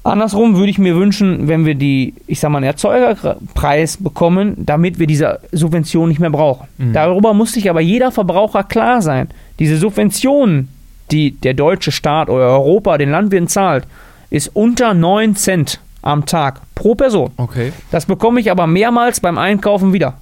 Andersrum 0.05 0.57
würde 0.57 0.69
ich 0.69 0.79
mir 0.79 0.97
wünschen, 0.97 1.49
wenn 1.49 1.65
wir 1.65 1.77
die, 1.77 2.13
ich 2.27 2.41
sag 2.41 2.51
mal, 2.51 2.59
einen 2.59 2.67
Erzeugerpreis 2.67 3.97
bekommen, 3.97 4.53
damit 4.59 4.99
wir 4.99 5.07
diese 5.07 5.41
Subvention 5.53 6.11
nicht 6.11 6.21
mehr 6.21 6.29
brauchen. 6.29 6.69
Mhm. 6.77 6.93
Darüber 6.93 7.33
muss 7.33 7.53
sich 7.53 7.71
aber 7.71 7.81
jeder 7.81 8.13
Verbraucher 8.13 8.65
klar 8.65 9.01
sein. 9.01 9.29
Diese 9.59 9.77
Subventionen, 9.77 10.69
die 11.11 11.33
der 11.33 11.55
deutsche 11.55 11.93
Staat 11.93 12.29
oder 12.29 12.49
Europa 12.49 12.99
den 12.99 13.11
Landwirten 13.11 13.49
zahlt, 13.49 13.87
ist 14.31 14.51
unter 14.55 14.95
9 14.95 15.37
Cent 15.37 15.81
am 16.03 16.27
Tag 16.27 16.61
pro 16.75 16.95
Person. 16.95 17.33
Okay. 17.37 17.73
Das 17.91 18.07
bekomme 18.07 18.41
ich 18.41 18.51
aber 18.51 18.67
mehrmals 18.67 19.21
beim 19.21 19.39
Einkaufen 19.39 19.93
wieder. 19.93 20.15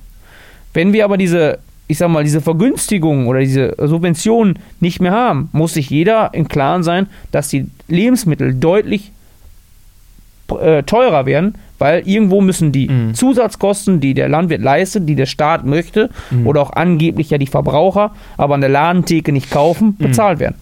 Wenn 0.73 0.93
wir 0.93 1.05
aber 1.05 1.17
diese, 1.17 1.59
ich 1.87 1.99
sag 1.99 2.09
mal, 2.09 2.25
diese 2.25 2.41
Vergünstigung 2.41 3.27
oder 3.27 3.41
diese 3.41 3.75
Subventionen 3.79 4.59
nicht 4.81 5.01
mehr 5.01 5.13
haben, 5.13 5.49
muss 5.53 5.75
sich 5.75 5.91
jeder 5.91 6.31
im 6.33 6.49
Klaren 6.49 6.83
sein, 6.83 7.09
dass 7.31 7.49
die 7.49 7.67
Lebensmittel 7.89 8.55
deutlich 8.55 9.13
äh, 10.61 10.83
teurer 10.85 11.27
werden, 11.27 11.57
weil 11.79 12.03
irgendwo 12.07 12.41
müssen 12.41 12.73
die 12.73 12.89
Mhm. 12.89 13.15
Zusatzkosten, 13.15 14.01
die 14.01 14.15
der 14.15 14.29
Landwirt 14.29 14.63
leistet, 14.63 15.09
die 15.09 15.15
der 15.15 15.27
Staat 15.27 15.65
möchte 15.65 16.11
Mhm. 16.31 16.47
oder 16.47 16.63
auch 16.63 16.73
angeblich 16.73 17.31
ja 17.31 17.39
die 17.39 17.47
Verbraucher, 17.47 18.13
aber 18.37 18.55
an 18.55 18.61
der 18.61 18.71
Ladentheke 18.71 19.33
nicht 19.33 19.51
kaufen, 19.51 19.97
bezahlt 19.97 20.39
werden. 20.39 20.57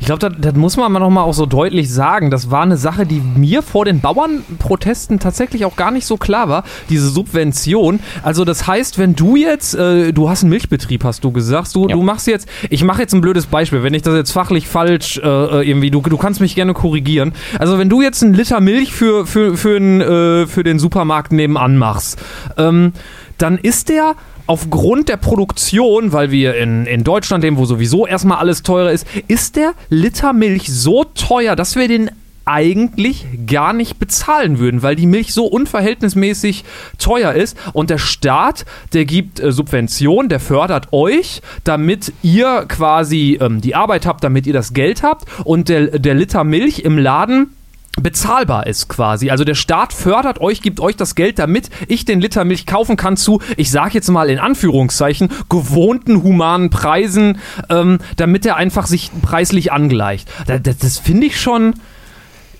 Ich 0.00 0.06
glaube, 0.06 0.18
das, 0.20 0.32
das 0.40 0.54
muss 0.54 0.76
man 0.76 0.90
mal 0.90 1.00
noch 1.00 1.10
mal 1.10 1.22
auch 1.22 1.34
so 1.34 1.46
deutlich 1.46 1.92
sagen. 1.92 2.30
Das 2.30 2.50
war 2.50 2.62
eine 2.62 2.76
Sache, 2.76 3.04
die 3.06 3.20
mir 3.20 3.62
vor 3.62 3.84
den 3.84 4.00
Bauernprotesten 4.00 5.18
tatsächlich 5.20 5.64
auch 5.64 5.76
gar 5.76 5.90
nicht 5.90 6.06
so 6.06 6.16
klar 6.16 6.48
war. 6.48 6.64
Diese 6.88 7.08
Subvention. 7.08 8.00
Also 8.22 8.44
das 8.44 8.66
heißt, 8.66 8.98
wenn 8.98 9.14
du 9.14 9.36
jetzt, 9.36 9.74
äh, 9.74 10.12
du 10.12 10.28
hast 10.30 10.42
einen 10.42 10.50
Milchbetrieb, 10.50 11.04
hast 11.04 11.24
du 11.24 11.30
gesagt, 11.32 11.74
du, 11.74 11.88
Ja. 11.88 11.94
du 11.96 12.02
machst 12.02 12.26
jetzt, 12.26 12.48
ich 12.70 12.84
mache 12.84 13.02
jetzt 13.02 13.14
ein 13.14 13.20
blödes 13.20 13.46
Beispiel, 13.46 13.82
wenn 13.82 13.94
ich 13.94 14.02
das 14.02 14.14
jetzt 14.14 14.32
fachlich 14.32 14.66
falsch 14.68 15.18
äh, 15.18 15.20
äh, 15.28 15.68
irgendwie, 15.68 15.90
du, 15.90 16.00
du 16.00 16.16
kannst 16.16 16.40
mich 16.40 16.54
gerne 16.54 16.74
korrigieren. 16.74 17.32
Also 17.58 17.78
wenn 17.78 17.88
du 17.88 18.02
jetzt 18.02 18.22
einen 18.22 18.34
Liter 18.34 18.60
Milch 18.60 18.92
für, 18.92 19.26
für, 19.26 19.56
für, 19.56 19.78
den, 19.78 20.00
äh, 20.00 20.46
für 20.46 20.64
den 20.64 20.78
Supermarkt 20.78 21.32
nebenan 21.32 21.76
machst, 21.76 22.18
ähm, 22.56 22.92
dann 23.38 23.58
ist 23.58 23.88
der 23.88 24.14
aufgrund 24.46 25.08
der 25.08 25.16
Produktion, 25.16 26.12
weil 26.12 26.30
wir 26.30 26.56
in, 26.56 26.86
in 26.86 27.04
Deutschland 27.04 27.44
leben, 27.44 27.56
wo 27.56 27.64
sowieso 27.64 28.06
erstmal 28.06 28.38
alles 28.38 28.62
teurer 28.62 28.92
ist, 28.92 29.06
ist 29.28 29.56
der 29.56 29.74
Liter 29.88 30.32
Milch 30.32 30.72
so 30.72 31.04
teuer, 31.04 31.56
dass 31.56 31.76
wir 31.76 31.88
den 31.88 32.10
eigentlich 32.46 33.26
gar 33.46 33.72
nicht 33.72 33.98
bezahlen 33.98 34.58
würden, 34.58 34.82
weil 34.82 34.96
die 34.96 35.06
Milch 35.06 35.32
so 35.32 35.46
unverhältnismäßig 35.46 36.64
teuer 36.98 37.32
ist. 37.32 37.56
Und 37.72 37.90
der 37.90 37.98
Staat, 37.98 38.66
der 38.92 39.04
gibt 39.04 39.40
äh, 39.40 39.50
Subventionen, 39.50 40.28
der 40.28 40.40
fördert 40.40 40.92
euch, 40.92 41.40
damit 41.64 42.12
ihr 42.22 42.66
quasi 42.68 43.38
ähm, 43.40 43.60
die 43.60 43.74
Arbeit 43.74 44.06
habt, 44.06 44.22
damit 44.24 44.46
ihr 44.46 44.52
das 44.52 44.74
Geld 44.74 45.02
habt. 45.02 45.24
Und 45.44 45.68
der, 45.68 45.98
der 45.98 46.14
Liter 46.14 46.44
Milch 46.44 46.80
im 46.80 46.98
Laden 46.98 47.54
bezahlbar 48.00 48.66
ist 48.66 48.88
quasi. 48.88 49.30
Also 49.30 49.44
der 49.44 49.54
Staat 49.54 49.92
fördert 49.92 50.40
euch, 50.40 50.62
gibt 50.62 50.80
euch 50.80 50.96
das 50.96 51.14
Geld, 51.14 51.38
damit 51.38 51.70
ich 51.88 52.04
den 52.04 52.20
Liter 52.20 52.44
Milch 52.44 52.66
kaufen 52.66 52.96
kann 52.96 53.16
zu, 53.16 53.40
ich 53.56 53.70
sage 53.70 53.94
jetzt 53.94 54.10
mal 54.10 54.30
in 54.30 54.38
Anführungszeichen, 54.38 55.28
gewohnten 55.48 56.22
humanen 56.22 56.70
Preisen, 56.70 57.38
ähm, 57.70 57.98
damit 58.16 58.46
er 58.46 58.56
einfach 58.56 58.86
sich 58.86 59.10
preislich 59.22 59.72
angleicht. 59.72 60.28
Das, 60.46 60.62
das, 60.62 60.78
das 60.78 60.98
finde 60.98 61.26
ich 61.26 61.40
schon, 61.40 61.74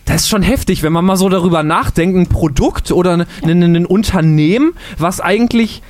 Das 0.06 0.22
ist 0.22 0.28
schon 0.28 0.42
heftig, 0.42 0.82
wenn 0.82 0.92
man 0.92 1.04
mal 1.04 1.16
so 1.16 1.28
darüber 1.28 1.62
nachdenkt, 1.62 2.16
ein 2.16 2.26
Produkt 2.26 2.92
oder 2.92 3.14
ein, 3.14 3.26
ein, 3.42 3.62
ein 3.76 3.86
Unternehmen, 3.86 4.74
was 4.98 5.20
eigentlich, 5.20 5.82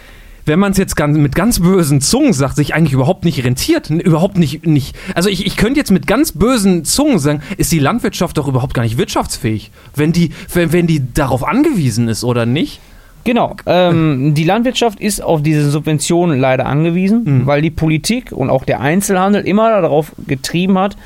wenn 0.47 0.59
man 0.59 0.73
es 0.73 0.79
jetzt 0.79 0.97
ganz, 0.97 1.17
mit 1.17 1.35
ganz 1.35 1.61
bösen 1.61 2.01
Zungen 2.01 2.33
sagt, 2.33 2.57
sich 2.57 2.75
eigentlich 2.75 2.93
überhaupt 2.93 3.25
nicht 3.25 3.43
rentiert, 3.45 3.91
überhaupt 3.91 4.37
nicht, 4.39 4.67
nicht. 4.67 4.95
Also 5.15 5.29
ich, 5.29 5.47
ich 5.47 5.57
könnte 5.57 5.81
jetzt 5.81 5.91
mit 5.91 6.07
ganz 6.07 6.33
bösen 6.33 6.85
Zungen 6.85 7.19
sagen, 7.19 7.43
ist 7.57 7.73
die 7.73 7.79
Landwirtschaft 7.79 8.37
doch 8.37 8.49
überhaupt 8.49 8.75
gar 8.75 8.83
nicht 8.83 8.99
wirtschaftsfähig, 8.99 9.71
wenn 9.97 10.13
die, 10.13 10.31
wenn, 10.53 10.73
wenn 10.73 10.87
die 10.87 11.03
darauf 11.15 11.45
angewiesen 11.47 12.09
ist 12.09 12.25
oder 12.25 12.47
nicht? 12.47 12.81
Genau. 13.25 13.57
Ähm, 13.65 14.35
die 14.35 14.45
Landwirtschaft 14.45 15.01
ist 15.01 15.23
auf 15.23 15.43
diese 15.43 15.71
Subventionen 15.71 16.39
leider 16.39 16.67
angewiesen, 16.67 17.23
Mhm. 17.25 17.47
weil 17.47 17.63
die 17.63 17.71
Politik 17.71 18.33
und 18.33 18.51
auch 18.51 18.65
der 18.65 18.81
Einzelhandel 18.81 19.47
immer 19.47 19.81
darauf 19.81 20.13
getrieben 20.27 20.77
hat, 20.79 20.97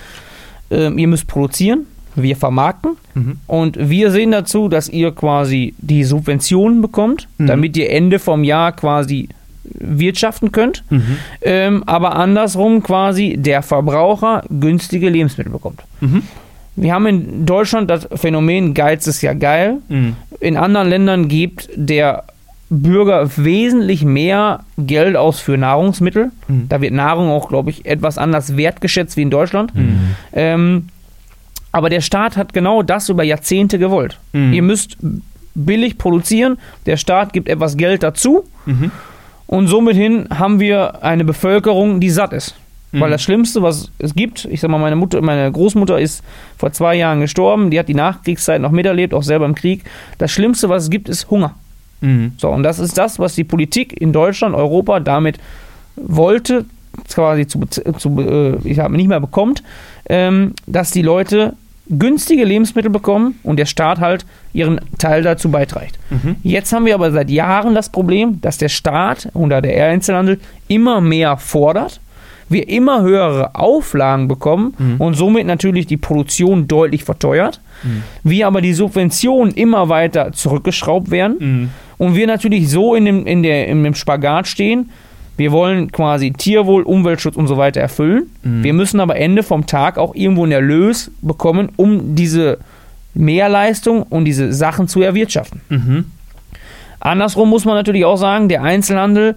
ähm, 0.71 0.99
ihr 0.99 1.07
müsst 1.07 1.29
produzieren, 1.29 1.87
wir 2.23 2.37
vermarkten 2.37 2.93
Mhm. 3.15 3.37
und 3.47 3.77
wir 3.91 4.11
sehen 4.11 4.31
dazu, 4.33 4.69
dass 4.69 4.89
ihr 4.89 5.13
quasi 5.13 5.75
die 5.79 6.05
Subventionen 6.05 6.81
bekommt, 6.83 7.29
Mhm. 7.39 7.47
damit 7.47 7.77
ihr 7.77 7.91
Ende 7.91 8.19
vom 8.19 8.45
Jahr 8.45 8.73
quasi 8.73 9.29
wirtschaften 9.65 10.51
könnt, 10.53 10.83
Mhm. 10.91 11.03
ähm, 11.43 11.83
aber 11.87 12.17
andersrum 12.17 12.83
quasi 12.83 13.37
der 13.39 13.63
Verbraucher 13.63 14.43
günstige 14.49 15.09
Lebensmittel 15.11 15.53
bekommt. 15.53 15.83
Mhm. 16.01 16.23
Wir 16.77 16.95
haben 16.95 17.07
in 17.07 17.45
Deutschland 17.47 17.91
das 17.91 18.09
Phänomen 18.15 18.73
Geiz 18.73 19.07
ist 19.07 19.21
ja 19.23 19.33
geil. 19.35 19.79
Mhm. 19.89 20.15
In 20.41 20.57
anderen 20.57 20.89
Ländern 20.89 21.29
gibt 21.29 21.69
der 21.75 22.25
Bürger 22.71 23.29
wesentlich 23.37 24.05
mehr 24.05 24.61
Geld 24.77 25.17
aus 25.17 25.41
für 25.41 25.57
Nahrungsmittel. 25.57 26.31
Mhm. 26.49 26.67
Da 26.69 26.81
wird 26.81 26.93
Nahrung 26.93 27.31
auch, 27.31 27.49
glaube 27.49 27.71
ich, 27.71 27.85
etwas 27.87 28.17
anders 28.19 28.57
wertgeschätzt 28.57 29.17
wie 29.17 29.23
in 29.23 29.31
Deutschland. 29.31 29.73
Ähm, 30.33 30.89
aber 31.73 31.91
der 31.91 32.01
Staat 32.01 32.37
hat 32.37 32.53
genau 32.53 32.83
das 32.83 33.09
über 33.09 33.23
Jahrzehnte 33.23 33.79
gewollt. 33.79 34.19
Mhm. 34.33 34.53
Ihr 34.53 34.63
müsst 34.63 34.97
billig 35.55 35.99
produzieren, 35.99 36.59
der 36.87 36.97
Staat 36.97 37.33
gibt 37.33 37.49
etwas 37.49 37.77
Geld 37.77 38.03
dazu 38.03 38.45
Mhm. 38.67 38.91
und 39.47 39.67
somit 39.67 39.97
hin 39.97 40.29
haben 40.31 40.61
wir 40.61 41.03
eine 41.03 41.25
Bevölkerung, 41.25 42.01
die 42.01 42.11
satt 42.11 42.33
ist. 42.33 42.55
Mhm. 42.93 43.01
Weil 43.01 43.11
das 43.11 43.23
Schlimmste, 43.23 43.63
was 43.63 43.91
es 43.99 44.15
gibt, 44.15 44.47
ich 44.47 44.61
sag 44.61 44.71
mal, 44.71 44.79
meine 44.79 44.97
Mutter, 44.97 45.21
meine 45.21 45.51
Großmutter 45.51 45.99
ist 46.01 46.23
vor 46.57 46.73
zwei 46.73 46.95
Jahren 46.95 47.21
gestorben, 47.21 47.71
die 47.71 47.79
hat 47.79 47.89
die 47.89 47.95
Nachkriegszeit 47.95 48.61
noch 48.61 48.71
miterlebt, 48.71 49.13
auch 49.13 49.23
selber 49.23 49.45
im 49.47 49.55
Krieg. 49.55 49.85
Das 50.19 50.31
Schlimmste, 50.33 50.69
was 50.69 50.85
es 50.85 50.91
gibt, 50.91 51.09
ist 51.09 51.29
Hunger. 51.31 51.55
Mhm. 52.01 52.33
So, 52.39 52.49
und 52.49 52.63
das 52.63 52.79
ist 52.79 52.97
das, 52.97 53.19
was 53.19 53.35
die 53.35 53.45
Politik 53.45 54.01
in 54.01 54.13
Deutschland, 54.13 54.55
Europa 54.55 55.01
damit 55.01 55.39
wollte, 55.97 56.65
quasi 57.13 57.47
zu, 57.47 57.61
zu 57.67 58.21
äh, 58.21 58.57
ich 58.69 58.79
habe 58.79 58.97
nicht 58.97 59.09
mehr 59.09 59.21
bekommt, 59.21 59.63
ähm, 60.09 60.55
dass 60.67 60.91
die 60.91 61.03
Leute 61.03 61.55
günstige 61.91 62.45
Lebensmittel 62.45 62.91
bekommen 62.91 63.39
und 63.43 63.59
der 63.59 63.65
Staat 63.67 63.99
halt 64.01 64.27
ihren 64.53 64.79
Teil 64.99 65.23
dazu 65.23 65.51
beiträgt. 65.51 65.99
Mhm. 66.11 66.37
Jetzt 66.43 66.73
haben 66.73 66.85
wir 66.85 66.95
aber 66.95 67.11
seit 67.13 67.31
Jahren 67.31 67.75
das 67.75 67.89
Problem, 67.91 68.41
dass 68.43 68.59
der 68.59 68.69
Staat 68.69 69.29
oder 69.33 69.63
der 69.63 69.87
Einzelhandel 69.87 70.39
immer 70.69 71.01
mehr 71.01 71.39
fordert, 71.39 72.01
wir 72.51 72.69
immer 72.69 73.03
höhere 73.03 73.55
Auflagen 73.55 74.29
bekommen 74.29 74.75
Mhm. 74.79 74.97
und 75.01 75.15
somit 75.15 75.47
natürlich 75.47 75.87
die 75.87 75.97
Produktion 75.97 76.69
deutlich 76.69 77.05
verteuert, 77.05 77.61
Mhm. 77.83 78.03
wir 78.23 78.47
aber 78.47 78.61
die 78.61 78.75
Subventionen 78.75 79.55
immer 79.55 79.89
weiter 79.89 80.33
zurückgeschraubt 80.33 81.11
werden 81.11 81.37
Mhm. 81.39 81.71
und 81.99 82.15
wir 82.17 82.27
natürlich 82.27 82.69
so 82.71 82.95
in 82.95 83.07
dem, 83.07 83.27
in 83.27 83.43
der, 83.43 83.67
in 83.67 83.83
dem 83.83 83.95
Spagat 83.95 84.47
stehen, 84.47 84.91
wir 85.39 85.53
wollen 85.53 85.93
quasi 85.93 86.33
Tierwohl, 86.33 86.83
Umweltschutz 86.83 87.37
und 87.37 87.47
so 87.47 87.57
weiter 87.57 87.81
erfüllen. 87.81 88.25
Mhm. 88.43 88.65
Wir 88.65 88.73
müssen 88.73 88.99
aber 89.01 89.17
Ende 89.17 89.43
vom 89.43 89.67
Tag 89.67 89.97
auch 89.97 90.15
irgendwo 90.15 90.43
einen 90.43 90.53
Erlös 90.53 91.11
bekommen, 91.23 91.71
um 91.77 92.17
diese 92.17 92.59
Mehrleistung 93.15 94.03
und 94.03 94.25
diese 94.25 94.53
Sachen 94.53 94.89
zu 94.89 95.01
erwirtschaften. 95.01 95.61
Mhm. 95.69 96.07
Andersrum 97.01 97.49
muss 97.49 97.65
man 97.65 97.77
natürlich 97.77 98.05
auch 98.05 98.17
sagen, 98.17 98.49
der 98.49 98.63
Einzelhandel 98.63 99.37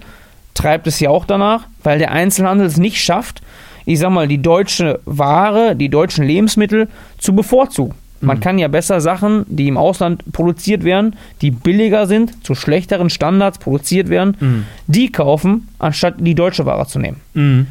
treibt 0.56 0.88
es 0.88 1.00
ja 1.00 1.12
auch 1.12 1.26
danach, 1.26 1.68
weil 1.84 2.00
der 2.00 2.12
Einzelhandel 2.12 2.66
es 2.66 2.78
nicht 2.78 3.02
schafft, 3.02 3.42
ich 3.86 4.00
sag 4.00 4.10
mal, 4.10 4.28
die 4.28 4.42
deutsche 4.42 5.00
Ware, 5.06 5.76
die 5.76 5.90
deutschen 5.90 6.26
Lebensmittel 6.26 6.88
zu 7.20 7.36
bevorzugen. 7.36 7.94
Man 8.22 8.40
kann 8.40 8.58
ja 8.60 8.68
besser 8.68 9.02
Sachen, 9.02 9.46
die 9.48 9.68
im 9.68 9.78
Ausland 9.78 10.32
produziert 10.32 10.84
werden, 10.84 11.16
die 11.42 11.52
billiger 11.52 12.08
sind, 12.08 12.46
zu 12.46 12.56
schlechteren 12.56 13.10
Standards 13.10 13.58
produziert 13.58 14.10
werden, 14.10 14.38
Mhm. 14.40 14.66
die 14.88 15.12
kaufen, 15.12 15.68
anstatt 15.80 16.16
die 16.20 16.36
deutsche 16.36 16.66
Ware 16.66 16.88
zu 16.88 17.00
nehmen. 17.00 17.18
Mhm. 17.34 17.68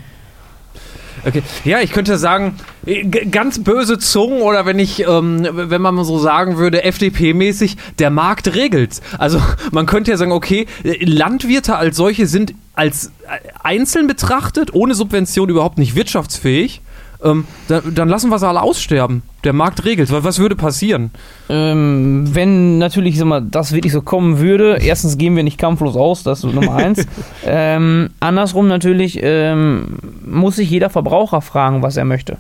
Okay. 1.27 1.43
Ja, 1.65 1.81
ich 1.81 1.93
könnte 1.93 2.17
sagen, 2.17 2.55
äh, 2.87 3.05
ganz 3.05 3.63
böse 3.63 3.99
Zungen 3.99 4.41
oder 4.41 4.65
wenn 4.65 4.79
ich, 4.79 5.07
ähm, 5.07 5.47
wenn 5.53 5.83
man 5.83 6.03
so 6.03 6.19
sagen 6.19 6.57
würde, 6.57 6.83
FDP-mäßig, 6.83 7.77
der 7.99 8.09
Markt 8.11 8.55
regelt's. 8.55 9.03
Also 9.19 9.41
man 9.71 9.85
könnte 9.85 10.11
ja 10.13 10.17
sagen, 10.17 10.33
okay, 10.33 10.67
äh, 10.83 11.05
Landwirte 11.05 11.77
als 11.77 11.97
solche 11.97 12.27
sind 12.27 12.55
als 12.75 13.09
äh, 13.29 13.49
einzeln 13.63 14.07
betrachtet, 14.07 14.73
ohne 14.73 14.95
Subvention 14.95 15.51
überhaupt 15.51 15.77
nicht 15.77 15.95
wirtschaftsfähig. 15.95 16.81
Ähm, 17.23 17.45
dann, 17.69 17.95
dann 17.95 18.09
lassen 18.09 18.31
wir 18.31 18.39
sie 18.39 18.49
alle 18.49 18.63
aussterben. 18.63 19.23
Der 19.45 19.53
Markt 19.53 19.85
regelt. 19.85 20.11
Was 20.13 20.39
würde 20.39 20.55
passieren? 20.55 21.11
Ähm, 21.49 22.29
wenn 22.33 22.79
natürlich 22.79 23.19
sag 23.19 23.27
mal, 23.27 23.43
das 23.43 23.73
wirklich 23.73 23.93
so 23.93 24.03
kommen 24.03 24.39
würde, 24.39 24.79
erstens 24.83 25.17
gehen 25.17 25.37
wir 25.37 25.43
nicht 25.43 25.59
kampflos 25.59 25.97
aus, 25.97 26.23
das 26.23 26.45
ist 26.45 26.55
Nummer 26.55 26.75
eins. 26.77 27.07
ähm, 27.47 28.11
andersrum 28.21 28.69
natürlich 28.69 29.19
ähm, 29.23 29.99
muss 30.27 30.57
sich 30.57 30.71
jeder 30.71 30.91
Verbraucher 30.91 31.41
fragen, 31.41 31.83
was 31.83 31.97
er 31.97 32.05
möchte. 32.05 32.39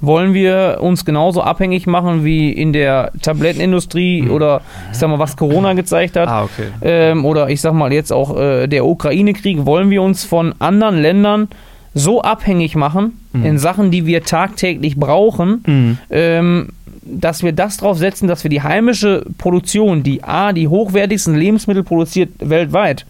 Wollen 0.00 0.34
wir 0.34 0.78
uns 0.80 1.04
genauso 1.04 1.42
abhängig 1.42 1.86
machen 1.86 2.24
wie 2.24 2.50
in 2.50 2.72
der 2.72 3.12
Tablettenindustrie 3.22 4.28
oder 4.28 4.60
ich 4.90 4.98
sag 4.98 5.08
mal, 5.08 5.20
was 5.20 5.36
Corona 5.36 5.74
gezeigt 5.74 6.16
hat? 6.16 6.28
okay. 6.28 6.68
ähm, 6.82 7.24
oder 7.24 7.48
ich 7.50 7.60
sag 7.60 7.72
mal 7.72 7.92
jetzt 7.92 8.12
auch 8.12 8.36
äh, 8.36 8.66
der 8.66 8.84
Ukraine-Krieg, 8.84 9.64
wollen 9.64 9.90
wir 9.90 10.02
uns 10.02 10.24
von 10.24 10.54
anderen 10.58 11.00
Ländern 11.00 11.48
so 11.94 12.22
abhängig 12.22 12.74
machen 12.76 13.18
Mhm. 13.32 13.44
in 13.44 13.58
Sachen, 13.58 13.90
die 13.90 14.06
wir 14.06 14.22
tagtäglich 14.24 14.96
brauchen, 14.96 15.62
Mhm. 15.66 15.98
ähm, 16.10 16.68
dass 17.04 17.42
wir 17.42 17.52
das 17.52 17.76
drauf 17.78 17.98
setzen, 17.98 18.28
dass 18.28 18.44
wir 18.44 18.50
die 18.50 18.62
heimische 18.62 19.24
Produktion, 19.38 20.02
die 20.02 20.22
A, 20.22 20.52
die 20.52 20.68
hochwertigsten 20.68 21.34
Lebensmittel 21.34 21.82
produziert 21.82 22.30
weltweit, 22.38 23.04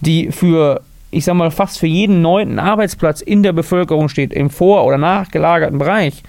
die 0.00 0.30
für, 0.32 0.80
ich 1.10 1.24
sag 1.24 1.34
mal, 1.34 1.50
fast 1.50 1.78
für 1.78 1.86
jeden 1.86 2.22
neunten 2.22 2.58
Arbeitsplatz 2.58 3.20
in 3.20 3.42
der 3.42 3.52
Bevölkerung 3.52 4.08
steht, 4.08 4.32
im 4.32 4.50
vor- 4.50 4.84
oder 4.84 4.98
nachgelagerten 4.98 5.78
Bereich, 5.78 6.22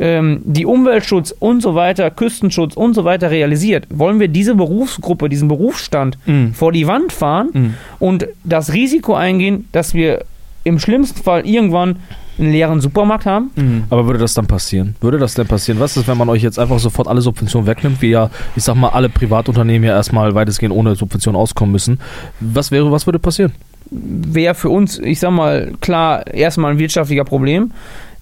ähm, 0.00 0.40
die 0.44 0.66
Umweltschutz 0.66 1.32
und 1.38 1.60
so 1.62 1.74
weiter, 1.74 2.10
Küstenschutz 2.10 2.76
und 2.76 2.94
so 2.94 3.04
weiter 3.04 3.30
realisiert, 3.30 3.86
wollen 3.90 4.20
wir 4.20 4.28
diese 4.28 4.54
Berufsgruppe, 4.54 5.28
diesen 5.28 5.48
Berufsstand 5.48 6.18
Mhm. 6.26 6.54
vor 6.54 6.72
die 6.72 6.86
Wand 6.86 7.12
fahren 7.12 7.48
Mhm. 7.52 7.74
und 7.98 8.26
das 8.44 8.72
Risiko 8.72 9.14
eingehen, 9.14 9.68
dass 9.72 9.94
wir 9.94 10.24
im 10.68 10.78
schlimmsten 10.78 11.22
Fall 11.22 11.46
irgendwann 11.46 11.96
einen 12.38 12.52
leeren 12.52 12.80
Supermarkt 12.80 13.26
haben? 13.26 13.50
Mhm. 13.56 13.84
Aber 13.90 14.06
würde 14.06 14.20
das 14.20 14.34
dann 14.34 14.46
passieren? 14.46 14.94
Würde 15.00 15.18
das 15.18 15.34
denn 15.34 15.46
passieren? 15.46 15.80
Was 15.80 15.96
ist, 15.96 16.06
wenn 16.06 16.16
man 16.16 16.28
euch 16.28 16.42
jetzt 16.42 16.58
einfach 16.58 16.78
sofort 16.78 17.08
alle 17.08 17.20
Subventionen 17.20 17.66
wegnimmt, 17.66 18.00
wie 18.00 18.10
ja, 18.10 18.30
ich 18.54 18.62
sag 18.62 18.76
mal, 18.76 18.90
alle 18.90 19.08
Privatunternehmen 19.08 19.88
ja 19.88 19.96
erstmal 19.96 20.34
weitestgehend 20.34 20.74
ohne 20.74 20.94
Subvention 20.94 21.34
auskommen 21.34 21.72
müssen? 21.72 22.00
Was 22.38 22.70
wäre, 22.70 22.92
was 22.92 23.06
würde 23.06 23.18
passieren? 23.18 23.52
wäre 23.90 24.54
für 24.54 24.70
uns, 24.70 24.98
ich 24.98 25.20
sag 25.20 25.30
mal, 25.30 25.72
klar, 25.80 26.26
erstmal 26.26 26.72
ein 26.72 26.78
wirtschaftlicher 26.78 27.24
Problem. 27.24 27.72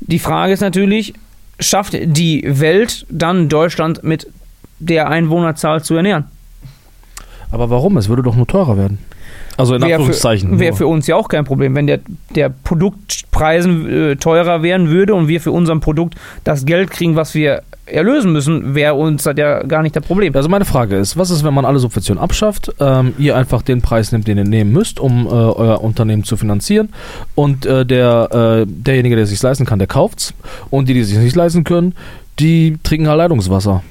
Die 0.01 0.19
Frage 0.19 0.53
ist 0.53 0.61
natürlich, 0.61 1.15
schafft 1.59 1.95
die 1.95 2.45
Welt 2.47 3.07
dann 3.09 3.49
Deutschland 3.49 4.03
mit 4.05 4.29
der 4.79 5.09
Einwohnerzahl 5.09 5.83
zu 5.83 5.95
ernähren? 5.95 6.25
Aber 7.51 7.71
warum? 7.71 7.97
Es 7.97 8.09
würde 8.09 8.23
doch 8.23 8.37
nur 8.37 8.47
teurer 8.47 8.77
werden. 8.77 8.99
Also 9.57 9.75
in 9.75 9.83
Wäre 9.83 9.95
Anführungszeichen. 9.95 10.51
für, 10.51 10.59
wär 10.59 10.75
für 10.75 10.87
uns 10.87 11.07
ja 11.07 11.17
auch 11.17 11.29
kein 11.29 11.45
Problem, 11.45 11.75
wenn 11.75 11.87
der, 11.87 12.01
der 12.35 12.51
Produktpreisen 12.51 13.89
äh, 13.89 14.17
teurer 14.17 14.63
werden 14.63 14.91
würde 14.91 15.15
und 15.15 15.29
wir 15.29 15.41
für 15.41 15.51
unserem 15.51 15.81
Produkt 15.81 16.15
das 16.45 16.67
Geld 16.67 16.91
kriegen, 16.91 17.17
was 17.17 17.35
wir 17.35 17.63
erlösen 17.87 18.33
müssen, 18.33 18.75
wäre 18.75 18.95
uns 18.95 19.23
das 19.23 19.37
ja 19.39 19.63
gar 19.63 19.83
nicht 19.83 19.95
das 19.95 20.05
Problem. 20.05 20.35
Also 20.35 20.49
meine 20.49 20.65
Frage 20.65 20.97
ist, 20.97 21.17
was 21.17 21.31
ist, 21.31 21.45
wenn 21.45 21.55
man 21.55 21.65
alle 21.65 21.79
Subventionen 21.79 22.23
abschafft, 22.23 22.75
ähm, 22.81 23.15
ihr 23.17 23.37
einfach 23.37 23.63
den 23.63 23.81
Preis 23.81 24.13
nimmt, 24.13 24.27
den 24.27 24.39
ihr 24.39 24.45
nehmen 24.45 24.73
müsst, 24.73 24.99
um 24.99 25.27
äh, 25.27 25.31
euer 25.31 25.83
Unternehmen 25.83 26.25
zu 26.25 26.37
finanzieren 26.37 26.91
und 27.35 27.65
äh, 27.65 27.87
der, 27.87 28.65
äh, 28.65 28.67
derjenige, 28.69 29.17
der 29.17 29.27
sich 29.27 29.41
leisten 29.41 29.65
kann, 29.65 29.79
der 29.79 29.89
kauft's 29.89 30.35
und 30.71 30.89
die, 30.89 30.95
die 30.95 31.05
sich 31.05 31.19
nicht 31.19 31.37
leisten 31.37 31.65
können, 31.65 31.95
die 32.41 32.77
trinken 32.83 33.09
halt 33.09 33.19
Leitungswasser. 33.19 33.83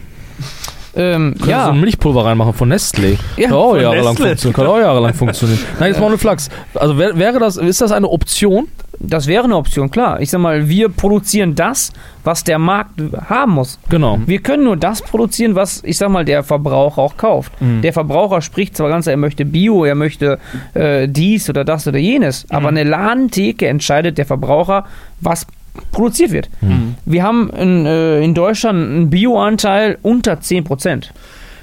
Ähm, 0.95 1.35
Können 1.37 1.49
ja, 1.49 1.65
so 1.65 1.71
ein 1.71 1.79
Milchpulver 1.81 2.25
reinmachen 2.25 2.53
von 2.53 2.71
Nestlé. 2.71 3.17
Ja, 3.37 3.49
kann 3.49 3.57
auch 3.57 3.75
jahrelang 3.75 4.15
funktionieren. 4.15 4.53
Kann 4.55 4.67
auch 4.67 4.79
jahrelang 4.79 5.13
funktionieren. 5.15 5.59
Nein, 5.79 5.91
jetzt 5.91 5.99
mal 5.99 6.07
eine 6.07 6.17
Flachs. 6.17 6.49
Also 6.73 6.97
wär, 6.97 7.17
wäre 7.17 7.39
das, 7.39 7.57
ist 7.57 7.81
das 7.81 7.91
eine 7.91 8.07
Option? 8.09 8.67
das 8.99 9.27
wäre 9.27 9.43
eine 9.43 9.55
Option, 9.55 9.89
klar. 9.89 10.19
Ich 10.21 10.29
sag 10.29 10.39
mal, 10.39 10.67
wir 10.67 10.89
produzieren 10.89 11.55
das, 11.55 11.91
was 12.23 12.43
der 12.43 12.59
Markt 12.59 13.01
haben 13.29 13.53
muss. 13.53 13.79
Genau. 13.89 14.19
Wir 14.25 14.39
können 14.39 14.63
nur 14.63 14.77
das 14.77 15.01
produzieren, 15.01 15.55
was, 15.55 15.83
ich 15.83 15.97
sag 15.97 16.09
mal, 16.09 16.25
der 16.25 16.43
Verbraucher 16.43 17.01
auch 17.01 17.17
kauft. 17.17 17.51
Mhm. 17.61 17.81
Der 17.81 17.93
Verbraucher 17.93 18.41
spricht 18.41 18.75
zwar 18.75 18.89
ganz, 18.89 19.07
er 19.07 19.17
möchte 19.17 19.45
Bio, 19.45 19.85
er 19.85 19.95
möchte 19.95 20.39
äh, 20.73 21.07
dies 21.07 21.49
oder 21.49 21.63
das 21.63 21.87
oder 21.87 21.99
jenes, 21.99 22.45
aber 22.49 22.69
eine 22.69 22.83
Ladentheke 22.83 23.67
entscheidet 23.67 24.17
der 24.17 24.25
Verbraucher, 24.25 24.85
was 25.21 25.45
produziert 25.91 26.31
wird. 26.31 26.49
Mhm. 26.61 26.95
Wir 27.05 27.23
haben 27.23 27.49
in, 27.51 27.85
äh, 27.85 28.21
in 28.21 28.33
Deutschland 28.33 28.79
einen 28.79 29.09
Bioanteil 29.09 29.97
unter 30.01 30.39
10%. 30.39 31.11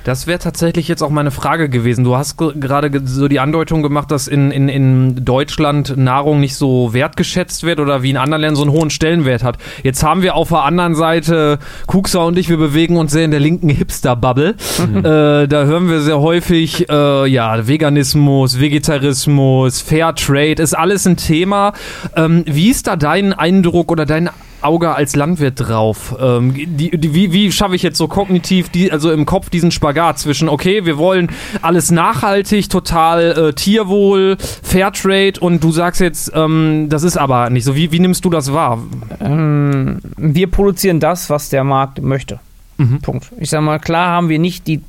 Das 0.05 0.26
wäre 0.26 0.40
tatsächlich 0.40 0.88
jetzt 0.88 1.00
auch 1.03 1.11
meine 1.11 1.30
Frage 1.30 1.68
gewesen. 1.68 2.03
Du 2.03 2.16
hast 2.16 2.36
ge- 2.36 2.53
gerade 2.59 2.90
ge- 2.90 3.03
so 3.05 3.28
die 3.28 3.38
Andeutung 3.38 3.82
gemacht, 3.82 4.11
dass 4.11 4.26
in, 4.26 4.50
in, 4.50 4.68
in 4.68 5.24
Deutschland 5.24 5.96
Nahrung 5.96 6.40
nicht 6.40 6.57
so 6.57 6.92
wertgeschätzt 6.92 7.62
wird 7.62 7.78
oder 7.78 8.03
wie 8.03 8.11
in 8.11 8.16
anderen 8.16 8.40
Ländern 8.40 8.57
so 8.57 8.62
einen 8.62 8.72
hohen 8.72 8.90
Stellenwert 8.90 9.44
hat. 9.44 9.59
Jetzt 9.84 10.03
haben 10.03 10.22
wir 10.22 10.34
auf 10.34 10.48
der 10.48 10.64
anderen 10.64 10.96
Seite, 10.96 11.61
Kuxa 11.86 12.18
und 12.24 12.36
ich, 12.36 12.48
wir 12.48 12.57
bewegen 12.57 12.96
uns 12.96 13.12
sehr 13.12 13.24
in 13.24 13.30
der 13.30 13.38
linken 13.40 13.68
Hipster-Bubble. 13.68 14.57
äh, 14.80 15.46
da 15.46 15.64
hören 15.64 15.88
wir 15.88 16.00
sehr 16.00 16.20
häufig, 16.20 16.88
äh, 16.90 17.26
ja, 17.28 17.68
Veganismus, 17.68 18.59
Vegetarismus, 18.59 19.80
Fairtrade, 19.80 20.62
ist 20.62 20.74
alles 20.74 21.07
ein 21.07 21.16
Thema. 21.16 21.74
Ähm, 22.16 22.42
wie 22.46 22.70
ist 22.70 22.88
da 22.88 22.96
dein 22.96 23.32
Eindruck 23.32 23.92
oder 23.92 24.05
dein 24.05 24.30
Auge 24.65 24.95
als 24.95 25.17
Landwirt 25.17 25.55
drauf? 25.57 26.15
Ähm, 26.21 26.55
die, 26.55 26.91
die, 26.91 27.15
wie 27.15 27.33
wie 27.33 27.53
schaffe 27.53 27.75
ich 27.75 27.83
jetzt 27.83 27.99
so 27.99 28.09
kognitiv, 28.09 28.69
die, 28.69 28.93
also 28.93 29.11
im 29.11 29.27
Kopf 29.27 29.51
diesen 29.51 29.71
Spagat 29.71 30.19
zwischen, 30.19 30.49
okay, 30.49 30.85
wir 30.85 30.99
wollen 30.99 31.31
alles 31.63 31.91
nachhaltig, 31.91 32.69
total 32.69 33.49
äh, 33.49 33.53
Tierwohl, 33.53 34.37
Fairtrade 34.63 35.41
und 35.41 35.63
du 35.63 35.73
sagst 35.73 36.01
jetzt, 36.01 36.33
ähm, 36.35 36.87
das 36.89 37.03
ist 37.03 37.17
aber 37.17 37.51
nicht 37.51 37.65
so. 37.65 37.75
Wie, 37.75 37.93
wie 37.93 38.01
nimmst 38.01 38.25
du 38.25 38.31
das 38.31 38.53
wahr? 38.53 38.79
Ähm, 39.21 40.01
wir 40.17 40.51
produzieren 40.51 41.01
das, 41.01 41.31
was 41.31 41.49
der 41.49 41.65
Markt 41.65 42.03
möchte. 42.03 42.41
Mhm. 42.79 43.01
Punkt. 43.01 43.31
Ich 43.39 43.51
sag 43.51 43.63
mal, 43.63 43.79
klar 43.79 44.09
haben 44.09 44.29
wir 44.29 44.39
nicht 44.39 44.67
die, 44.67 44.81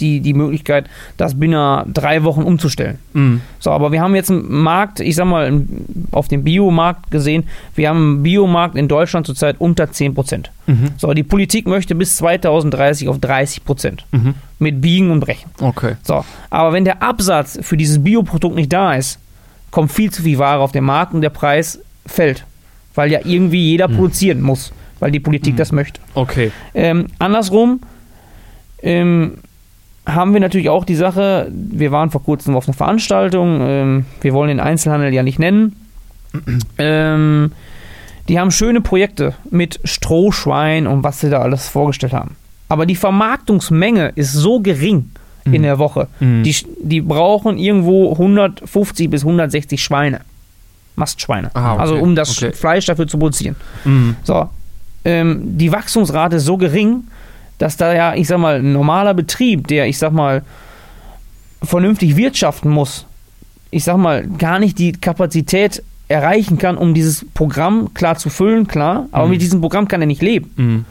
die, 0.00 0.20
die 0.20 0.34
Möglichkeit, 0.34 0.86
das 1.16 1.38
binnen 1.38 1.92
drei 1.92 2.24
Wochen 2.24 2.42
umzustellen. 2.42 2.98
Mhm. 3.12 3.40
So, 3.58 3.70
aber 3.70 3.92
wir 3.92 4.00
haben 4.00 4.14
jetzt 4.14 4.30
einen 4.30 4.50
Markt, 4.62 5.00
ich 5.00 5.16
sag 5.16 5.26
mal, 5.26 5.62
auf 6.12 6.28
dem 6.28 6.44
Biomarkt 6.44 7.10
gesehen, 7.10 7.44
wir 7.74 7.88
haben 7.88 7.96
einen 7.96 8.22
Biomarkt 8.22 8.76
in 8.76 8.88
Deutschland 8.88 9.26
zurzeit 9.26 9.56
unter 9.58 9.84
10%. 9.84 10.46
Mhm. 10.66 10.90
So, 10.96 11.12
die 11.14 11.22
Politik 11.22 11.66
möchte 11.66 11.94
bis 11.94 12.16
2030 12.16 13.08
auf 13.08 13.18
30%. 13.18 14.00
Mhm. 14.12 14.34
Mit 14.58 14.80
Biegen 14.80 15.10
und 15.10 15.20
Brechen. 15.20 15.50
Okay. 15.60 15.96
So, 16.02 16.24
aber 16.50 16.72
wenn 16.72 16.84
der 16.84 17.02
Absatz 17.02 17.58
für 17.62 17.76
dieses 17.76 18.02
Bioprodukt 18.02 18.56
nicht 18.56 18.72
da 18.72 18.94
ist, 18.94 19.18
kommt 19.70 19.92
viel 19.92 20.10
zu 20.10 20.22
viel 20.22 20.38
Ware 20.38 20.60
auf 20.60 20.72
den 20.72 20.84
Markt 20.84 21.14
und 21.14 21.20
der 21.20 21.30
Preis 21.30 21.80
fällt. 22.06 22.44
Weil 22.94 23.12
ja 23.12 23.20
irgendwie 23.22 23.62
jeder 23.62 23.86
produzieren 23.86 24.42
muss, 24.42 24.72
weil 24.98 25.12
die 25.12 25.20
Politik 25.20 25.56
das 25.56 25.70
möchte. 25.70 26.00
Okay. 26.14 26.50
Ähm, 26.74 27.06
andersrum 27.20 27.80
ähm, 28.82 29.38
haben 30.08 30.32
wir 30.32 30.40
natürlich 30.40 30.68
auch 30.68 30.84
die 30.84 30.94
Sache, 30.94 31.50
wir 31.52 31.92
waren 31.92 32.10
vor 32.10 32.22
kurzem 32.22 32.56
auf 32.56 32.66
einer 32.66 32.74
Veranstaltung, 32.74 33.60
ähm, 33.60 34.06
wir 34.20 34.32
wollen 34.32 34.48
den 34.48 34.60
Einzelhandel 34.60 35.12
ja 35.12 35.22
nicht 35.22 35.38
nennen. 35.38 35.76
ähm, 36.78 37.52
die 38.28 38.38
haben 38.38 38.50
schöne 38.50 38.80
Projekte 38.80 39.34
mit 39.50 39.80
Strohschwein 39.84 40.86
und 40.86 41.02
was 41.02 41.20
sie 41.20 41.30
da 41.30 41.40
alles 41.40 41.68
vorgestellt 41.68 42.12
haben. 42.12 42.36
Aber 42.68 42.84
die 42.84 42.96
Vermarktungsmenge 42.96 44.12
ist 44.14 44.32
so 44.32 44.60
gering 44.60 45.10
in 45.52 45.62
der 45.62 45.78
Woche. 45.78 46.08
Mhm. 46.20 46.42
Die, 46.42 46.54
die 46.82 47.00
brauchen 47.00 47.56
irgendwo 47.56 48.12
150 48.12 49.08
bis 49.08 49.22
160 49.22 49.82
Schweine. 49.82 50.20
Mastschweine. 50.96 51.50
Ah, 51.54 51.74
okay. 51.74 51.80
Also 51.80 51.96
um 51.96 52.14
das 52.14 52.36
Okay. 52.36 52.52
Fleisch 52.52 52.86
dafür 52.86 53.06
zu 53.06 53.18
produzieren. 53.18 53.56
Mhm. 53.84 54.16
So, 54.24 54.48
ähm, 55.04 55.56
die 55.56 55.72
Wachstumsrate 55.72 56.36
ist 56.36 56.44
so 56.44 56.56
gering, 56.56 57.04
dass 57.58 57.76
da 57.76 57.92
ja, 57.94 58.14
ich 58.14 58.28
sag 58.28 58.38
mal, 58.38 58.56
ein 58.60 58.72
normaler 58.72 59.14
Betrieb, 59.14 59.66
der, 59.68 59.86
ich 59.86 59.98
sag 59.98 60.12
mal, 60.12 60.42
vernünftig 61.62 62.16
wirtschaften 62.16 62.70
muss, 62.70 63.06
ich 63.70 63.84
sag 63.84 63.96
mal, 63.96 64.26
gar 64.26 64.58
nicht 64.58 64.78
die 64.78 64.92
Kapazität 64.92 65.82
erreichen 66.08 66.56
kann, 66.58 66.76
um 66.78 66.94
dieses 66.94 67.26
Programm 67.34 67.92
klar 67.94 68.16
zu 68.16 68.30
füllen, 68.30 68.66
klar, 68.66 69.06
aber 69.12 69.26
Mhm. 69.26 69.30
mit 69.32 69.42
diesem 69.42 69.60
Programm 69.60 69.88
kann 69.88 70.00
er 70.00 70.06
nicht 70.06 70.22
leben. 70.22 70.50
Mhm. 70.56 70.84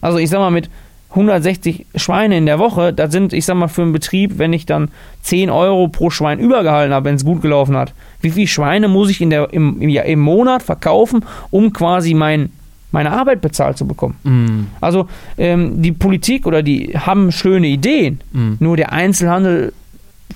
Also 0.00 0.18
ich 0.18 0.30
sag 0.30 0.38
mal, 0.38 0.50
mit 0.50 0.68
160 1.10 1.86
Schweine 1.96 2.38
in 2.38 2.46
der 2.46 2.58
Woche, 2.58 2.92
das 2.92 3.10
sind, 3.12 3.32
ich 3.32 3.44
sag 3.44 3.56
mal, 3.56 3.68
für 3.68 3.82
einen 3.82 3.92
Betrieb, 3.92 4.38
wenn 4.38 4.52
ich 4.52 4.64
dann 4.64 4.88
10 5.22 5.50
Euro 5.50 5.88
pro 5.88 6.10
Schwein 6.10 6.38
übergehalten 6.38 6.94
habe, 6.94 7.06
wenn 7.06 7.16
es 7.16 7.24
gut 7.24 7.42
gelaufen 7.42 7.76
hat, 7.76 7.92
wie 8.20 8.30
viele 8.30 8.46
Schweine 8.46 8.88
muss 8.88 9.10
ich 9.10 9.20
in 9.20 9.30
der, 9.30 9.52
im, 9.52 9.80
im, 9.82 9.88
im 9.90 10.20
Monat 10.20 10.62
verkaufen, 10.62 11.24
um 11.50 11.72
quasi 11.72 12.14
mein, 12.14 12.50
meine 12.92 13.10
Arbeit 13.10 13.40
bezahlt 13.40 13.76
zu 13.78 13.86
bekommen? 13.86 14.16
Mhm. 14.22 14.66
Also 14.80 15.08
ähm, 15.38 15.82
die 15.82 15.92
Politik 15.92 16.46
oder 16.46 16.62
die 16.62 16.96
haben 16.98 17.32
schöne 17.32 17.66
Ideen, 17.66 18.20
Mhm. 18.32 18.56
nur 18.60 18.76
der 18.76 18.92
Einzelhandel 18.92 19.72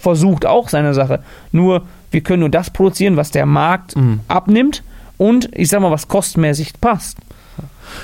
versucht 0.00 0.44
auch 0.46 0.68
seine 0.68 0.94
Sache. 0.94 1.20
Nur 1.52 1.82
wir 2.10 2.20
können 2.20 2.40
nur 2.40 2.48
das 2.50 2.70
produzieren, 2.70 3.16
was 3.16 3.30
der 3.30 3.46
Markt 3.46 3.96
Mhm. 3.96 4.20
abnimmt 4.28 4.82
und 5.18 5.48
ich 5.54 5.68
sag 5.68 5.80
mal, 5.80 5.90
was 5.90 6.08
kostmäßig 6.08 6.80
passt. 6.80 7.18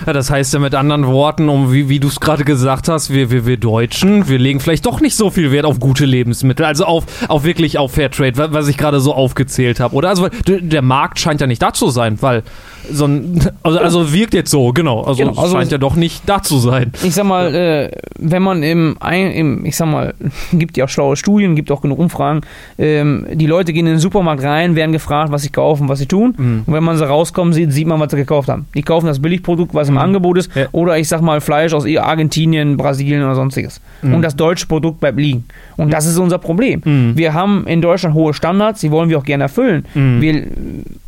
Ja, 0.06 0.12
das 0.12 0.30
heißt 0.30 0.54
ja 0.54 0.60
mit 0.60 0.74
anderen 0.76 1.06
Worten, 1.06 1.48
um 1.48 1.72
wie, 1.72 1.88
wie 1.88 1.98
du 1.98 2.06
es 2.08 2.20
gerade 2.20 2.44
gesagt 2.44 2.88
hast, 2.88 3.10
wir, 3.12 3.30
wir, 3.30 3.46
wir 3.46 3.56
Deutschen, 3.56 4.28
wir 4.28 4.38
legen 4.38 4.60
vielleicht 4.60 4.86
doch 4.86 5.00
nicht 5.00 5.16
so 5.16 5.28
viel 5.28 5.50
Wert 5.50 5.64
auf 5.66 5.80
gute 5.80 6.04
Lebensmittel, 6.06 6.64
also 6.64 6.84
auf, 6.84 7.04
auf 7.28 7.42
wirklich 7.44 7.78
auf 7.78 7.92
Fairtrade, 7.92 8.36
wa- 8.38 8.48
was 8.52 8.68
ich 8.68 8.76
gerade 8.78 9.00
so 9.00 9.12
aufgezählt 9.12 9.80
habe, 9.80 9.94
oder? 9.96 10.08
Also 10.08 10.28
der 10.46 10.82
Markt 10.82 11.18
scheint 11.18 11.40
ja 11.40 11.46
nicht 11.48 11.60
da 11.60 11.72
zu 11.72 11.90
sein, 11.90 12.16
weil 12.22 12.44
so 12.90 13.04
ein, 13.06 13.40
also, 13.62 13.78
also 13.78 14.12
wirkt 14.12 14.34
jetzt 14.34 14.50
so, 14.50 14.72
genau, 14.72 15.02
also, 15.02 15.22
Genau, 15.24 15.40
also- 15.40 15.54
scheint 15.56 15.70
ja 15.70 15.78
doch 15.78 15.94
nicht 15.96 16.22
da 16.26 16.42
zu 16.42 16.58
sein. 16.58 16.92
Ich 17.02 17.14
sag 17.14 17.24
mal, 17.24 17.54
äh, 17.54 17.90
wenn 18.18 18.42
man 18.42 18.62
im, 18.62 18.96
ein, 19.00 19.30
im, 19.32 19.64
ich 19.64 19.76
sag 19.76 19.86
mal, 19.88 20.14
gibt 20.52 20.76
ja 20.76 20.84
auch 20.84 20.88
schlaue 20.88 21.16
Studien, 21.16 21.54
gibt 21.54 21.70
auch 21.70 21.80
genug 21.80 21.98
Umfragen, 21.98 22.40
ähm, 22.78 23.26
die 23.32 23.46
Leute 23.46 23.72
gehen 23.72 23.86
in 23.86 23.94
den 23.94 23.98
Supermarkt 24.00 24.42
rein, 24.42 24.74
werden 24.74 24.92
gefragt, 24.92 25.30
was 25.32 25.42
sie 25.42 25.50
kaufen, 25.50 25.88
was 25.88 25.98
sie 25.98 26.06
tun. 26.06 26.34
Mhm. 26.36 26.62
Und 26.66 26.74
wenn 26.74 26.84
man 26.84 26.96
sie 26.96 27.06
rauskommen 27.06 27.52
sieht, 27.52 27.72
sieht 27.72 27.86
man, 27.86 28.00
was 28.00 28.10
sie 28.10 28.16
gekauft 28.16 28.48
haben. 28.48 28.66
Die 28.74 28.82
kaufen 28.82 29.06
das 29.06 29.20
Billigprodukt, 29.20 29.74
was 29.74 29.88
im 29.88 29.94
Mhm. 29.94 30.00
Angebot 30.00 30.38
ist, 30.38 30.50
Ja. 30.54 30.66
oder 30.72 30.98
ich 30.98 31.08
sag 31.08 31.20
mal 31.20 31.40
Fleisch 31.40 31.72
aus 31.74 31.84
Argentinien, 31.86 32.76
Brasilien 32.76 33.22
oder 33.22 33.34
sonstiges. 33.34 33.80
Mhm. 34.02 34.14
Und 34.14 34.22
das 34.22 34.36
deutsche 34.36 34.66
Produkt 34.66 35.00
bleibt 35.00 35.18
liegen. 35.18 35.44
Und 35.76 35.92
das 35.92 36.06
ist 36.06 36.18
unser 36.18 36.38
Problem. 36.38 36.82
Mhm. 36.84 37.16
Wir 37.16 37.34
haben 37.34 37.66
in 37.66 37.80
Deutschland 37.80 38.14
hohe 38.14 38.34
Standards, 38.34 38.80
die 38.80 38.90
wollen 38.90 39.08
wir 39.08 39.18
auch 39.18 39.24
gerne 39.24 39.44
erfüllen. 39.44 39.84
Mhm. 39.94 40.20
Wir, 40.20 40.42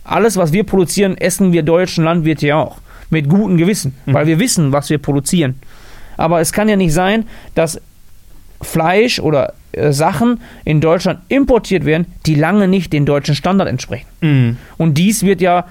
alles, 0.05 0.37
was 0.37 0.53
wir 0.53 0.65
produzieren, 0.65 1.17
essen 1.17 1.53
wir 1.53 1.63
deutschen 1.65 2.05
Landwirte 2.05 2.47
ja 2.47 2.57
auch. 2.57 2.79
Mit 3.11 3.29
gutem 3.29 3.57
Gewissen, 3.57 3.95
Mhm. 4.07 4.15
weil 4.15 4.27
wir 4.27 4.39
wissen, 4.39 4.73
was 4.73 4.91
wir 4.91 4.99
produzieren. 4.99 5.57
Aber 6.17 6.41
es 6.41 6.53
kann 6.53 6.69
ja 6.69 6.77
nicht 6.77 6.93
sein, 6.93 7.27
dass 7.55 7.81
Fleisch 8.63 9.19
oder 9.21 9.53
äh, 9.73 9.93
Sachen 9.93 10.41
in 10.65 10.81
Deutschland 10.81 11.21
importiert 11.29 11.85
werden, 11.85 12.07
die 12.27 12.35
lange 12.35 12.67
nicht 12.69 12.93
den 12.93 13.05
deutschen 13.05 13.35
Standard 13.35 13.69
entsprechen. 13.69 14.07
Mhm. 14.21 14.57
Und 14.79 14.97
dies 14.97 15.23
wird 15.23 15.41
ja, 15.41 15.67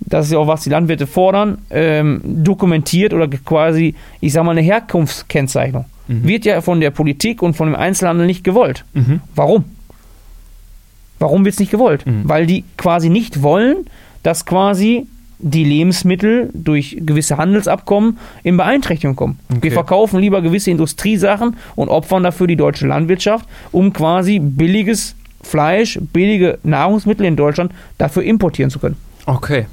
das 0.00 0.26
ist 0.26 0.32
ja 0.32 0.38
auch, 0.38 0.46
was 0.46 0.62
die 0.64 0.70
Landwirte 0.70 1.06
fordern, 1.06 1.58
ähm, 1.70 2.20
dokumentiert 2.24 3.14
oder 3.14 3.28
quasi, 3.28 3.94
ich 4.20 4.32
sag 4.32 4.44
mal, 4.44 4.50
eine 4.50 4.60
Herkunftskennzeichnung. 4.60 5.86
Mhm. 6.08 6.24
Wird 6.28 6.44
ja 6.44 6.60
von 6.60 6.80
der 6.80 6.90
Politik 6.90 7.40
und 7.40 7.54
von 7.56 7.68
dem 7.68 7.76
Einzelhandel 7.76 8.26
nicht 8.26 8.44
gewollt. 8.44 8.84
Mhm. 8.92 9.20
Warum? 9.34 9.64
Warum 11.18 11.44
wird 11.44 11.54
es 11.54 11.60
nicht 11.60 11.70
gewollt? 11.70 12.04
Mhm. 12.06 12.22
Weil 12.24 12.46
die 12.46 12.64
quasi 12.76 13.08
nicht 13.08 13.42
wollen, 13.42 13.86
dass 14.22 14.44
quasi 14.44 15.06
die 15.44 15.64
Lebensmittel 15.64 16.48
durch 16.54 16.96
gewisse 17.00 17.36
Handelsabkommen 17.36 18.18
in 18.42 18.56
Beeinträchtigung 18.56 19.14
kommen. 19.14 19.38
Okay. 19.50 19.64
Wir 19.64 19.72
verkaufen 19.72 20.18
lieber 20.18 20.40
gewisse 20.40 20.70
Industriesachen 20.70 21.56
und 21.76 21.90
opfern 21.90 22.22
dafür 22.22 22.46
die 22.46 22.56
deutsche 22.56 22.86
Landwirtschaft, 22.86 23.46
um 23.70 23.92
quasi 23.92 24.38
billiges 24.38 25.14
Fleisch, 25.42 25.98
billige 26.14 26.58
Nahrungsmittel 26.62 27.26
in 27.26 27.36
Deutschland 27.36 27.72
dafür 27.98 28.22
importieren 28.22 28.70
zu 28.70 28.78
können. 28.78 28.96
Okay. 29.26 29.66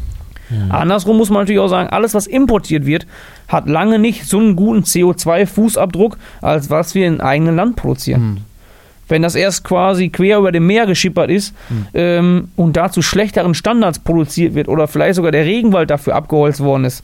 Andersrum 0.67 1.15
muss 1.15 1.29
man 1.29 1.43
natürlich 1.43 1.61
auch 1.61 1.69
sagen, 1.69 1.87
alles, 1.89 2.13
was 2.13 2.27
importiert 2.27 2.85
wird, 2.85 3.07
hat 3.47 3.69
lange 3.69 3.99
nicht 3.99 4.25
so 4.25 4.37
einen 4.37 4.57
guten 4.57 4.81
CO2-Fußabdruck, 4.81 6.17
als 6.41 6.69
was 6.69 6.93
wir 6.93 7.07
im 7.07 7.21
eigenen 7.21 7.55
Land 7.55 7.77
produzieren. 7.77 8.21
Mhm. 8.21 8.37
Wenn 9.11 9.21
das 9.21 9.35
erst 9.35 9.63
quasi 9.63 10.09
quer 10.09 10.39
über 10.39 10.51
dem 10.51 10.65
Meer 10.65 10.85
geschippert 10.87 11.29
ist 11.29 11.53
ähm, 11.93 12.47
und 12.55 12.77
da 12.77 12.89
zu 12.91 13.01
schlechteren 13.01 13.53
Standards 13.53 13.99
produziert 13.99 14.55
wird 14.55 14.67
oder 14.67 14.87
vielleicht 14.87 15.15
sogar 15.15 15.31
der 15.31 15.45
Regenwald 15.45 15.89
dafür 15.89 16.15
abgeholzt 16.15 16.61
worden 16.61 16.85
ist, 16.85 17.03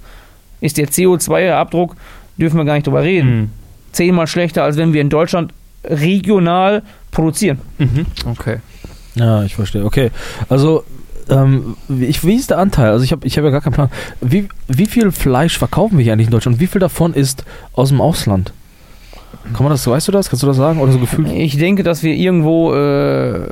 ist 0.62 0.78
der 0.78 0.88
CO2-Abdruck, 0.88 1.95
dürfen 2.38 2.58
wir 2.58 2.66
gar 2.66 2.74
nicht 2.76 2.88
drüber 2.88 3.03
reden, 3.03 3.30
Mhm. 3.39 3.49
zehnmal 3.91 4.26
schlechter, 4.28 4.64
als 4.64 4.78
wenn 4.78 4.93
wir 4.93 5.01
in 5.01 5.10
Deutschland 5.10 5.53
regional 5.84 6.84
produzieren. 7.12 7.60
Mhm. 7.78 8.05
Okay. 8.26 8.58
Ja, 9.16 9.43
ich 9.43 9.55
verstehe. 9.55 9.84
Okay. 9.86 10.12
Also, 10.49 10.84
ähm, 11.30 11.76
wie, 11.88 12.05
ich, 12.05 12.24
wie 12.24 12.36
ist 12.36 12.49
der 12.51 12.58
Anteil? 12.60 12.91
Also, 12.91 13.03
ich 13.03 13.12
habe 13.12 13.26
ich 13.28 13.38
hab 13.38 13.43
ja 13.43 13.49
gar 13.49 13.62
keinen 13.62 13.74
Plan. 13.74 13.89
Wie, 14.22 14.47
wie 14.68 14.86
viel 14.86 15.12
Fleisch 15.12 15.58
verkaufen 15.58 15.97
wir 15.97 16.03
hier 16.03 16.14
eigentlich 16.14 16.28
in 16.28 16.32
Deutschland? 16.32 16.60
Wie 16.60 16.68
viel 16.68 16.80
davon 16.80 17.14
ist 17.14 17.43
aus 17.74 17.89
dem 17.89 17.99
Ausland? 18.01 18.53
Kann 19.53 19.63
man 19.63 19.71
das, 19.71 19.88
weißt 19.88 20.07
du 20.07 20.11
das? 20.11 20.30
Kannst 20.30 20.43
du 20.43 20.47
das 20.47 20.57
sagen? 20.57 20.80
Oder 20.80 20.91
so 20.91 20.99
gefühlt? 20.99 21.32
Ich 21.32 21.57
denke, 21.57 21.84
dass 21.84 22.03
wir 22.03 22.13
irgendwo 22.13 22.73
äh, 22.73 23.47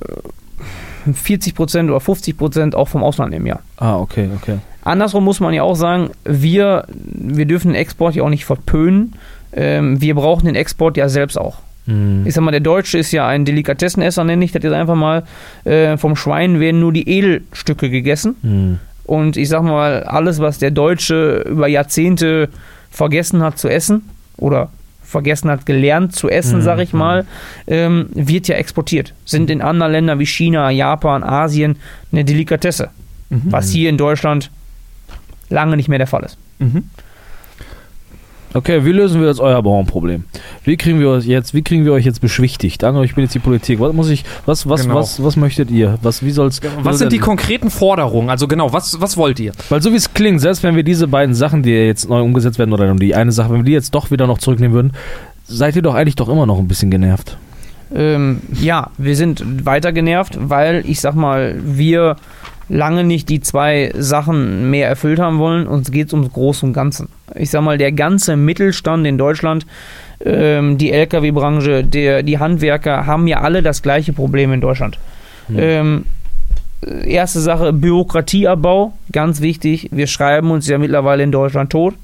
40% 1.07 1.85
oder 1.85 1.97
50% 1.97 2.75
auch 2.75 2.87
vom 2.87 3.03
Ausland 3.03 3.31
nehmen, 3.31 3.45
ja. 3.45 3.59
Ah, 3.77 3.97
okay, 3.97 4.29
okay. 4.35 4.57
Andersrum 4.83 5.23
muss 5.23 5.39
man 5.39 5.53
ja 5.53 5.63
auch 5.63 5.75
sagen, 5.75 6.11
wir, 6.23 6.85
wir 6.87 7.45
dürfen 7.45 7.69
den 7.69 7.75
Export 7.75 8.15
ja 8.15 8.23
auch 8.23 8.29
nicht 8.29 8.45
verpönen. 8.45 9.13
Ähm, 9.53 10.01
wir 10.01 10.15
brauchen 10.15 10.45
den 10.45 10.55
Export 10.55 10.97
ja 10.97 11.09
selbst 11.09 11.39
auch. 11.39 11.59
Hm. 11.85 12.25
Ich 12.25 12.33
sag 12.33 12.43
mal, 12.43 12.51
der 12.51 12.59
Deutsche 12.59 12.97
ist 12.97 13.11
ja 13.11 13.27
ein 13.27 13.45
Delikatessenesser, 13.45 14.23
nenne 14.23 14.43
ich 14.43 14.51
das 14.51 14.63
jetzt 14.63 14.73
einfach 14.73 14.95
mal. 14.95 15.23
Äh, 15.63 15.97
vom 15.97 16.15
Schwein 16.15 16.59
werden 16.59 16.79
nur 16.79 16.93
die 16.93 17.07
Edelstücke 17.09 17.89
gegessen. 17.89 18.35
Hm. 18.41 18.79
Und 19.05 19.37
ich 19.37 19.49
sag 19.49 19.63
mal, 19.63 20.03
alles, 20.03 20.39
was 20.39 20.57
der 20.57 20.71
Deutsche 20.71 21.43
über 21.47 21.67
Jahrzehnte 21.67 22.49
vergessen 22.89 23.43
hat 23.43 23.59
zu 23.59 23.69
essen 23.69 24.09
oder 24.37 24.69
vergessen 25.15 25.49
hat 25.49 25.65
gelernt 25.65 26.13
zu 26.15 26.29
essen, 26.29 26.59
Mhm. 26.59 26.63
sag 26.63 26.79
ich 26.79 26.91
mal, 26.93 27.25
ähm, 27.67 28.07
wird 28.13 28.47
ja 28.47 28.55
exportiert. 28.55 29.13
Sind 29.25 29.49
in 29.49 29.61
anderen 29.61 29.91
Ländern 29.93 30.19
wie 30.19 30.25
China, 30.25 30.69
Japan, 30.69 31.23
Asien 31.23 31.77
eine 32.11 32.23
Delikatesse. 32.25 32.89
Was 33.29 33.69
hier 33.71 33.89
in 33.89 33.97
Deutschland 33.97 34.51
lange 35.49 35.75
nicht 35.77 35.89
mehr 35.89 35.97
der 35.97 36.07
Fall 36.07 36.23
ist. 36.23 36.37
Mhm. 36.59 36.89
Okay, 38.55 38.85
wie 38.85 38.93
lösen 38.93 39.19
wir 39.19 39.27
jetzt 39.27 39.41
euer 39.41 39.61
Bauernproblem? 39.61 40.23
Wie 40.63 40.77
kriegen 40.77 41.01
wir 41.01 41.09
euch 41.09 41.25
jetzt, 41.25 41.53
wie 41.53 41.61
kriegen 41.61 41.83
wir 41.83 41.91
euch 41.91 42.05
jetzt 42.05 42.21
beschwichtigt? 42.21 42.85
Angenommen, 42.85 43.03
ich 43.03 43.13
bin 43.13 43.25
jetzt 43.25 43.35
die 43.35 43.39
Politik. 43.39 43.81
Was 43.81 43.91
muss 43.91 44.09
ich, 44.09 44.23
was, 44.45 44.69
was, 44.69 44.83
Genau. 44.83 44.95
was, 44.95 45.21
was 45.21 45.35
möchtet 45.35 45.69
ihr? 45.69 45.99
Was, 46.01 46.23
wie 46.23 46.31
soll's? 46.31 46.61
Was 46.81 46.99
sind 46.99 47.11
die 47.11 47.17
konkreten 47.17 47.69
Forderungen? 47.69 48.29
Also 48.29 48.47
genau, 48.47 48.71
was, 48.71 49.01
was 49.01 49.17
wollt 49.17 49.41
ihr? 49.41 49.51
Weil 49.67 49.81
so 49.81 49.91
wie 49.91 49.97
es 49.97 50.13
klingt, 50.13 50.39
selbst 50.39 50.63
wenn 50.63 50.77
wir 50.77 50.83
diese 50.83 51.09
beiden 51.09 51.35
Sachen, 51.35 51.63
die 51.63 51.71
jetzt 51.71 52.07
neu 52.07 52.21
umgesetzt 52.21 52.57
werden, 52.57 52.71
oder 52.71 52.95
die 52.95 53.13
eine 53.13 53.33
Sache, 53.33 53.49
wenn 53.49 53.57
wir 53.57 53.65
die 53.65 53.73
jetzt 53.73 53.93
doch 53.93 54.09
wieder 54.09 54.25
noch 54.25 54.37
zurücknehmen 54.37 54.73
würden, 54.73 54.93
seid 55.45 55.75
ihr 55.75 55.81
doch 55.81 55.93
eigentlich 55.93 56.15
doch 56.15 56.29
immer 56.29 56.45
noch 56.45 56.57
ein 56.57 56.69
bisschen 56.69 56.89
genervt. 56.89 57.37
Ähm, 57.93 58.39
ja, 58.61 58.89
wir 58.97 59.17
sind 59.17 59.65
weiter 59.65 59.91
genervt, 59.91 60.37
weil 60.39 60.83
ich 60.87 61.01
sag 61.01 61.15
mal, 61.15 61.55
wir 61.61 62.15
lange 62.69 63.03
nicht 63.03 63.29
die 63.29 63.41
zwei 63.41 63.91
Sachen 63.95 64.69
mehr 64.69 64.87
erfüllt 64.87 65.19
haben 65.19 65.39
wollen. 65.39 65.67
Uns 65.67 65.91
geht 65.91 66.07
es 66.07 66.13
ums 66.13 66.33
Große 66.33 66.65
und 66.65 66.73
Ganze. 66.73 67.07
Ich 67.35 67.49
sag 67.49 67.61
mal, 67.61 67.77
der 67.77 67.91
ganze 67.91 68.35
Mittelstand 68.35 69.05
in 69.05 69.17
Deutschland, 69.17 69.65
ähm, 70.23 70.77
die 70.77 70.91
Lkw-Branche, 70.91 71.83
die 71.83 72.39
Handwerker 72.39 73.05
haben 73.05 73.27
ja 73.27 73.41
alle 73.41 73.61
das 73.61 73.81
gleiche 73.81 74.13
Problem 74.13 74.53
in 74.53 74.61
Deutschland. 74.61 74.97
Ähm, 75.55 76.05
erste 77.05 77.39
Sache, 77.39 77.73
Bürokratieabbau, 77.73 78.93
ganz 79.11 79.41
wichtig. 79.41 79.89
Wir 79.91 80.07
schreiben 80.07 80.51
uns 80.51 80.67
ja 80.67 80.77
mittlerweile 80.77 81.23
in 81.23 81.31
Deutschland 81.31 81.71
tot. 81.71 81.95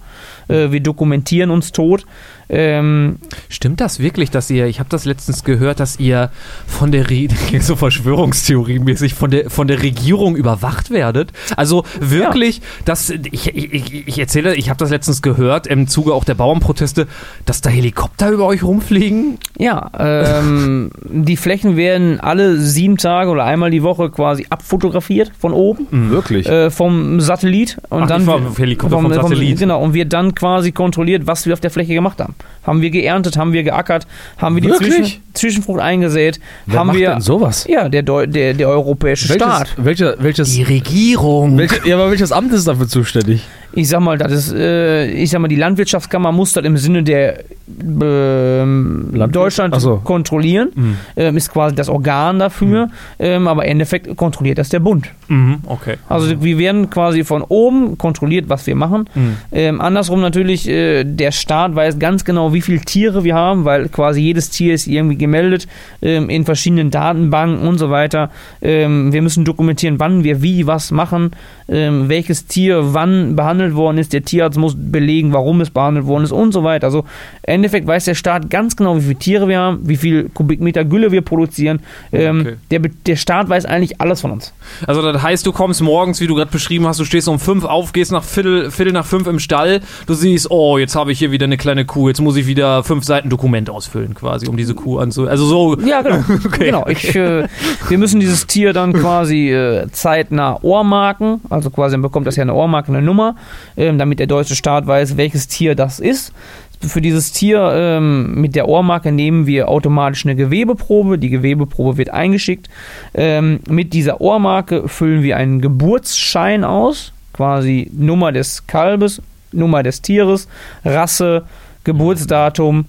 Äh, 0.47 0.71
wir 0.71 0.79
dokumentieren 0.79 1.51
uns 1.51 1.71
tot. 1.71 2.05
Ähm, 2.53 3.17
Stimmt 3.47 3.79
das 3.79 3.99
wirklich, 3.99 4.29
dass 4.29 4.49
ihr, 4.49 4.67
ich 4.67 4.79
habe 4.79 4.89
das 4.89 5.05
letztens 5.05 5.45
gehört, 5.45 5.79
dass 5.79 5.99
ihr 5.99 6.31
von 6.67 6.91
der, 6.91 7.09
Re 7.09 7.29
so 7.61 7.77
Verschwörungstheorie-mäßig, 7.77 9.13
von 9.13 9.31
der, 9.31 9.49
von 9.49 9.67
der 9.67 9.81
Regierung 9.81 10.35
überwacht 10.35 10.91
werdet? 10.91 11.31
Also 11.55 11.85
wirklich, 11.99 12.61
dass, 12.83 13.09
ich, 13.09 13.55
ich, 13.55 14.07
ich 14.07 14.19
erzähle, 14.19 14.55
ich 14.55 14.69
habe 14.69 14.77
das 14.77 14.89
letztens 14.89 15.21
gehört, 15.21 15.65
im 15.65 15.87
Zuge 15.87 16.13
auch 16.13 16.25
der 16.25 16.35
Bauernproteste, 16.35 17.07
dass 17.45 17.61
da 17.61 17.69
Helikopter 17.69 18.29
über 18.31 18.45
euch 18.47 18.63
rumfliegen? 18.63 19.37
Ja, 19.57 19.89
ähm, 19.97 20.91
die 21.09 21.37
Flächen 21.37 21.77
werden 21.77 22.19
alle 22.19 22.57
sieben 22.57 22.97
Tage 22.97 23.29
oder 23.29 23.45
einmal 23.45 23.71
die 23.71 23.83
Woche 23.83 24.09
quasi 24.09 24.47
abfotografiert 24.49 25.31
von 25.39 25.53
oben 25.53 25.87
Wirklich? 26.11 26.49
äh, 26.49 26.69
vom 26.69 27.21
Satellit 27.21 27.77
und 27.89 28.03
Ach, 28.03 28.07
dann 28.07 28.25
vom 28.25 28.57
Helikopter, 28.57 28.99
vom 28.99 29.13
Satellit. 29.13 29.59
genau 29.59 29.81
und 29.81 29.93
wird 29.93 30.11
dann 30.11 30.35
quasi 30.35 30.73
kontrolliert, 30.73 31.27
was 31.27 31.45
wir 31.45 31.53
auf 31.53 31.61
der 31.61 31.71
Fläche 31.71 31.93
gemacht 31.93 32.19
haben. 32.19 32.35
Haben 32.63 32.81
wir 32.81 32.91
geerntet, 32.91 33.37
haben 33.37 33.53
wir 33.53 33.63
geackert, 33.63 34.05
haben 34.37 34.55
wir 34.55 34.61
die? 34.61 34.69
Zwischen, 34.71 35.21
Zwischenfrucht 35.33 35.79
eingesät, 35.79 36.39
Wer 36.67 36.79
haben 36.79 36.87
macht 36.87 36.97
wir 36.99 37.09
denn 37.09 37.21
sowas? 37.21 37.65
ja 37.67 37.89
der, 37.89 38.03
Deu 38.03 38.27
der 38.27 38.53
der 38.53 38.69
europäische 38.69 39.29
Welches, 39.29 39.43
Staat. 39.43 39.73
welcher, 39.77 40.15
welches, 40.19 40.57
Regierung. 40.69 41.57
welche, 41.57 41.87
ja, 41.87 41.95
aber 41.95 42.11
welches 42.11 42.31
Amt 42.31 42.53
ist 42.53 42.67
dafür 42.67 42.87
zuständig? 42.87 43.41
Ich 43.73 43.87
sag 43.89 44.01
mal, 44.01 44.17
das 44.17 44.31
ist, 44.31 44.53
äh, 44.53 45.07
ich 45.11 45.29
sag 45.29 45.39
mal, 45.39 45.47
die 45.47 45.55
Landwirtschaftskammer 45.55 46.31
muss 46.31 46.53
das 46.53 46.65
im 46.65 46.77
Sinne 46.77 47.03
der 47.03 47.39
Landwirt- 47.67 49.35
Deutschland 49.35 49.79
so. 49.79 49.97
kontrollieren, 50.03 50.69
Mhm. 50.75 50.97
ähm, 51.15 51.37
ist 51.37 51.51
quasi 51.51 51.75
das 51.75 51.87
Organ 51.89 52.39
dafür, 52.39 52.89
ähm, 53.19 53.47
aber 53.47 53.63
im 53.65 53.71
Endeffekt 53.71 54.15
kontrolliert 54.17 54.57
das 54.57 54.69
der 54.69 54.79
Bund. 54.81 55.07
Mhm, 55.29 55.59
okay. 55.65 55.95
Also 56.09 56.41
wir 56.43 56.57
werden 56.57 56.89
quasi 56.89 57.23
von 57.23 57.41
oben 57.43 57.97
kontrolliert, 57.97 58.49
was 58.49 58.67
wir 58.67 58.75
machen. 58.75 59.09
Mhm. 59.15 59.37
Ähm, 59.53 59.81
andersrum 59.81 60.19
natürlich, 60.21 60.67
äh, 60.67 61.03
der 61.05 61.31
Staat 61.31 61.73
weiß 61.75 61.97
ganz 61.99 62.25
genau, 62.25 62.53
wie 62.53 62.61
viele 62.61 62.81
Tiere 62.81 63.23
wir 63.23 63.35
haben, 63.35 63.63
weil 63.63 63.87
quasi 63.89 64.21
jedes 64.21 64.49
Tier 64.49 64.73
ist 64.73 64.87
irgendwie 64.87 65.17
gemeldet 65.17 65.67
ähm, 66.01 66.29
in 66.29 66.43
verschiedenen 66.45 66.91
Datenbanken 66.91 67.65
und 67.67 67.77
so 67.77 67.89
weiter. 67.89 68.31
Ähm, 68.61 69.13
wir 69.13 69.21
müssen 69.21 69.45
dokumentieren, 69.45 69.99
wann 69.99 70.23
wir 70.25 70.41
wie 70.41 70.67
was 70.67 70.91
machen, 70.91 71.31
ähm, 71.69 72.09
welches 72.09 72.47
Tier 72.47 72.93
wann 72.93 73.35
behandelt 73.37 73.60
worden 73.75 73.97
ist. 73.97 74.13
Der 74.13 74.23
Tierarzt 74.23 74.57
muss 74.57 74.75
belegen, 74.75 75.33
warum 75.33 75.61
es 75.61 75.69
behandelt 75.69 76.05
worden 76.05 76.23
ist 76.23 76.31
und 76.31 76.51
so 76.51 76.63
weiter. 76.63 76.87
Also 76.87 76.99
im 77.43 77.53
Endeffekt 77.55 77.87
weiß 77.87 78.05
der 78.05 78.15
Staat 78.15 78.49
ganz 78.49 78.75
genau, 78.75 78.97
wie 78.97 79.01
viele 79.01 79.15
Tiere 79.15 79.47
wir 79.47 79.59
haben, 79.59 79.79
wie 79.83 79.97
viel 79.97 80.29
Kubikmeter 80.29 80.83
Gülle 80.83 81.11
wir 81.11 81.21
produzieren. 81.21 81.79
Ähm, 82.11 82.41
Okay. 82.41 82.55
der, 82.71 82.79
der 82.79 83.15
Staat 83.17 83.49
weiß 83.49 83.65
eigentlich 83.65 84.01
alles 84.01 84.21
von 84.21 84.31
uns. 84.31 84.53
Also 84.87 85.01
das 85.01 85.21
heißt, 85.21 85.45
du 85.45 85.51
kommst 85.51 85.81
morgens, 85.81 86.21
wie 86.21 86.27
du 86.27 86.35
gerade 86.35 86.49
beschrieben 86.49 86.87
hast, 86.87 86.99
du 86.99 87.05
stehst 87.05 87.27
um 87.27 87.39
fünf 87.39 87.65
auf, 87.65 87.93
gehst 87.93 88.11
nach 88.11 88.23
Viertel, 88.23 88.71
Viertel 88.71 88.93
nach 88.93 89.05
fünf 89.05 89.27
im 89.27 89.37
Stall, 89.39 89.81
du 90.07 90.13
siehst, 90.13 90.49
oh, 90.49 90.77
jetzt 90.77 90.95
habe 90.95 91.11
ich 91.11 91.19
hier 91.19 91.31
wieder 91.31 91.43
eine 91.45 91.57
kleine 91.57 91.85
Kuh, 91.85 92.07
jetzt 92.07 92.21
muss 92.21 92.35
ich 92.37 92.47
wieder 92.47 92.83
fünf 92.83 93.03
Seiten 93.03 93.29
Dokument 93.29 93.69
ausfüllen 93.69 94.13
quasi, 94.15 94.47
um 94.47 94.57
diese 94.57 94.73
Kuh 94.73 94.97
anzu... 94.99 95.27
Also 95.27 95.45
so... 95.45 95.79
Ja, 95.81 96.01
genau. 96.01 96.23
Okay. 96.45 96.65
genau. 96.65 96.85
Ich, 96.87 97.15
äh, 97.15 97.47
wir 97.89 97.97
müssen 97.97 98.19
dieses 98.19 98.47
Tier 98.47 98.73
dann 98.73 98.93
quasi 98.93 99.49
äh, 99.51 99.87
zeitnah 99.91 100.57
Ohrmarken, 100.63 101.41
also 101.49 101.69
quasi 101.69 101.93
dann 101.93 102.01
bekommt 102.01 102.27
das 102.27 102.35
ja 102.35 102.41
eine 102.43 102.53
Ohrmarke, 102.53 102.89
eine 102.91 103.01
Nummer, 103.01 103.35
ähm, 103.77 103.97
damit 103.97 104.19
der 104.19 104.27
deutsche 104.27 104.55
Staat 104.55 104.87
weiß, 104.87 105.17
welches 105.17 105.47
Tier 105.47 105.75
das 105.75 105.99
ist. 105.99 106.33
Für 106.81 107.01
dieses 107.01 107.31
Tier 107.31 107.71
ähm, 107.75 108.33
mit 108.41 108.55
der 108.55 108.67
Ohrmarke 108.67 109.11
nehmen 109.11 109.45
wir 109.45 109.69
automatisch 109.69 110.25
eine 110.25 110.35
Gewebeprobe. 110.35 111.19
Die 111.19 111.29
Gewebeprobe 111.29 111.97
wird 111.97 112.09
eingeschickt. 112.09 112.69
Ähm, 113.13 113.59
mit 113.69 113.93
dieser 113.93 114.19
Ohrmarke 114.19 114.87
füllen 114.87 115.21
wir 115.21 115.37
einen 115.37 115.61
Geburtsschein 115.61 116.63
aus, 116.63 117.13
quasi 117.33 117.91
Nummer 117.93 118.31
des 118.31 118.65
Kalbes, 118.65 119.21
Nummer 119.51 119.83
des 119.83 120.01
Tieres, 120.01 120.47
Rasse, 120.83 121.43
Geburtsdatum, 121.83 122.85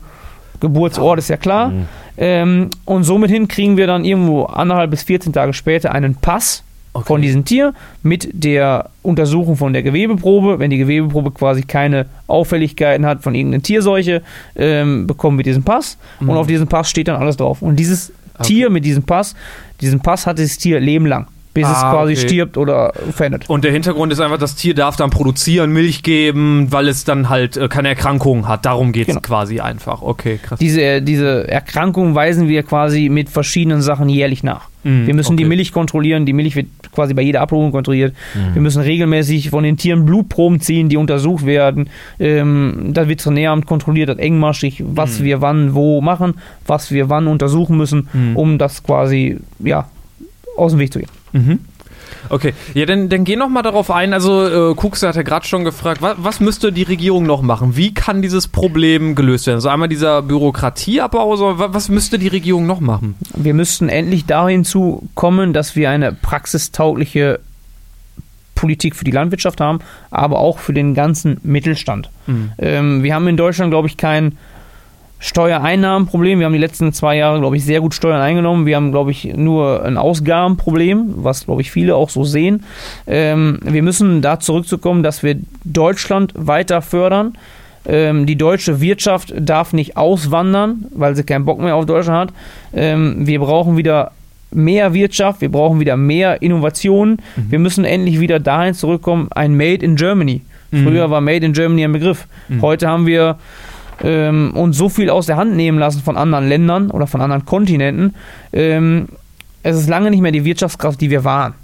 Geburtsort 0.61 1.19
ist 1.19 1.29
ja 1.29 1.37
klar. 1.37 1.69
Mhm. 1.69 1.89
Ähm, 2.17 2.71
und 2.85 3.05
somit 3.05 3.31
hin 3.31 3.49
kriegen 3.49 3.77
wir 3.77 3.87
dann 3.87 4.05
irgendwo 4.05 4.45
anderthalb 4.45 4.91
bis 4.91 5.03
14 5.03 5.33
Tage 5.33 5.53
später 5.53 5.93
einen 5.93 6.15
Pass 6.15 6.63
von 7.07 7.23
diesem 7.23 7.45
Tier 7.45 7.73
mit 8.03 8.29
der 8.33 8.91
Untersuchung 9.03 9.57
von 9.57 9.73
der 9.73 9.83
Gewebeprobe. 9.83 10.59
Wenn 10.59 10.71
die 10.71 10.79
Gewebeprobe 10.79 11.31
quasi 11.31 11.63
keine 11.63 12.07
Auffälligkeiten 12.27 13.07
hat 13.07 13.23
von 13.23 13.35
irgendeiner 13.35 13.63
Tierseuche, 13.63 14.23
ähm, 14.57 15.07
bekommen 15.07 15.39
wir 15.39 15.45
diesen 15.45 15.63
Pass. 15.63 15.97
Und 16.21 16.31
auf 16.31 16.47
diesem 16.47 16.69
Pass 16.69 16.91
steht 16.91 17.09
dann 17.09 17.17
alles 17.17 17.37
drauf. 17.39 17.63
Und 17.63 17.77
dieses 17.77 18.13
Tier 18.43 18.69
mit 18.71 18.85
diesem 18.85 19.05
Pass, 19.05 19.35
diesen 19.81 20.01
Pass 20.01 20.27
hat 20.27 20.39
dieses 20.39 20.59
Tier 20.59 20.81
Leben 20.81 21.07
lang, 21.07 21.29
bis 21.55 21.67
es 21.67 21.75
Ah, 21.77 21.93
quasi 21.93 22.13
okay. 22.15 22.29
stirbt 22.29 22.57
oder 22.59 22.93
verändert. 23.13 23.49
Und 23.49 23.65
der 23.65 23.73
Hintergrund 23.73 24.13
ist 24.13 24.21
einfach, 24.21 24.39
das 24.39 24.55
Tier 24.57 24.75
darf 24.75 24.97
dann 24.97 25.11
produzieren, 25.11 25.73
Milch 25.73 26.03
geben, 26.03 26.69
weil 26.73 26.89
es 26.89 27.05
dann 27.05 27.29
halt 27.29 27.57
äh, 27.57 27.69
keine 27.69 27.89
Erkrankungen 27.89 28.49
hat. 28.49 28.65
Darum 28.67 28.93
geht 28.93 29.03
es 29.09 29.15
Genau. 29.15 29.21
quasi 29.21 29.61
einfach. 29.61 30.03
Okay, 30.03 30.39
krass. 30.43 30.59
Diese, 30.59 31.01
diese 31.03 31.49
Erkrankung 31.49 32.15
weisen 32.15 32.49
wir 32.49 32.63
quasi 32.65 33.09
mit 33.09 33.31
verschiedenen 33.31 33.81
Sachen 33.83 34.09
jährlich 34.09 34.43
nach. 34.43 34.69
Mhm, 34.85 35.07
Wir 35.07 35.15
müssen 35.15 35.37
die 35.37 35.45
okay. 35.45 35.57
Milch 35.57 35.73
kontrollieren. 35.73 36.27
Die 36.27 36.33
Milch 36.33 36.57
wird 36.57 36.67
quasi 36.93 37.15
bei 37.15 37.23
jeder 37.23 37.41
Abholung 37.41 37.71
kontrolliert. 37.73 38.15
Wir 38.53 38.61
müssen 38.63 38.83
regelmäßig 38.83 39.51
von 39.51 39.63
den 39.65 39.77
Tieren 39.77 40.05
Blutproben 40.05 40.61
ziehen, 40.61 40.89
die 40.89 40.97
untersucht 40.97 41.47
werden. 41.47 41.89
Ähm, 42.19 42.91
das 42.93 43.09
Veterinäramt 43.09 43.67
kontrolliert 43.67 44.09
das 44.09 44.19
engmaschig, 44.19 44.83
was 44.85 45.21
Mhm. 45.21 45.25
wir 45.25 45.41
wann 45.41 45.75
wo 45.75 46.01
machen, 46.01 46.35
was 46.67 46.91
wir 46.91 47.09
wann 47.09 47.27
untersuchen 47.29 47.77
müssen, 47.77 48.09
Mhm. 48.13 48.37
um 48.37 48.59
das 48.59 48.83
quasi 48.83 49.39
ja, 49.61 49.89
aus 50.57 50.73
dem 50.73 50.81
Weg 50.81 50.93
zu 50.93 50.99
gehen. 50.99 51.61
Mhm. 52.25 52.27
Okay, 52.35 52.55
ja, 52.75 52.87
dann, 52.87 53.09
dann 53.09 53.25
geh 53.25 53.37
noch 53.37 53.49
mal 53.49 53.63
darauf 53.63 53.91
ein. 53.91 54.13
Also, 54.13 54.71
äh, 54.73 54.75
Kuxer 54.75 55.09
hat 55.09 55.17
ja 55.17 55.23
gerade 55.23 55.47
schon 55.47 55.65
gefragt, 55.65 56.03
was, 56.03 56.17
was 56.19 56.41
müsste 56.41 56.73
die 56.73 56.83
Regierung 56.83 57.25
noch 57.27 57.43
machen? 57.43 57.77
Wie 57.77 57.93
kann 57.95 58.23
dieses 58.23 58.49
Problem 58.49 59.15
gelöst 59.15 59.47
werden? 59.47 59.57
Also 59.57 59.69
einmal 59.69 59.89
dieser 59.89 60.23
Bürokratieabbau, 60.23 61.37
so, 61.37 61.59
wa- 61.59 61.69
was 61.73 61.89
müsste 61.89 62.19
die 62.19 62.29
Regierung 62.29 62.67
noch 62.67 62.81
machen? 62.81 63.15
Wir 63.35 63.55
müssten 63.55 63.89
endlich 63.89 64.27
dahin 64.27 64.65
zu 64.65 65.09
kommen, 65.15 65.53
dass 65.53 65.77
wir 65.77 65.91
eine 65.91 66.13
praxistaugliche 66.13 67.41
Politik 68.55 68.95
für 68.95 69.05
die 69.05 69.11
Landwirtschaft 69.11 69.61
haben, 69.61 69.81
aber 70.11 70.39
auch 70.39 70.59
für 70.59 70.73
den 70.73 70.95
ganzen 70.95 71.39
Mittelstand. 71.43 72.11
Ähm, 72.59 73.03
wir 73.03 73.15
haben 73.15 73.27
in 73.27 73.37
Deutschland, 73.37 73.73
glaube 73.73 73.89
ich, 73.89 73.97
kein 73.97 74.39
Steuereinnahmenproblem. 75.23 76.41
Wir 76.41 76.47
haben 76.47 76.53
die 76.53 76.59
letzten 76.59 76.93
zwei 76.93 77.17
Jahre, 77.17 77.39
glaube 77.39 77.57
ich, 77.57 77.65
sehr 77.65 77.81
gut 77.81 77.95
Steuern 77.95 78.21
eingenommen. 78.21 78.67
Wir 78.67 78.75
haben, 78.75 78.91
glaube 78.91 79.13
ich, 79.13 79.33
nur 79.37 79.85
ein 79.85 79.97
Ausgabenproblem, 79.97 81.15
was, 81.19 81.45
glaube 81.45 81.63
ich, 81.63 81.71
viele 81.71 81.95
auch 81.95 82.11
so 82.11 82.25
sehen. 82.25 82.65
Ähm, 83.07 83.61
wir 83.63 83.85
müssen 83.85 84.21
da 84.21 84.41
zurückzukommen, 84.41 85.05
dass 85.05 85.23
wir 85.23 85.37
Deutschland 85.63 86.33
weiter 86.35 86.83
fördern. 86.83 87.39
Ähm, 87.87 88.27
die 88.27 88.35
deutsche 88.35 88.81
Wirtschaft 88.81 89.33
darf 89.39 89.73
nicht 89.73 89.97
auswandern, 89.97 90.87
weil 90.91 91.15
sie 91.15 91.23
keinen 91.23 91.45
Bock 91.45 91.61
mehr 91.61 91.77
auf 91.77 91.87
Deutschland 91.87 92.33
hat. 92.33 92.39
Ähm, 92.75 93.25
wir 93.25 93.39
brauchen 93.39 93.77
wieder 93.77 94.11
mehr 94.51 94.93
Wirtschaft, 94.93 95.41
wir 95.41 95.53
brauchen 95.53 95.79
wieder 95.79 95.97
mehr 95.97 96.43
Innovationen. 96.43 97.19
Wir 97.37 97.61
müssen 97.61 97.85
endlich 97.85 98.19
wieder 98.19 98.41
dahin 98.41 98.75
zurückkommen, 98.75 99.29
ein 99.31 99.57
Made 99.57 99.85
in 99.85 99.95
Germany. 99.95 100.43
Früher 100.73 101.11
war 101.11 101.21
Made 101.21 101.45
in 101.45 101.53
Germany 101.53 101.85
ein 101.85 101.93
Begriff. 101.93 102.27
Heute 102.61 102.89
haben 102.89 103.07
wir 103.07 103.37
ähm, 104.03 104.53
uns 104.55 104.77
so 104.77 104.89
viel 104.89 105.11
aus 105.11 105.27
der 105.27 105.37
Hand 105.37 105.57
nehmen 105.57 105.79
lassen 105.79 106.03
von 106.03 106.17
anderen 106.17 106.49
Ländern 106.49 106.91
oder 106.91 107.07
von 107.07 107.21
anderen 107.21 107.45
Kontinenten. 107.45 108.15
Ähm, 108.53 109.09
es 109.63 109.77
ist 109.77 109.89
lange 109.89 110.11
nicht 110.11 110.21
mehr 110.21 110.33
die 110.33 110.45
Wirtschaftskraft, 110.45 111.01
die 111.01 111.11
wir 111.11 111.25
waren. 111.25 111.55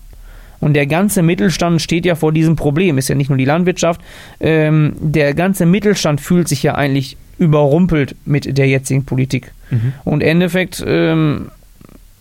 Und 0.60 0.74
der 0.74 0.86
ganze 0.86 1.22
Mittelstand 1.22 1.80
steht 1.82 2.04
ja 2.04 2.14
vor 2.14 2.32
diesem 2.32 2.56
Problem. 2.56 2.98
Ist 2.98 3.08
ja 3.08 3.14
nicht 3.14 3.28
nur 3.28 3.38
die 3.38 3.44
Landwirtschaft. 3.44 4.00
Ähm, 4.40 4.94
der 4.98 5.34
ganze 5.34 5.66
Mittelstand 5.66 6.20
fühlt 6.20 6.48
sich 6.48 6.62
ja 6.62 6.74
eigentlich 6.74 7.16
überrumpelt 7.38 8.16
mit 8.24 8.58
der 8.58 8.66
jetzigen 8.66 9.04
Politik. 9.04 9.52
Und 10.04 10.22
im 10.22 10.28
Endeffekt, 10.28 10.82
ähm, 10.86 11.50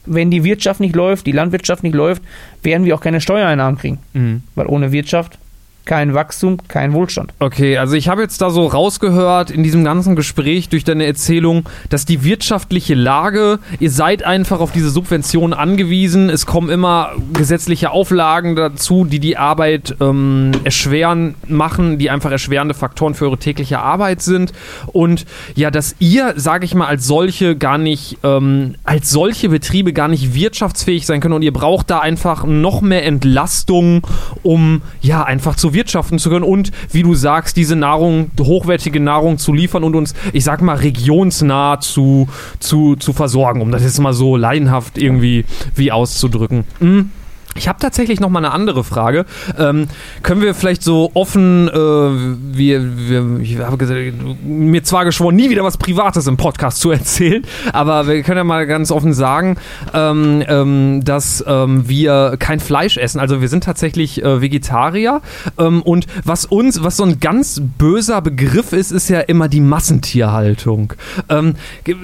wenn 0.05 0.29
die 0.29 0.43
Wirtschaft 0.43 0.79
nicht 0.79 0.95
läuft, 0.95 1.25
die 1.25 1.31
Landwirtschaft 1.31 1.83
nicht 1.83 1.95
läuft, 1.95 2.21
werden 2.61 2.85
wir 2.85 2.93
auch 2.93 3.01
keine 3.01 3.21
Steuereinnahmen 3.21 3.79
kriegen. 3.79 3.99
Mhm. 4.13 4.43
Weil 4.55 4.67
ohne 4.67 4.91
Wirtschaft 4.91 5.39
kein 5.87 6.13
Wachstum, 6.13 6.57
kein 6.67 6.93
Wohlstand. 6.93 7.33
Okay, 7.39 7.77
also 7.77 7.95
ich 7.95 8.09
habe 8.09 8.21
jetzt 8.21 8.41
da 8.41 8.51
so 8.51 8.67
rausgehört 8.67 9.49
in 9.49 9.63
diesem 9.63 9.83
ganzen 9.83 10.15
Gespräch 10.15 10.69
durch 10.69 10.83
deine 10.83 11.05
Erzählung, 11.05 11.63
dass 11.89 12.05
die 12.05 12.23
wirtschaftliche 12.23 12.93
Lage, 12.93 13.59
ihr 13.79 13.89
seid 13.89 14.21
einfach 14.21 14.59
auf 14.59 14.71
diese 14.71 14.89
Subventionen 14.89 15.57
angewiesen. 15.57 16.29
Es 16.29 16.45
kommen 16.45 16.69
immer 16.69 17.13
gesetzliche 17.33 17.91
Auflagen 17.91 18.55
dazu, 18.55 19.05
die 19.05 19.19
die 19.19 19.37
Arbeit 19.37 19.95
ähm, 20.01 20.51
erschweren 20.63 21.35
machen, 21.47 21.97
die 21.97 22.09
einfach 22.09 22.31
erschwerende 22.31 22.73
Faktoren 22.73 23.15
für 23.15 23.25
eure 23.25 23.37
tägliche 23.37 23.79
Arbeit 23.79 24.21
sind. 24.21 24.51
Und 24.87 25.25
ja, 25.55 25.71
dass 25.71 25.95
ihr, 25.99 26.33
sage 26.35 26.65
ich 26.65 26.75
mal, 26.75 26.87
als 26.87 27.07
solche 27.07 27.55
gar 27.55 27.77
nicht, 27.77 28.17
ähm, 28.23 28.75
als 28.83 29.09
solche 29.09 29.49
Betriebe 29.49 29.93
gar 29.93 30.09
nicht 30.09 30.35
wirtschaftsfähig 30.35 31.05
sein 31.05 31.21
können 31.21 31.33
und 31.35 31.43
ihr 31.43 31.53
braucht 31.53 31.89
da 31.89 31.99
einfach 31.99 32.43
noch 32.43 32.81
mehr 32.81 33.05
Entlastung, 33.05 34.05
um 34.43 34.81
ja 35.01 35.23
einfach 35.23 35.55
zu 35.55 35.73
wirtschaften 35.77 36.19
zu 36.19 36.29
können 36.29 36.43
und 36.43 36.71
wie 36.91 37.03
du 37.03 37.15
sagst, 37.15 37.55
diese 37.55 37.75
Nahrung, 37.75 38.31
hochwertige 38.39 38.99
Nahrung 38.99 39.37
zu 39.37 39.53
liefern 39.53 39.83
und 39.83 39.95
uns, 39.95 40.13
ich 40.33 40.43
sag 40.43 40.61
mal, 40.61 40.75
regionsnah 40.75 41.79
zu, 41.79 42.27
zu, 42.59 42.95
zu 42.95 43.13
versorgen, 43.13 43.61
um 43.61 43.71
das 43.71 43.83
jetzt 43.83 43.99
mal 43.99 44.13
so 44.13 44.35
laienhaft 44.35 44.97
irgendwie 44.97 45.45
wie 45.75 45.91
auszudrücken. 45.91 46.65
Hm. 46.79 47.11
Ich 47.57 47.67
habe 47.67 47.79
tatsächlich 47.79 48.19
noch 48.19 48.29
mal 48.29 48.39
eine 48.39 48.51
andere 48.51 48.83
Frage. 48.83 49.25
Ähm, 49.57 49.87
können 50.21 50.41
wir 50.41 50.53
vielleicht 50.53 50.83
so 50.83 51.11
offen, 51.13 51.67
äh, 51.67 51.73
wir, 51.73 52.97
wir, 53.09 53.39
ich 53.41 53.57
habe 53.57 54.13
mir 54.43 54.83
zwar 54.83 55.05
geschworen, 55.05 55.35
nie 55.35 55.49
wieder 55.49 55.63
was 55.63 55.77
Privates 55.77 56.27
im 56.27 56.37
Podcast 56.37 56.79
zu 56.79 56.91
erzählen, 56.91 57.43
aber 57.73 58.07
wir 58.07 58.21
können 58.21 58.37
ja 58.37 58.43
mal 58.43 58.67
ganz 58.67 58.91
offen 58.91 59.13
sagen, 59.13 59.57
ähm, 59.93 60.43
ähm, 60.47 61.01
dass 61.03 61.43
ähm, 61.47 61.89
wir 61.89 62.35
kein 62.37 62.59
Fleisch 62.59 62.97
essen. 62.97 63.19
Also 63.19 63.41
wir 63.41 63.49
sind 63.49 63.63
tatsächlich 63.63 64.23
äh, 64.23 64.41
Vegetarier. 64.41 65.21
Ähm, 65.57 65.81
und 65.81 66.05
was 66.23 66.45
uns, 66.45 66.83
was 66.83 66.97
so 66.97 67.03
ein 67.03 67.19
ganz 67.19 67.61
böser 67.77 68.21
Begriff 68.21 68.73
ist, 68.73 68.91
ist 68.91 69.09
ja 69.09 69.21
immer 69.21 69.47
die 69.47 69.61
Massentierhaltung. 69.61 70.93
Ähm, 71.29 71.55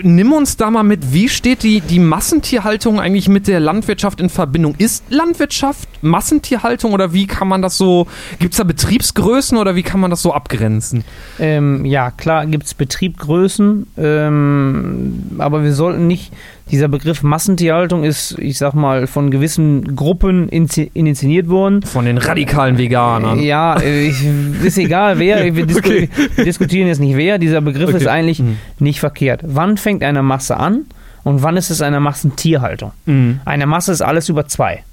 nimm 0.02 0.34
uns 0.34 0.58
da 0.58 0.72
mal 0.72 0.84
mit, 0.84 1.14
wie 1.14 1.30
steht 1.30 1.64
die, 1.64 1.82
die 1.82 2.00
Massentierhaltung 2.00 3.00
eigentlich 3.00 3.30
mit 3.30 3.48
der 3.48 3.60
Landwirtschaft 3.60 4.20
in 4.20 4.30
Verbindung? 4.30 4.76
Ist 4.78 5.04
Landwirtschaft 5.10 5.43
Massentierhaltung 6.02 6.94
oder 6.94 7.14
wie 7.14 7.28
kann 7.28 7.48
man 7.48 7.62
das 7.62 7.78
so, 7.78 8.08
gibt 8.40 8.54
es 8.54 8.58
da 8.58 8.64
Betriebsgrößen 8.64 9.58
oder 9.58 9.76
wie 9.76 9.84
kann 9.84 10.00
man 10.00 10.10
das 10.12 10.22
so 10.22 10.34
abgrenzen? 10.34 11.04
Ähm, 11.40 11.86
ja, 11.86 12.12
klar 12.12 12.46
gibt 12.46 12.66
es 12.66 12.74
Betriebgrößen, 12.74 13.88
ähm, 13.98 15.24
aber 15.38 15.64
wir 15.64 15.74
sollten 15.74 16.08
nicht, 16.08 16.32
dieser 16.72 16.88
Begriff 16.88 17.24
Massentierhaltung 17.24 18.04
ist, 18.06 18.38
ich 18.40 18.58
sag 18.58 18.74
mal, 18.74 19.06
von 19.06 19.32
gewissen 19.32 19.96
Gruppen 19.98 20.48
initiiert 20.50 21.50
worden. 21.50 21.82
Von 21.84 22.06
den 22.06 22.18
radikalen 22.18 22.78
Veganern. 22.78 23.40
Ja, 23.40 23.76
äh, 23.80 24.08
ich, 24.08 24.24
ist 24.64 24.78
egal 24.78 25.20
wer, 25.20 25.44
wir, 25.56 25.66
disku 25.66 25.84
Okay. 25.90 26.10
wir 26.36 26.46
diskutieren 26.46 26.88
jetzt 26.88 27.00
nicht 27.02 27.18
wer, 27.18 27.38
dieser 27.38 27.60
Begriff 27.62 27.90
Okay. 27.90 27.98
ist 27.98 28.08
eigentlich 28.08 28.40
Mhm. 28.40 28.58
nicht 28.80 29.00
verkehrt. 29.02 29.42
Wann 29.44 29.78
fängt 29.78 30.04
eine 30.04 30.24
Masse 30.24 30.56
an 30.58 30.86
und 31.24 31.44
wann 31.44 31.58
ist 31.58 31.70
es 31.70 31.82
eine 31.82 32.00
Massentierhaltung? 32.00 32.92
Mhm. 33.06 33.42
Eine 33.46 33.66
Masse 33.68 33.92
ist 33.92 34.02
alles 34.02 34.30
über 34.30 34.48
zwei, 34.48 34.84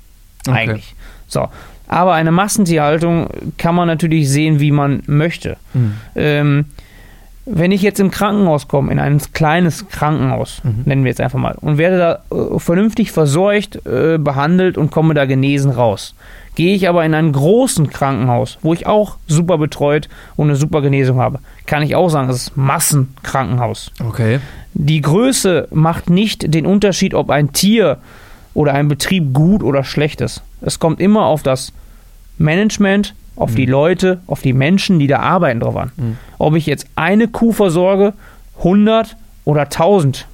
Okay. 0.49 0.57
eigentlich. 0.59 0.95
So. 1.27 1.49
Aber 1.89 2.13
eine 2.15 2.31
Massentierhaltung 2.31 3.29
kann 3.59 3.75
man 3.75 3.89
natürlich 3.89 4.31
sehen, 4.31 4.61
wie 4.61 4.71
man 4.71 5.03
möchte. 5.07 5.57
Mhm. 5.75 5.95
Ähm, 6.15 6.65
wenn 7.47 7.73
ich 7.73 7.83
jetzt 7.83 7.99
im 7.99 8.13
Krankenhaus 8.13 8.69
komme, 8.69 8.93
in 8.93 9.01
ein 9.01 9.21
kleines 9.33 9.89
Krankenhaus, 9.89 10.61
Mhm. 10.63 10.83
nennen 10.85 11.05
wir 11.05 11.09
jetzt 11.09 11.21
einfach 11.21 11.39
mal, 11.39 11.57
und 11.61 11.79
werde 11.79 11.99
da 11.99 12.37
äh, 12.37 12.59
vernünftig 12.61 13.11
versorgt, 13.11 13.85
äh, 13.87 14.19
behandelt 14.19 14.79
und 14.79 14.91
komme 14.93 15.15
da 15.15 15.25
genesen 15.25 15.73
raus. 15.73 16.15
Gehe 16.55 16.75
ich 16.77 16.89
aber 16.89 17.05
in 17.05 17.15
ein 17.15 17.33
großen 17.33 17.91
Krankenhaus, 17.91 18.59
wo 18.63 18.73
ich 18.75 18.87
auch 18.87 19.17
super 19.27 19.59
betreut 19.59 20.09
und 20.37 20.49
eine 20.49 20.57
super 20.57 20.83
Genesung 20.83 21.19
habe, 21.19 21.39
kann 21.67 21.83
ich 21.83 21.97
auch 21.97 22.09
sagen, 22.09 22.29
es 22.29 22.37
ist 22.37 22.57
Massenkrankenhaus. 22.57 23.91
Okay. 24.05 24.39
Die 24.75 25.01
Größe 25.01 25.67
macht 25.73 26.09
nicht 26.11 26.53
den 26.55 26.67
Unterschied, 26.67 27.15
ob 27.15 27.31
ein 27.31 27.53
Tier 27.53 27.99
oder 28.61 28.75
ein 28.75 28.89
Betrieb 28.89 29.33
gut 29.33 29.63
oder 29.63 29.85
schlecht 29.85 30.21
ist. 30.21 30.43
Es 30.61 30.79
kommt 30.79 31.01
immer 31.01 31.25
auf 31.25 31.43
das 31.43 31.73
Management, 32.37 33.15
auf 33.37 33.55
die 33.55 33.65
Leute, 33.65 34.21
auf 34.27 34.43
die 34.43 34.53
Menschen, 34.53 34.99
die 34.99 35.07
da 35.07 35.21
arbeiten, 35.21 35.61
drauf 35.61 35.77
an. 35.77 35.93
Mhm. 35.97 36.19
Ob 36.37 36.55
ich 36.57 36.67
jetzt 36.67 36.87
eine 36.95 37.27
Kuh 37.27 37.53
versorge, 37.53 38.13
100 38.59 39.17
oder 39.47 39.63
1000. 39.63 40.27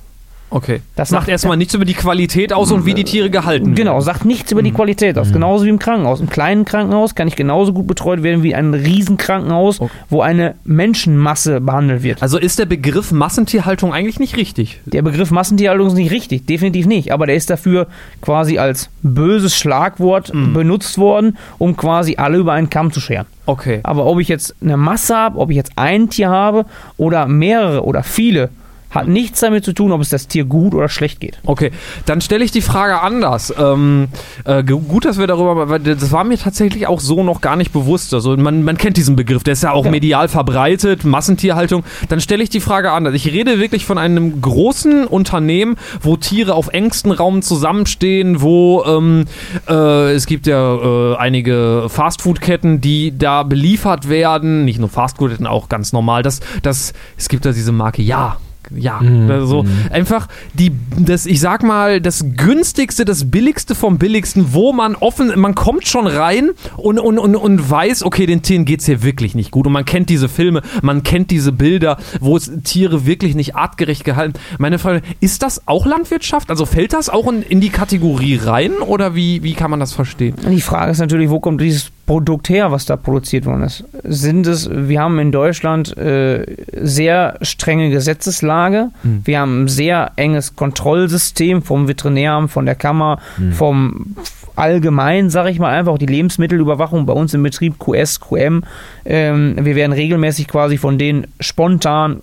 Okay. 0.49 0.81
Das 0.95 1.11
macht- 1.11 1.29
erstmal 1.29 1.57
nichts 1.57 1.75
über 1.75 1.85
die 1.85 1.95
Qualität 1.95 2.53
aus 2.53 2.71
und 2.71 2.87
wie 2.87 2.95
die 2.95 3.03
Tiere 3.05 3.31
gehalten 3.31 3.75
Genau, 3.75 3.93
werden. 3.95 4.03
sagt 4.05 4.25
nichts 4.25 4.53
über 4.53 4.63
die 4.63 4.71
Qualität 4.71 5.19
aus. 5.19 5.33
Genauso 5.33 5.65
wie 5.65 5.69
im 5.71 5.79
Krankenhaus. 5.81 6.21
Im 6.21 6.31
kleinen 6.31 6.65
Krankenhaus 6.65 7.15
kann 7.17 7.27
ich 7.27 7.35
genauso 7.35 7.73
gut 7.73 7.87
betreut 7.89 8.23
werden 8.23 8.43
wie 8.45 8.55
ein 8.55 8.73
Riesenkrankenhaus, 8.73 9.81
Okay. 9.81 9.91
wo 10.09 10.21
eine 10.21 10.55
Menschenmasse 10.65 11.61
behandelt 11.61 12.03
wird. 12.03 12.23
Also 12.23 12.39
ist 12.39 12.59
der 12.59 12.67
Begriff 12.67 13.11
Massentierhaltung 13.13 13.93
eigentlich 13.93 14.21
nicht 14.21 14.37
richtig? 14.37 14.81
Der 14.87 15.03
Begriff 15.03 15.31
Massentierhaltung 15.31 15.89
ist 15.89 15.95
nicht 15.95 16.13
richtig, 16.13 16.47
definitiv 16.47 16.87
nicht. 16.87 17.13
Aber 17.13 17.27
der 17.27 17.35
ist 17.35 17.51
dafür 17.51 17.89
quasi 18.21 18.59
als 18.59 18.89
böses 19.03 19.57
Schlagwort 19.57 20.33
benutzt 20.33 20.97
worden, 20.99 21.37
um 21.59 21.77
quasi 21.77 22.17
alle 22.19 22.39
über 22.39 22.53
einen 22.53 22.71
Kamm 22.71 22.93
zu 22.93 23.01
scheren. 23.01 23.27
Okay. 23.47 23.81
Aber 23.83 24.07
ob 24.07 24.21
ich 24.21 24.29
jetzt 24.29 24.55
eine 24.63 24.77
Masse 24.77 25.15
habe, 25.17 25.39
ob 25.39 25.51
ich 25.51 25.57
jetzt 25.57 25.73
ein 25.77 26.09
Tier 26.09 26.29
habe 26.31 26.67
oder 26.97 27.27
mehrere 27.27 27.85
oder 27.85 28.03
viele, 28.03 28.51
hat 28.97 29.09
nichts 29.09 29.41
damit 29.41 29.65
zu 29.65 29.73
tun, 29.73 29.93
ob 29.93 30.01
es 30.01 30.09
das 30.11 30.29
Tier 30.29 30.45
gut 30.45 30.75
oder 30.75 30.89
schlecht 30.89 31.21
geht. 31.21 31.39
Okay, 31.45 31.71
dann 32.05 32.21
stelle 32.21 32.45
ich 32.45 32.51
die 32.51 32.61
Frage 32.63 33.01
anders. 33.01 33.53
Ähm, 33.59 34.09
äh, 34.45 34.63
gut, 34.63 35.05
dass 35.05 35.19
wir 35.19 35.27
darüber, 35.27 35.69
weil 35.69 35.81
das 35.81 36.13
war 36.13 36.25
mir 36.25 36.39
tatsächlich 36.39 36.87
auch 36.87 37.01
so 37.01 37.23
noch 37.23 37.41
gar 37.41 37.57
nicht 37.57 37.73
bewusst. 37.73 38.13
Also 38.15 38.37
man, 38.37 38.63
man 38.63 38.77
kennt 38.77 38.97
diesen 38.97 39.17
Begriff, 39.17 39.43
der 39.43 39.53
ist 39.53 39.63
ja 39.63 39.73
auch 39.73 39.83
Genau. 39.87 39.93
medial 39.93 40.29
verbreitet, 40.29 41.05
Massentierhaltung. 41.05 41.85
Dann 42.09 42.21
stelle 42.21 42.43
ich 42.43 42.51
die 42.51 42.61
Frage 42.61 42.91
anders. 42.91 43.15
Ich 43.15 43.27
rede 43.33 43.61
wirklich 43.61 43.85
von 43.87 43.99
einem 43.99 44.41
großen 44.41 45.07
Unternehmen, 45.07 45.77
wo 46.01 46.17
Tiere 46.17 46.55
auf 46.55 46.69
engstem 46.69 47.13
Raum 47.13 47.43
zusammenstehen, 47.43 48.41
wo 48.43 48.83
ähm, 48.85 49.27
äh, 49.69 50.13
es 50.13 50.27
gibt 50.27 50.47
ja 50.47 50.75
äh, 50.77 51.17
einige 51.17 51.87
Fastfood-Ketten, 51.89 52.81
die 52.81 53.17
da 53.17 53.43
beliefert 53.43 54.09
werden. 54.09 54.65
Nicht 54.65 54.81
nur 54.81 54.89
Fastfood-Ketten, 54.89 55.47
auch 55.47 55.69
ganz 55.69 55.93
normal. 55.93 56.23
Das, 56.23 56.41
das, 56.63 56.93
es 57.17 57.29
gibt 57.29 57.45
da 57.45 57.53
diese 57.53 57.73
Marke, 57.73 58.03
ja. 58.03 58.39
Ja, 58.75 59.01
so 59.45 59.65
einfach 59.91 60.29
die, 60.55 60.73
das, 60.99 61.27
ich 61.27 61.41
sag 61.41 61.63
mal, 61.63 62.01
das 62.01 62.25
günstigste, 62.37 63.05
das 63.05 63.31
billigste 63.31 63.75
vom 63.75 63.99
billigsten, 63.99 64.53
wo 64.53 64.73
man 64.73 64.95
offen, 64.97 65.33
man 65.39 65.55
kommt 65.55 65.87
schon 65.87 66.07
rein 66.07 66.51
und, 66.77 66.99
und, 66.99 67.19
und, 67.19 67.37
und 67.37 67.71
weiß, 67.71 68.03
okay, 68.03 68.27
den 68.27 68.43
Tieren 68.43 68.65
geht's 68.65 68.87
hier 68.87 69.03
wirklich 69.03 69.35
nicht 69.35 69.51
gut. 69.51 69.67
Und 69.67 69.73
man 69.73 69.85
kennt 69.85 70.11
diese 70.11 70.29
Filme, 70.29 70.63
man 70.83 71.03
kennt 71.03 71.31
diese 71.31 71.53
Bilder, 71.53 71.99
wo 72.21 72.37
es 72.37 72.51
Tiere 72.65 73.07
wirklich 73.07 73.35
nicht 73.35 73.55
artgerecht 73.57 74.05
gehalten. 74.05 74.39
Meine 74.59 74.79
Frage, 74.79 75.03
ist 75.21 75.43
das 75.43 75.67
auch 75.67 75.87
Landwirtschaft? 75.87 76.51
Also 76.51 76.67
fällt 76.67 76.93
das 76.93 77.09
auch 77.09 77.31
in, 77.31 77.43
in 77.43 77.61
die 77.61 77.71
Kategorie 77.71 78.37
rein 78.37 78.73
oder 78.73 79.15
wie, 79.15 79.43
wie 79.43 79.55
kann 79.55 79.71
man 79.71 79.81
das 79.81 79.93
verstehen? 79.93 80.35
Die 80.49 80.61
Frage 80.61 80.93
ist 80.93 80.99
natürlich, 80.99 81.31
wo 81.31 81.41
kommt 81.41 81.61
dieses 81.61 81.91
Produkt 82.07 82.49
her, 82.49 82.71
was 82.71 82.87
da 82.87 82.97
produziert 82.97 83.47
worden 83.47 83.65
ist? 83.65 83.85
Sind 84.05 84.47
es, 84.47 84.71
wir 84.71 85.01
haben 85.01 85.19
in 85.19 85.33
Deutschland 85.33 85.97
äh, 85.99 86.47
sehr 86.81 87.37
strenge 87.43 87.91
Gesetzeslage, 87.91 88.91
Hm. 89.03 89.23
wir 89.25 89.41
haben 89.41 89.65
ein 89.65 89.69
sehr 89.69 90.13
enges 90.17 90.55
Kontrollsystem 90.57 91.63
vom 91.63 91.89
Veterinäramt, 91.89 92.51
von 92.51 92.65
der 92.65 92.77
Kammer, 92.77 93.19
vom 93.53 94.17
allgemein, 94.55 95.31
sage 95.31 95.51
ich 95.51 95.59
mal 95.59 95.71
einfach, 95.77 95.99
die 95.99 96.07
Lebensmittelüberwachung 96.07 97.07
bei 97.07 97.13
uns 97.13 97.35
im 97.35 97.43
Betrieb 97.43 97.79
QS, 97.79 98.21
QM. 98.21 98.65
Ähm, 99.05 99.57
wir 99.61 99.75
werden 99.77 99.93
regelmäßig 99.93 100.49
quasi 100.49 100.79
von 100.79 100.99
denen 100.99 101.27
spontan 101.41 102.21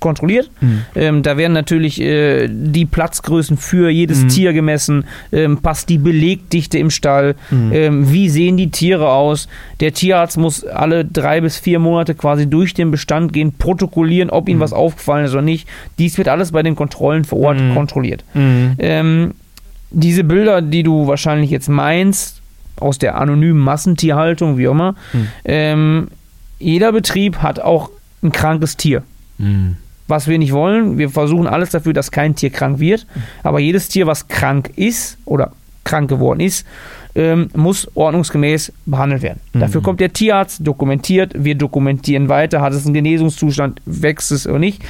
kontrolliert. 0.00 0.50
Ähm, 0.94 1.22
da 1.22 1.36
werden 1.36 1.52
natürlich 1.52 2.00
äh, 2.00 2.48
die 2.50 2.86
Platzgrößen 2.86 3.56
für 3.58 3.90
jedes 3.90 4.22
Mhm. 4.24 4.28
Tier 4.28 4.52
gemessen, 4.54 5.04
ähm, 5.32 5.58
passt 5.58 5.88
die 5.90 5.98
Belegdichte 5.98 6.78
im 6.78 6.88
Stall, 6.90 7.34
Mhm. 7.50 7.72
ähm, 7.72 8.12
wie 8.12 8.28
sehen 8.30 8.56
die 8.56 8.70
Tiere 8.70 9.10
aus. 9.10 9.46
Der 9.80 9.92
Tierarzt 9.92 10.38
muss 10.38 10.64
alle 10.64 11.04
drei 11.04 11.40
bis 11.42 11.58
vier 11.58 11.78
Monate 11.80 12.14
quasi 12.14 12.46
durch 12.48 12.72
den 12.72 12.90
Bestand 12.90 13.32
gehen, 13.34 13.52
protokollieren, 13.58 14.30
ob 14.30 14.48
ihm 14.48 14.60
was 14.60 14.72
aufgefallen 14.72 15.26
ist 15.26 15.32
oder 15.32 15.42
nicht. 15.42 15.68
Dies 15.98 16.16
wird 16.16 16.28
alles 16.28 16.52
bei 16.52 16.62
den 16.62 16.76
Kontrollen 16.76 17.24
vor 17.24 17.40
Ort 17.40 17.60
Mhm. 17.60 17.74
kontrolliert. 17.74 18.24
Ähm, 18.34 19.34
diese 19.90 20.24
Bilder, 20.24 20.62
die 20.62 20.82
du 20.82 21.06
wahrscheinlich 21.06 21.50
jetzt 21.50 21.68
meinst, 21.68 22.40
aus 22.80 22.98
der 22.98 23.16
anonymen 23.20 23.60
Massentierhaltung, 23.60 24.56
wie 24.58 24.66
auch 24.66 24.72
immer, 24.72 24.94
Mhm. 25.12 25.28
ähm, 25.44 26.08
jeder 26.58 26.90
Betrieb 26.92 27.38
hat 27.42 27.60
auch 27.60 27.90
ein 28.22 28.32
krankes 28.32 28.76
Tier. 28.76 29.02
Mhm. 29.44 29.76
Was 30.06 30.28
wir 30.28 30.38
nicht 30.38 30.52
wollen, 30.52 30.98
wir 30.98 31.08
versuchen 31.08 31.46
alles 31.46 31.70
dafür, 31.70 31.94
dass 31.94 32.10
kein 32.10 32.34
Tier 32.34 32.50
krank 32.50 32.78
wird, 32.78 33.06
aber 33.42 33.58
jedes 33.58 33.88
Tier, 33.88 34.06
was 34.06 34.28
krank 34.28 34.70
ist 34.76 35.16
oder 35.24 35.52
krank 35.82 36.10
geworden 36.10 36.40
ist, 36.40 36.66
ähm, 37.14 37.48
muss 37.54 37.88
ordnungsgemäß 37.94 38.72
behandelt 38.86 39.22
werden. 39.22 39.40
Dafür 39.52 39.82
kommt 39.82 40.00
der 40.00 40.12
Tierarzt, 40.12 40.66
dokumentiert, 40.66 41.32
wir 41.36 41.54
dokumentieren 41.54 42.28
weiter, 42.28 42.60
hat 42.60 42.72
es 42.72 42.84
einen 42.84 42.94
Genesungszustand, 42.94 43.80
wächst 43.86 44.32
es 44.32 44.46
oder 44.46 44.58
nicht. 44.58 44.82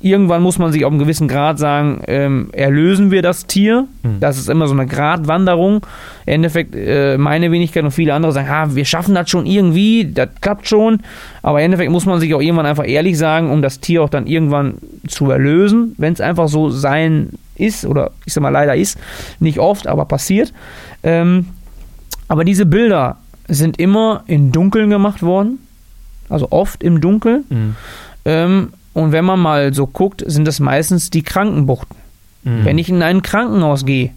Irgendwann 0.00 0.42
muss 0.42 0.58
man 0.58 0.72
sich 0.72 0.84
auf 0.84 0.90
einen 0.90 0.98
gewissen 0.98 1.26
Grad 1.26 1.58
sagen, 1.58 2.02
ähm, 2.06 2.50
erlösen 2.52 3.10
wir 3.10 3.22
das 3.22 3.46
Tier. 3.46 3.86
Das 4.20 4.36
ist 4.36 4.50
immer 4.50 4.68
so 4.68 4.74
eine 4.74 4.86
Gratwanderung. 4.86 5.86
Im 6.26 6.34
Endeffekt, 6.34 6.74
äh, 6.76 7.16
meine 7.16 7.50
Wenigkeit 7.50 7.82
und 7.82 7.92
viele 7.92 8.12
andere 8.12 8.32
sagen, 8.32 8.48
ah, 8.50 8.74
wir 8.74 8.84
schaffen 8.84 9.14
das 9.14 9.30
schon 9.30 9.46
irgendwie, 9.46 10.12
das 10.12 10.28
klappt 10.42 10.68
schon. 10.68 11.00
Aber 11.42 11.60
im 11.60 11.64
Endeffekt 11.66 11.90
muss 11.90 12.04
man 12.04 12.20
sich 12.20 12.34
auch 12.34 12.42
irgendwann 12.42 12.66
einfach 12.66 12.86
ehrlich 12.86 13.16
sagen, 13.16 13.50
um 13.50 13.62
das 13.62 13.80
Tier 13.80 14.02
auch 14.02 14.10
dann 14.10 14.26
irgendwann 14.26 14.74
zu 15.08 15.30
erlösen, 15.30 15.94
wenn 15.96 16.12
es 16.12 16.20
einfach 16.20 16.48
so 16.48 16.68
sein 16.68 17.30
ist 17.56 17.86
oder 17.86 18.10
ich 18.26 18.34
sag 18.34 18.42
mal 18.42 18.50
leider 18.50 18.76
ist, 18.76 18.98
nicht 19.40 19.58
oft, 19.58 19.86
aber 19.86 20.04
passiert. 20.04 20.52
Ähm, 21.02 21.46
aber 22.28 22.44
diese 22.44 22.66
Bilder 22.66 23.16
sind 23.48 23.78
immer 23.78 24.24
in 24.26 24.52
Dunkeln 24.52 24.90
gemacht 24.90 25.22
worden, 25.22 25.58
also 26.28 26.48
oft 26.50 26.82
im 26.82 27.00
Dunkeln. 27.00 27.44
Mhm. 27.48 27.76
Ähm, 28.24 28.72
und 28.96 29.12
wenn 29.12 29.24
man 29.26 29.38
mal 29.38 29.74
so 29.74 29.86
guckt, 29.86 30.24
sind 30.26 30.48
das 30.48 30.58
meistens 30.58 31.10
die 31.10 31.22
Krankenbuchten. 31.22 31.94
Mhm. 32.44 32.64
Wenn 32.64 32.78
ich 32.78 32.88
in 32.88 33.02
ein 33.02 33.20
Krankenhaus 33.22 33.84
gehe, 33.84 34.10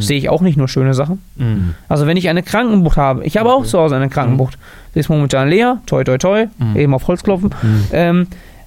sehe 0.00 0.18
ich 0.18 0.28
auch 0.28 0.42
nicht 0.42 0.58
nur 0.58 0.68
schöne 0.68 0.92
Sachen. 0.92 1.22
Mhm. 1.36 1.74
Also 1.88 2.06
wenn 2.06 2.16
ich 2.16 2.28
eine 2.28 2.42
Krankenbucht 2.42 2.96
habe, 2.98 3.24
ich 3.24 3.36
habe 3.36 3.52
auch 3.52 3.64
zu 3.64 3.78
Hause 3.78 3.96
eine 3.96 4.08
Krankenbucht, 4.08 4.58
sie 4.92 5.00
ist 5.00 5.08
momentan 5.08 5.48
leer, 5.48 5.80
toi 5.86 6.02
toi 6.04 6.18
toi, 6.18 6.46
eben 6.74 6.92
auf 6.94 7.06
Holz 7.08 7.22
klopfen, 7.22 7.50
ähm, 7.92 8.26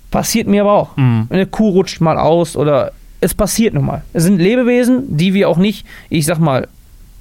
passiert 0.09 0.47
mir 0.47 0.61
aber 0.61 0.71
auch. 0.73 0.97
Mhm. 0.97 1.27
Eine 1.29 1.45
Kuh 1.45 1.69
rutscht 1.69 1.99
mal 2.01 2.17
aus 2.17 2.55
oder 2.55 2.91
es 3.19 3.33
passiert 3.35 3.73
nun 3.73 3.85
mal. 3.85 4.01
Es 4.13 4.23
sind 4.23 4.39
Lebewesen, 4.39 5.15
die 5.17 5.33
wir 5.33 5.47
auch 5.49 5.57
nicht, 5.57 5.85
ich 6.09 6.25
sag 6.25 6.39
mal, 6.39 6.67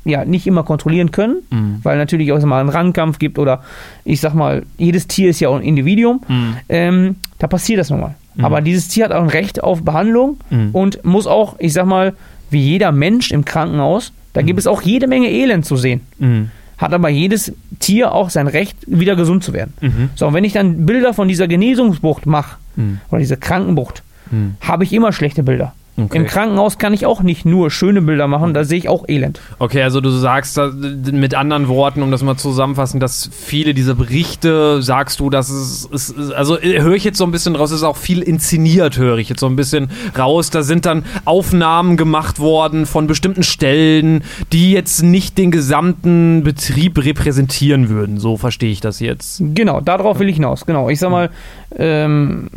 ja, 0.07 0.25
nicht 0.25 0.47
immer 0.47 0.63
kontrollieren 0.63 1.11
können, 1.11 1.43
Mhm. 1.51 1.81
weil 1.83 1.99
natürlich 1.99 2.33
auch 2.33 2.41
mal 2.43 2.61
einen 2.61 2.71
Rangkampf 2.71 3.19
gibt 3.19 3.39
oder 3.39 3.63
ich 4.05 4.21
sag 4.21 4.33
mal, 4.35 4.63
jedes 4.79 5.09
Tier 5.09 5.29
ist 5.29 5.41
ja 5.41 5.51
auch 5.51 5.57
ein 5.57 5.63
Individuum. 5.63 6.23
Mhm. 6.27 6.57
Ähm, 6.71 7.17
da 7.39 7.49
passiert 7.49 7.81
das 7.81 7.91
nun 7.91 8.01
mal. 8.01 8.15
Aber 8.45 8.61
dieses 8.61 8.89
Tier 8.89 9.05
hat 9.05 9.13
auch 9.13 9.23
ein 9.23 9.29
Recht 9.29 9.63
auf 9.63 9.83
Behandlung 9.85 10.39
Mhm. 10.51 10.71
und 10.73 11.05
muss 11.05 11.27
auch, 11.27 11.57
ich 11.59 11.73
sag 11.73 11.87
mal, 11.87 12.15
wie 12.51 12.61
jeder 12.61 12.93
Mensch 12.93 13.31
im 13.31 13.45
Krankenhaus, 13.45 14.13
da 14.33 14.43
gibt 14.43 14.59
es 14.59 14.67
auch 14.67 14.83
jede 14.83 15.07
Menge 15.07 15.29
Elend 15.31 15.65
zu 15.65 15.77
sehen. 15.77 16.01
Mhm. 16.19 16.51
Hat 16.79 16.93
aber 16.95 17.09
jedes 17.11 17.53
Tier 17.79 18.13
auch 18.13 18.31
sein 18.31 18.47
Recht, 18.47 18.77
wieder 18.87 19.15
gesund 19.17 19.45
zu 19.45 19.53
werden. 19.53 19.75
Mhm. 19.81 20.11
So, 20.15 20.27
und 20.27 20.35
wenn 20.35 20.45
ich 20.45 20.53
dann 20.55 20.87
Bilder 20.87 21.13
von 21.15 21.29
dieser 21.29 21.47
Genesungsbucht 21.49 22.27
mache, 22.27 22.57
Mhm. 22.77 23.01
oder 23.11 23.19
dieser 23.19 23.37
Krankenbucht, 23.37 24.03
Mhm. 24.31 24.55
habe 24.61 24.85
ich 24.85 24.93
immer 24.93 25.13
schlechte 25.13 25.43
Bilder. 25.43 25.75
Okay. 26.05 26.19
Im 26.19 26.27
Krankenhaus 26.27 26.79
kann 26.79 26.93
ich 26.93 27.07
auch 27.07 27.23
nicht 27.23 27.45
nur 27.45 27.71
schöne 27.71 28.03
Bilder 28.03 28.27
machen, 28.27 28.55
da 28.55 28.65
sehe 28.65 28.79
ich 28.79 28.89
auch 28.89 29.09
Elend. 29.09 29.41
Okay, 29.59 29.83
also 29.83 30.01
du 30.01 30.11
sagst 30.11 30.59
mit 31.13 31.35
anderen 31.35 31.69
Worten, 31.69 32.03
um 32.03 32.11
das 32.11 32.23
mal 32.23 32.37
zusammenfassen, 32.37 33.01
dass 33.01 33.31
viele 33.33 33.75
dieser 33.75 33.95
Berichte, 33.95 34.83
sagst 34.83 35.21
du, 35.21 35.31
dass 35.31 35.51
es, 35.51 35.89
es 35.93 36.31
also 36.33 36.59
äh, 36.59 36.81
höre 36.81 36.95
ich 36.95 37.05
jetzt 37.05 37.19
so 37.19 37.25
ein 37.25 37.31
bisschen 37.31 37.57
raus, 37.57 37.71
es 37.71 37.79
ist 37.79 37.83
auch 37.83 37.97
viel 37.97 38.23
inszeniert, 38.23 38.99
höre 38.99 39.19
ich 39.19 39.29
jetzt 39.29 39.41
so 39.41 39.47
ein 39.47 39.57
bisschen 39.57 39.91
raus. 40.19 40.51
Da 40.51 40.63
sind 40.63 40.87
dann 40.87 41.05
Aufnahmen 41.25 41.97
gemacht 41.97 42.39
worden 42.39 42.87
von 42.87 43.07
bestimmten 43.07 43.43
Stellen, 43.43 44.23
die 44.53 44.73
jetzt 44.73 45.03
nicht 45.03 45.39
den 45.39 45.51
gesamten 45.51 46.43
Betrieb 46.43 47.03
repräsentieren 47.03 47.89
würden. 47.89 48.19
So 48.19 48.37
verstehe 48.37 48.71
ich 48.71 48.81
das 48.81 49.01
jetzt. 49.01 49.43
Genau, 49.55 49.81
darauf 49.81 50.19
will 50.19 50.29
ich 50.29 50.37
hinaus. 50.37 50.67
Genau, 50.67 50.89
ich 50.89 50.99
sag 50.99 51.11
mal, 51.11 51.31
ähm, 51.77 52.49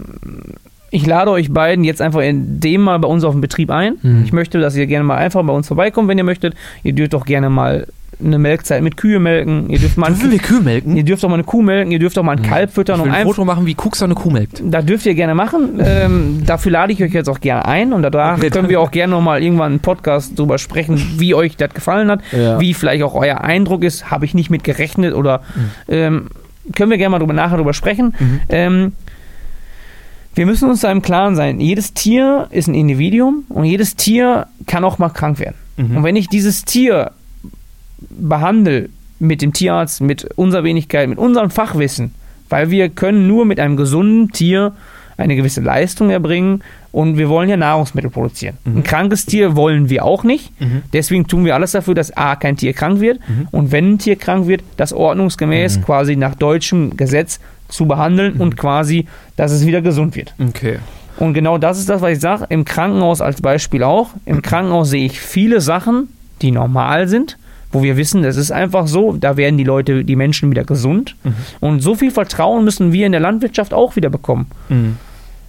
ich 0.93 1.05
lade 1.07 1.31
euch 1.31 1.51
beiden 1.51 1.83
jetzt 1.83 2.01
einfach 2.01 2.21
in 2.21 2.59
dem 2.59 2.81
mal 2.81 2.99
bei 2.99 3.07
uns 3.07 3.23
auf 3.23 3.33
den 3.33 3.41
Betrieb 3.41 3.71
ein. 3.71 3.95
Mhm. 4.03 4.21
Ich 4.25 4.31
möchte, 4.31 4.59
dass 4.59 4.75
ihr 4.75 4.85
gerne 4.85 5.03
mal 5.03 5.17
einfach 5.17 5.43
bei 5.43 5.51
uns 5.53 5.67
vorbeikommt, 5.67 6.07
wenn 6.07 6.17
ihr 6.19 6.23
möchtet. 6.23 6.53
Ihr 6.83 6.93
dürft 6.93 7.15
auch 7.15 7.25
gerne 7.25 7.49
mal 7.49 7.87
eine 8.23 8.37
Melkzeit 8.37 8.83
mit 8.83 8.95
Kühe 8.95 9.19
melken. 9.19 9.71
Ihr 9.71 9.79
dürft 9.79 9.97
mal 9.97 10.07
Dürfen 10.09 10.29
wir 10.31 10.37
Kühe 10.37 10.61
melken? 10.61 10.95
Ihr 10.95 11.03
dürft 11.03 11.25
auch 11.25 11.29
mal 11.29 11.33
eine 11.33 11.43
Kuh 11.43 11.63
melken, 11.63 11.91
ihr 11.91 11.97
dürft 11.97 12.17
auch 12.19 12.23
mal 12.23 12.33
ein 12.37 12.43
Kalb 12.43 12.69
füttern 12.71 12.97
Ich 12.97 13.01
und 13.01 13.05
will 13.07 13.11
ein 13.15 13.21
einfach. 13.21 13.35
Foto 13.35 13.43
machen, 13.45 13.65
wie 13.65 13.73
Kuxa 13.73 14.05
eine 14.05 14.13
Kuh 14.13 14.29
melkt. 14.29 14.61
Da 14.63 14.83
dürft 14.83 15.07
ihr 15.07 15.15
gerne 15.15 15.33
machen. 15.33 15.79
Ähm, 15.83 16.43
dafür 16.45 16.71
lade 16.71 16.93
ich 16.93 17.03
euch 17.03 17.11
jetzt 17.11 17.27
auch 17.27 17.41
gerne 17.41 17.65
ein 17.65 17.91
und 17.91 18.03
danach 18.03 18.37
Okay, 18.37 18.51
können 18.51 18.69
wir 18.69 18.79
auch 18.79 18.91
gerne 18.91 19.11
nochmal 19.11 19.41
irgendwann 19.41 19.71
einen 19.73 19.79
Podcast 19.79 20.37
drüber 20.37 20.59
sprechen, 20.59 21.01
wie 21.17 21.33
euch 21.33 21.57
das 21.57 21.73
gefallen 21.73 22.11
hat, 22.11 22.21
Ja. 22.31 22.59
wie 22.59 22.75
vielleicht 22.75 23.01
auch 23.03 23.15
euer 23.15 23.41
Eindruck 23.41 23.83
ist. 23.83 24.11
Habe 24.11 24.25
ich 24.25 24.35
nicht 24.35 24.51
mit 24.51 24.63
gerechnet 24.63 25.15
oder 25.15 25.41
ähm, 25.89 26.27
können 26.75 26.91
wir 26.91 26.97
gerne 26.99 27.09
mal 27.09 27.19
drüber, 27.19 27.33
nachher 27.33 27.57
drüber 27.57 27.73
sprechen. 27.73 28.13
Ähm, 28.47 28.93
wir 30.35 30.45
müssen 30.45 30.69
uns 30.69 30.81
da 30.81 30.91
im 30.91 31.01
Klaren 31.01 31.35
sein. 31.35 31.59
Jedes 31.59 31.93
Tier 31.93 32.47
ist 32.49 32.67
ein 32.67 32.75
Individuum 32.75 33.43
und 33.49 33.65
jedes 33.65 33.95
Tier 33.95 34.47
kann 34.65 34.83
auch 34.83 34.97
mal 34.97 35.09
krank 35.09 35.39
werden. 35.39 35.55
Mhm. 35.77 35.97
Und 35.97 36.03
wenn 36.03 36.15
ich 36.15 36.27
dieses 36.27 36.65
Tier 36.65 37.11
behandle 38.09 38.89
mit 39.19 39.41
dem 39.41 39.53
Tierarzt, 39.53 40.01
mit 40.01 40.25
unserer 40.35 40.63
Wenigkeit, 40.63 41.07
mit 41.07 41.17
unserem 41.17 41.49
Fachwissen, 41.49 42.13
weil 42.49 42.69
wir 42.69 42.89
können 42.89 43.27
nur 43.27 43.45
mit 43.45 43.59
einem 43.59 43.77
gesunden 43.77 44.31
Tier 44.31 44.73
eine 45.15 45.35
gewisse 45.35 45.61
Leistung 45.61 46.09
erbringen 46.09 46.63
und 46.91 47.17
wir 47.17 47.29
wollen 47.29 47.47
ja 47.47 47.55
Nahrungsmittel 47.55 48.09
produzieren. 48.09 48.57
Ein 48.65 48.83
krankes 48.83 49.25
Tier 49.25 49.55
wollen 49.55 49.89
wir 49.89 50.03
auch 50.03 50.23
nicht. 50.23 50.51
Deswegen 50.91 51.27
tun 51.27 51.45
wir 51.45 51.55
alles 51.55 51.71
dafür, 51.71 51.93
dass 51.93 52.15
A, 52.17 52.35
kein 52.35 52.57
Tier 52.57 52.73
krank 52.73 52.99
wird 52.99 53.19
und 53.51 53.71
wenn 53.71 53.93
ein 53.93 53.99
Tier 53.99 54.15
krank 54.15 54.47
wird, 54.47 54.63
das 54.77 54.91
ordnungsgemäß 54.91 55.81
quasi 55.83 56.15
nach 56.15 56.35
deutschem 56.35 56.97
Gesetz 56.97 57.39
zu 57.67 57.85
behandeln 57.87 58.33
und 58.33 58.57
quasi, 58.57 59.07
dass 59.35 59.51
es 59.51 59.65
wieder 59.65 59.81
gesund 59.81 60.15
wird. 60.15 60.33
Okay. 60.39 60.79
Und 61.17 61.33
genau 61.33 61.57
das 61.57 61.79
ist 61.79 61.89
das, 61.89 62.01
was 62.01 62.11
ich 62.13 62.19
sage. 62.19 62.45
Im 62.49 62.65
Krankenhaus 62.65 63.21
als 63.21 63.41
Beispiel 63.41 63.83
auch. 63.83 64.09
Im 64.25 64.41
Krankenhaus 64.41 64.89
sehe 64.89 65.05
ich 65.05 65.19
viele 65.19 65.61
Sachen, 65.61 66.09
die 66.41 66.51
normal 66.51 67.07
sind, 67.07 67.37
wo 67.71 67.83
wir 67.83 67.97
wissen, 67.97 68.23
das 68.23 68.37
ist 68.37 68.51
einfach 68.51 68.87
so, 68.87 69.13
da 69.13 69.37
werden 69.37 69.57
die 69.57 69.63
Leute, 69.63 70.03
die 70.03 70.15
Menschen 70.15 70.51
wieder 70.51 70.63
gesund. 70.63 71.15
Und 71.59 71.81
so 71.81 71.95
viel 71.95 72.11
Vertrauen 72.11 72.63
müssen 72.63 72.93
wir 72.93 73.05
in 73.05 73.11
der 73.11 73.21
Landwirtschaft 73.21 73.73
auch 73.73 73.95
wieder 73.95 74.09
bekommen. 74.09 74.47
Mhm. 74.69 74.97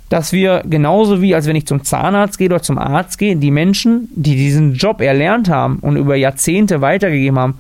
Dass 0.09 0.33
wir 0.33 0.63
genauso 0.69 1.23
wie, 1.23 1.35
als 1.35 1.47
wenn 1.47 1.57
ich 1.57 1.67
zum 1.67 1.83
Zahnarzt 1.83 2.39
gehe 2.39 2.49
oder 2.49 2.63
zum 2.63 2.79
Arzt 2.79 3.19
gehe, 3.19 3.37
die 3.37 3.51
Menschen, 3.51 4.09
die 4.15 4.37
diesen 4.37 4.75
Job 4.75 5.01
erlernt 5.01 5.49
haben 5.49 5.79
und 5.81 5.97
über 5.97 6.15
Jahrzehnte 6.15 6.81
weitergegeben 6.81 7.39
haben, 7.39 7.59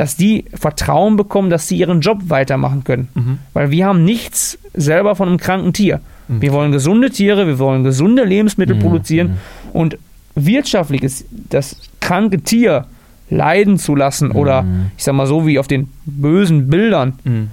dass 0.00 0.16
die 0.16 0.46
Vertrauen 0.54 1.16
bekommen, 1.16 1.50
dass 1.50 1.68
sie 1.68 1.76
ihren 1.76 2.00
Job 2.00 2.18
weitermachen 2.28 2.84
können. 2.84 3.38
Weil 3.52 3.70
wir 3.70 3.84
haben 3.84 4.02
nichts 4.04 4.58
selber 4.72 5.14
von 5.14 5.28
einem 5.28 5.36
kranken 5.36 5.74
Tier. 5.74 6.00
Wir 6.28 6.52
wollen 6.52 6.72
gesunde 6.72 7.10
Tiere, 7.10 7.46
wir 7.46 7.58
wollen 7.58 7.84
gesunde 7.84 8.24
Lebensmittel 8.24 8.76
produzieren 8.76 9.36
und 9.74 9.98
wirtschaftlich 10.34 11.02
ist 11.02 11.26
das 11.50 11.76
kranke 12.00 12.40
Tier 12.40 12.86
leiden 13.28 13.78
zu 13.78 13.94
lassen 13.94 14.30
oder 14.30 14.64
ich 14.96 15.04
sag 15.04 15.14
mal 15.14 15.26
so 15.26 15.46
wie 15.46 15.58
auf 15.58 15.66
den 15.68 15.88
bösen 16.06 16.68
Bildern, 16.70 17.18
Mhm. 17.24 17.48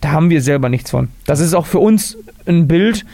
da 0.00 0.12
haben 0.12 0.30
wir 0.30 0.40
selber 0.40 0.68
nichts 0.70 0.90
von. 0.92 1.08
Das 1.26 1.40
ist 1.40 1.52
auch 1.52 1.66
für 1.66 1.78
uns 1.80 2.16
ein 2.46 2.68
Bild, 2.68 3.04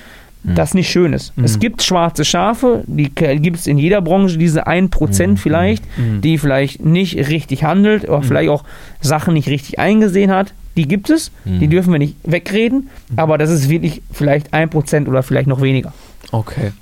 das 0.42 0.74
nicht 0.74 0.90
schön 0.90 1.12
ist. 1.12 1.32
Es 1.42 1.58
gibt 1.58 1.82
schwarze 1.82 2.24
Schafe, 2.24 2.84
die 2.86 3.10
gibt 3.10 3.58
es 3.58 3.66
in 3.66 3.78
jeder 3.78 4.00
Branche, 4.00 4.38
diese 4.38 4.66
1% 4.66 5.36
vielleicht, 5.36 5.84
die 6.22 6.38
vielleicht 6.38 6.84
nicht 6.84 7.16
richtig 7.16 7.64
handelt 7.64 8.08
oder 8.08 8.22
vielleicht 8.22 8.50
auch 8.50 8.64
Sachen 9.00 9.34
nicht 9.34 9.48
richtig 9.48 9.78
eingesehen 9.78 10.30
hat. 10.30 10.54
Die 10.76 10.86
gibt 10.86 11.10
es, 11.10 11.32
die 11.44 11.66
dürfen 11.66 11.92
wir 11.92 11.98
nicht 11.98 12.16
wegreden, 12.24 12.88
aber 13.16 13.36
das 13.36 13.50
ist 13.50 13.68
wirklich 13.68 14.02
vielleicht 14.12 14.54
1% 14.54 15.08
oder 15.08 15.22
vielleicht 15.22 15.48
noch 15.48 15.60
weniger. 15.60 15.92
Okay. 16.30 16.72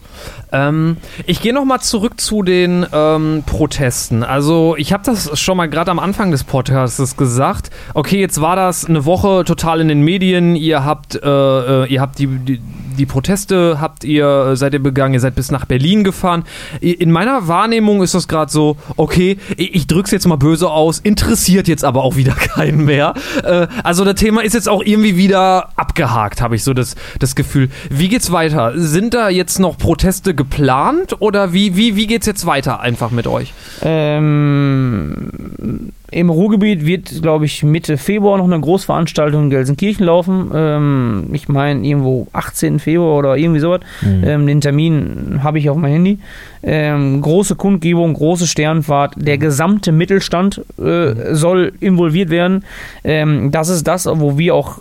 Ähm, 0.53 0.97
ich 1.27 1.41
gehe 1.41 1.53
nochmal 1.53 1.81
zurück 1.81 2.21
zu 2.21 2.43
den 2.43 2.87
ähm, 2.93 3.43
Protesten. 3.47 4.23
Also 4.23 4.75
ich 4.77 4.93
habe 4.93 5.03
das 5.05 5.39
schon 5.39 5.57
mal 5.57 5.67
gerade 5.67 5.91
am 5.91 5.99
Anfang 5.99 6.31
des 6.31 6.45
Podcasts 6.45 7.17
gesagt. 7.17 7.71
Okay, 7.95 8.21
jetzt 8.21 8.41
war 8.41 8.57
das 8.57 8.85
eine 8.85 9.05
Woche 9.05 9.45
total 9.45 9.81
in 9.81 9.89
den 9.89 10.03
Medien. 10.03 10.57
Ihr 10.57 10.85
habt, 10.85 11.15
äh, 11.15 11.29
äh, 11.29 11.87
ihr 11.87 12.01
habt 12.01 12.19
die, 12.19 12.27
die, 12.27 12.61
die 12.97 13.07
Proteste, 13.07 13.81
habt 13.81 14.05
ihr, 14.05 14.27
äh, 14.27 14.57
seid 14.57 14.75
ihr 14.75 14.83
begangen, 14.83 15.15
ihr 15.15 15.21
seid 15.21 15.35
bis 15.35 15.51
nach 15.51 15.65
Berlin 15.65 16.05
gefahren. 16.05 16.45
In 16.81 17.11
meiner 17.11 17.49
Wahrnehmung 17.49 18.03
ist 18.03 18.15
das 18.15 18.29
gerade 18.29 18.51
so, 18.51 18.77
okay, 18.97 19.39
ich, 19.57 19.75
ich 19.75 19.87
drück's 19.87 20.11
jetzt 20.11 20.27
mal 20.27 20.37
böse 20.37 20.71
aus, 20.71 20.99
interessiert 20.99 21.69
jetzt 21.69 21.85
aber 21.85 22.03
auch 22.03 22.17
wieder 22.17 22.33
keinen 22.55 22.85
mehr. 22.85 23.15
Äh, 23.43 23.67
also 23.83 24.05
das 24.05 24.17
Thema 24.17 24.43
ist 24.43 24.55
jetzt 24.55 24.69
auch 24.69 24.83
irgendwie 24.83 25.17
wieder 25.17 25.71
abgehakt, 25.77 26.41
habe 26.41 26.57
ich 26.57 26.65
so 26.65 26.75
das, 26.75 26.97
das 27.19 27.35
Gefühl. 27.35 27.69
Wie 27.91 28.09
geht's 28.09 28.33
weiter? 28.33 28.73
Sind 28.77 29.15
da 29.15 29.29
jetzt 29.29 29.59
noch 29.59 29.79
Proteste 29.79 30.35
geplant 30.35 31.17
oder 31.21 31.53
wie, 31.53 31.77
wie, 31.77 31.97
wie 31.97 32.07
geht's 32.07 32.27
jetzt 32.27 32.47
weiter 32.47 32.81
einfach 32.81 33.11
mit 33.11 33.27
euch? 33.27 33.53
Ähm, 33.83 35.31
Im 36.13 36.31
Ruhrgebiet 36.31 36.87
wird, 36.87 37.21
glaube 37.21 37.47
ich, 37.47 37.65
Mitte 37.65 37.99
Februar 37.99 38.39
noch 38.39 38.45
eine 38.45 38.61
Großveranstaltung 38.61 39.45
in 39.45 39.51
Gelsenkirchen 39.51 40.07
laufen. 40.07 40.51
Ähm, 40.55 41.31
ich 41.33 41.49
meine, 41.49 41.85
irgendwo 41.85 42.29
18. 42.33 42.79
Februar 42.79 43.19
oder 43.19 43.37
irgendwie 43.37 43.61
sowas. 43.61 43.81
Ähm, 44.25 44.47
den 44.47 44.61
Termin 44.61 45.41
habe 45.43 45.59
ich 45.59 45.69
auf 45.69 45.77
meinem 45.77 45.93
Handy. 45.93 46.19
Ähm, 46.63 47.21
große 47.21 47.57
Kundgebung, 47.57 48.15
große 48.15 48.47
Sternfahrt. 48.47 49.15
Der 49.17 49.39
gesamte 49.39 49.91
Mittelstand 49.91 50.63
äh, 50.79 51.35
soll 51.35 51.73
involviert 51.81 52.31
werden. 52.31 52.65
Ähm, 53.03 53.51
das 53.51 53.69
ist 53.69 53.87
das, 53.89 54.07
wo 54.07 54.39
wir 54.39 54.55
auch 54.55 54.81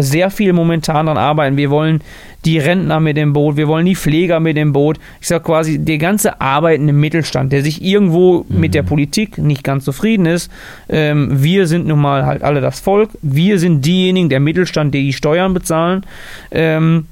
sehr 0.00 0.30
viel 0.30 0.52
momentan 0.52 1.06
daran 1.06 1.18
arbeiten. 1.18 1.56
Wir 1.56 1.70
wollen 1.70 2.00
die 2.44 2.58
Rentner 2.58 3.00
mit 3.00 3.16
dem 3.16 3.32
Boot, 3.32 3.56
wir 3.56 3.68
wollen 3.68 3.86
die 3.86 3.96
Pfleger 3.96 4.40
mit 4.40 4.56
dem 4.56 4.72
Boot. 4.72 4.98
Ich 5.20 5.28
sage 5.28 5.44
quasi, 5.44 5.78
der 5.78 5.98
ganze 5.98 6.40
arbeitende 6.40 6.92
Mittelstand, 6.92 7.52
der 7.52 7.62
sich 7.62 7.82
irgendwo 7.82 8.46
mit 8.48 8.74
der 8.74 8.82
Politik 8.82 9.38
nicht 9.38 9.62
ganz 9.62 9.84
zufrieden 9.84 10.26
ist. 10.26 10.50
Ähm, 10.88 11.42
wir 11.42 11.66
sind 11.66 11.86
nun 11.86 12.00
mal 12.00 12.24
halt 12.24 12.42
alle 12.42 12.60
das 12.60 12.80
Volk. 12.80 13.10
Wir 13.22 13.58
sind 13.58 13.84
diejenigen, 13.84 14.28
der 14.28 14.40
Mittelstand, 14.40 14.94
die 14.94 15.02
die 15.02 15.12
Steuern 15.12 15.54
bezahlen. 15.54 16.06
Ähm, 16.50 17.06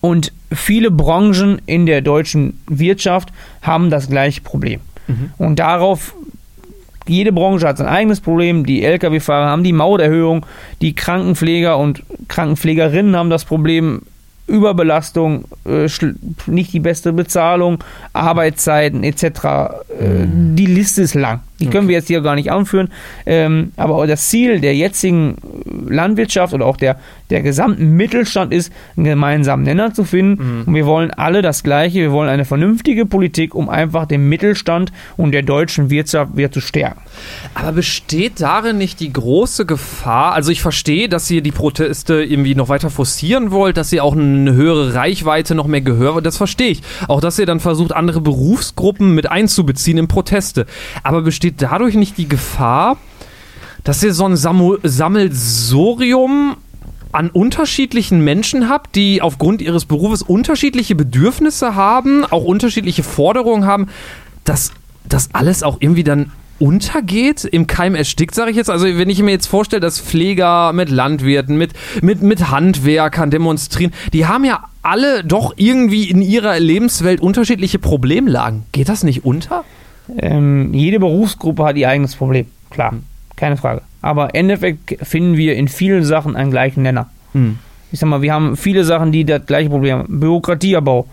und 0.00 0.32
viele 0.52 0.90
Branchen 0.90 1.62
in 1.66 1.86
der 1.86 2.00
deutschen 2.00 2.58
Wirtschaft 2.66 3.32
haben 3.62 3.88
das 3.88 4.08
gleiche 4.08 4.40
Problem. 4.40 4.80
Und 5.38 5.58
darauf, 5.58 6.14
jede 7.06 7.32
Branche 7.32 7.66
hat 7.66 7.78
sein 7.78 7.86
eigenes 7.88 8.20
Problem. 8.20 8.64
Die 8.64 8.82
Lkw-Fahrer 8.84 9.46
haben 9.46 9.64
die 9.64 9.72
Mauterhöhung, 9.72 10.46
die 10.80 10.94
Krankenpfleger 10.94 11.78
und 11.78 12.02
Krankenpflegerinnen 12.28 13.16
haben 13.16 13.30
das 13.30 13.44
Problem 13.44 14.02
Überbelastung, 14.46 15.44
äh, 15.64 15.88
nicht 16.46 16.72
die 16.72 16.80
beste 16.80 17.12
Bezahlung, 17.12 17.82
Arbeitszeiten 18.12 19.04
etc. 19.04 19.24
Äh, 19.24 20.26
die 20.26 20.66
Liste 20.66 21.02
ist 21.02 21.14
lang. 21.14 21.40
Die 21.62 21.70
können 21.70 21.88
wir 21.88 21.94
jetzt 21.94 22.08
hier 22.08 22.20
gar 22.20 22.34
nicht 22.34 22.50
anführen. 22.50 22.88
Ähm, 23.26 23.72
aber 23.76 24.06
das 24.06 24.28
Ziel 24.28 24.60
der 24.60 24.74
jetzigen 24.74 25.36
Landwirtschaft 25.88 26.54
oder 26.54 26.66
auch 26.66 26.76
der, 26.76 26.98
der 27.30 27.42
gesamten 27.42 27.96
Mittelstand 27.96 28.52
ist, 28.52 28.72
einen 28.96 29.04
gemeinsamen 29.04 29.62
Nenner 29.62 29.94
zu 29.94 30.04
finden. 30.04 30.64
Und 30.66 30.74
wir 30.74 30.86
wollen 30.86 31.10
alle 31.10 31.42
das 31.42 31.62
Gleiche. 31.62 32.00
Wir 32.00 32.12
wollen 32.12 32.28
eine 32.28 32.44
vernünftige 32.44 33.06
Politik, 33.06 33.54
um 33.54 33.68
einfach 33.68 34.06
den 34.06 34.28
Mittelstand 34.28 34.92
und 35.16 35.32
der 35.32 35.42
deutschen 35.42 35.90
Wirtschaft 35.90 36.36
wieder 36.36 36.50
zu 36.50 36.60
stärken. 36.60 37.00
Aber 37.54 37.72
besteht 37.72 38.40
darin 38.40 38.78
nicht 38.78 39.00
die 39.00 39.12
große 39.12 39.66
Gefahr? 39.66 40.32
Also 40.32 40.50
ich 40.50 40.62
verstehe, 40.62 41.08
dass 41.08 41.30
ihr 41.30 41.42
die 41.42 41.52
Proteste 41.52 42.22
irgendwie 42.22 42.54
noch 42.54 42.68
weiter 42.68 42.90
forcieren 42.90 43.50
wollt, 43.50 43.76
dass 43.76 43.92
ihr 43.92 44.04
auch 44.04 44.16
eine 44.16 44.54
höhere 44.54 44.94
Reichweite, 44.94 45.54
noch 45.54 45.66
mehr 45.66 45.80
Gehör, 45.80 46.20
das 46.22 46.36
verstehe 46.36 46.70
ich. 46.70 46.82
Auch, 47.08 47.20
dass 47.20 47.38
ihr 47.38 47.46
dann 47.46 47.60
versucht, 47.60 47.92
andere 47.92 48.20
Berufsgruppen 48.20 49.14
mit 49.14 49.30
einzubeziehen 49.30 49.98
in 49.98 50.08
Proteste. 50.08 50.66
Aber 51.02 51.22
besteht 51.22 51.51
dadurch 51.56 51.94
nicht 51.94 52.18
die 52.18 52.28
Gefahr, 52.28 52.96
dass 53.84 54.02
ihr 54.02 54.14
so 54.14 54.26
ein 54.26 54.36
Samu 54.36 54.76
Sammelsorium 54.82 56.56
an 57.12 57.28
unterschiedlichen 57.28 58.24
Menschen 58.24 58.68
habt, 58.68 58.96
die 58.96 59.20
aufgrund 59.20 59.60
ihres 59.60 59.84
Berufes 59.84 60.22
unterschiedliche 60.22 60.94
Bedürfnisse 60.94 61.74
haben, 61.74 62.24
auch 62.24 62.44
unterschiedliche 62.44 63.02
Forderungen 63.02 63.66
haben, 63.66 63.88
dass 64.44 64.72
das 65.04 65.34
alles 65.34 65.62
auch 65.62 65.76
irgendwie 65.80 66.04
dann 66.04 66.32
untergeht, 66.58 67.44
im 67.44 67.66
Keim 67.66 67.94
erstickt, 67.94 68.34
sage 68.34 68.52
ich 68.52 68.56
jetzt. 68.56 68.70
Also 68.70 68.86
wenn 68.86 69.10
ich 69.10 69.20
mir 69.20 69.32
jetzt 69.32 69.48
vorstelle, 69.48 69.80
dass 69.80 70.00
Pfleger 70.00 70.72
mit 70.72 70.90
Landwirten, 70.90 71.56
mit, 71.56 71.72
mit, 72.02 72.22
mit 72.22 72.50
Handwerkern 72.50 73.30
demonstrieren, 73.30 73.92
die 74.12 74.26
haben 74.26 74.44
ja 74.44 74.64
alle 74.80 75.24
doch 75.24 75.54
irgendwie 75.56 76.08
in 76.08 76.22
ihrer 76.22 76.58
Lebenswelt 76.60 77.20
unterschiedliche 77.20 77.78
Problemlagen. 77.78 78.62
Geht 78.72 78.88
das 78.88 79.02
nicht 79.02 79.24
unter? 79.24 79.64
Ähm, 80.18 80.72
jede 80.74 80.98
Berufsgruppe 80.98 81.64
hat 81.64 81.76
ihr 81.76 81.88
eigenes 81.88 82.16
Problem, 82.16 82.46
klar, 82.70 82.94
keine 83.36 83.56
Frage. 83.56 83.82
Aber 84.00 84.34
im 84.34 84.40
Endeffekt 84.40 85.06
finden 85.06 85.36
wir 85.36 85.54
in 85.54 85.68
vielen 85.68 86.04
Sachen 86.04 86.36
einen 86.36 86.50
gleichen 86.50 86.82
Nenner. 86.82 87.10
Hm. 87.32 87.58
Ich 87.92 88.00
sag 88.00 88.08
mal, 88.08 88.22
wir 88.22 88.32
haben 88.32 88.56
viele 88.56 88.84
Sachen, 88.84 89.12
die 89.12 89.24
das 89.24 89.44
gleiche 89.44 89.68
Problem 89.68 89.98
haben. 89.98 90.20
Bürokratieabbau 90.20 91.06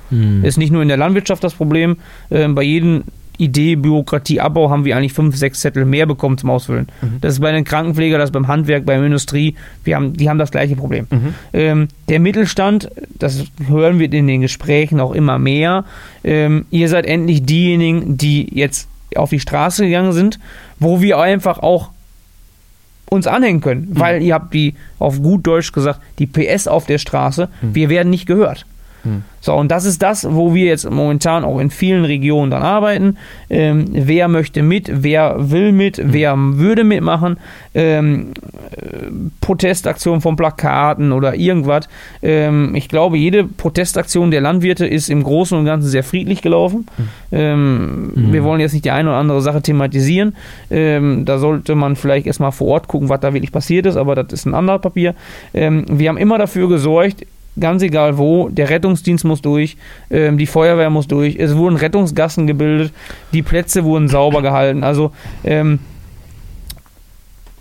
ist 0.44 0.58
nicht 0.58 0.72
nur 0.72 0.82
in 0.82 0.88
der 0.88 0.96
Landwirtschaft 0.96 1.44
das 1.44 1.54
Problem. 1.54 1.98
Ähm, 2.32 2.56
bei 2.56 2.64
jedem 2.64 3.04
Idee 3.40 3.76
Bürokratieabbau 3.76 4.70
haben 4.70 4.86
wir 4.86 4.96
eigentlich 4.96 5.14
fünf, 5.14 5.36
sechs 5.36 5.62
Zettel 5.62 5.86
mehr 5.86 6.06
bekommen 6.06 6.38
zum 6.38 6.50
Ausfüllen. 6.50 6.88
Das 7.22 7.34
ist 7.34 7.40
bei 7.40 7.52
den 7.52 7.64
Krankenpflegern, 7.64 8.20
das 8.20 8.30
ist 8.30 8.34
beim 8.34 8.48
Handwerk, 8.48 8.86
bei 8.86 8.96
der 8.96 9.06
Industrie. 9.06 9.56
Wir 9.84 9.96
haben, 9.96 10.14
die 10.14 10.30
haben 10.30 10.38
das 10.38 10.52
gleiche 10.52 10.76
Problem. 10.76 11.08
Ähm, 11.54 11.88
der 12.10 12.20
Mittelstand, 12.20 12.90
das 13.18 13.46
hören 13.68 13.98
wir 13.98 14.12
in 14.12 14.28
den 14.28 14.42
Gesprächen 14.42 15.00
auch 15.00 15.14
immer 15.14 15.40
mehr. 15.40 15.86
Ähm, 16.24 16.66
ihr 16.70 16.90
seid 16.90 17.06
endlich 17.06 17.44
diejenigen, 17.44 18.18
die 18.18 18.54
jetzt 18.54 18.90
auf 19.16 19.30
die 19.30 19.40
Straße 19.40 19.86
gegangen 19.86 20.12
sind, 20.12 20.40
wo 20.80 21.02
wir 21.02 21.18
einfach 21.18 21.60
auch 21.60 21.92
uns 23.10 23.26
anhängen 23.26 23.62
können, 23.62 23.88
weil 23.92 24.22
ihr 24.22 24.36
habt 24.36 24.54
die, 24.54 24.76
auf 25.00 25.22
gut 25.22 25.48
Deutsch 25.48 25.72
gesagt, 25.72 26.00
die 26.20 26.28
PS 26.28 26.68
auf 26.68 26.86
der 26.86 27.00
Straße, 27.00 27.50
wir 27.74 27.90
werden 27.90 28.10
nicht 28.10 28.26
gehört. 28.26 28.66
So, 29.42 29.54
und 29.54 29.72
das 29.72 29.86
ist 29.86 30.02
das, 30.02 30.28
wo 30.30 30.54
wir 30.54 30.66
jetzt 30.66 30.90
momentan 30.90 31.46
auch 31.46 31.60
in 31.60 31.70
vielen 31.70 32.04
Regionen 32.04 32.52
dann 32.52 32.62
arbeiten. 32.62 33.18
Ähm, 33.50 33.86
wer 33.92 34.28
möchte 34.28 34.62
mit, 34.64 34.92
wer 35.04 35.50
will 35.52 35.72
mit, 35.72 36.02
wer 36.04 36.36
würde 36.38 36.84
mitmachen. 36.84 37.38
Ähm, 37.74 38.34
äh, 38.72 39.08
Protestaktion 39.40 40.20
von 40.20 40.36
Plakaten 40.36 41.14
oder 41.14 41.36
irgendwas. 41.36 41.88
Ähm, 42.22 42.76
ich 42.76 42.90
glaube, 42.90 43.18
jede 43.18 43.46
Protestaktion 43.46 44.30
der 44.30 44.42
Landwirte 44.42 44.86
ist 44.86 45.10
im 45.10 45.24
Großen 45.24 45.58
und 45.58 45.66
Ganzen 45.66 45.88
sehr 45.88 46.04
friedlich 46.04 46.42
gelaufen. 46.42 46.86
Ähm, 47.32 48.12
Wir 48.16 48.44
wollen 48.44 48.60
jetzt 48.60 48.74
nicht 48.74 48.86
die 48.86 48.92
eine 48.92 49.10
oder 49.10 49.18
andere 49.18 49.42
Sache 49.42 49.62
thematisieren. 49.62 50.36
Ähm, 50.70 51.24
da 51.26 51.38
sollte 51.38 51.76
man 51.76 51.96
vielleicht 51.96 52.28
erstmal 52.28 52.52
vor 52.52 52.68
Ort 52.68 52.88
gucken, 52.88 53.10
was 53.10 53.22
da 53.22 53.34
wirklich 53.34 53.52
passiert 53.52 53.86
ist, 53.86 53.96
aber 53.96 54.16
das 54.16 54.34
ist 54.34 54.46
ein 54.46 54.54
anderes 54.54 54.82
Papier. 54.82 55.16
Ähm, 55.54 55.86
wir 55.90 56.10
haben 56.10 56.18
immer 56.18 56.38
dafür 56.38 56.68
gesorgt, 56.68 57.26
ganz 57.60 57.82
egal 57.82 58.18
wo, 58.18 58.50
der 58.50 58.70
Rettungsdienst 58.70 59.26
muss 59.26 59.42
durch, 59.42 59.78
ähm, 60.10 60.38
die 60.38 60.46
Feuerwehr 60.46 60.90
muss 60.90 61.08
durch, 61.08 61.36
es 61.38 61.56
wurden 61.56 61.76
Rettungsgassen 61.76 62.48
gebildet, 62.48 62.94
die 63.34 63.42
Plätze 63.42 63.84
wurden 63.84 64.08
sauber 64.08 64.42
gehalten. 64.42 64.84
Also 64.84 65.12
ähm, 65.44 65.80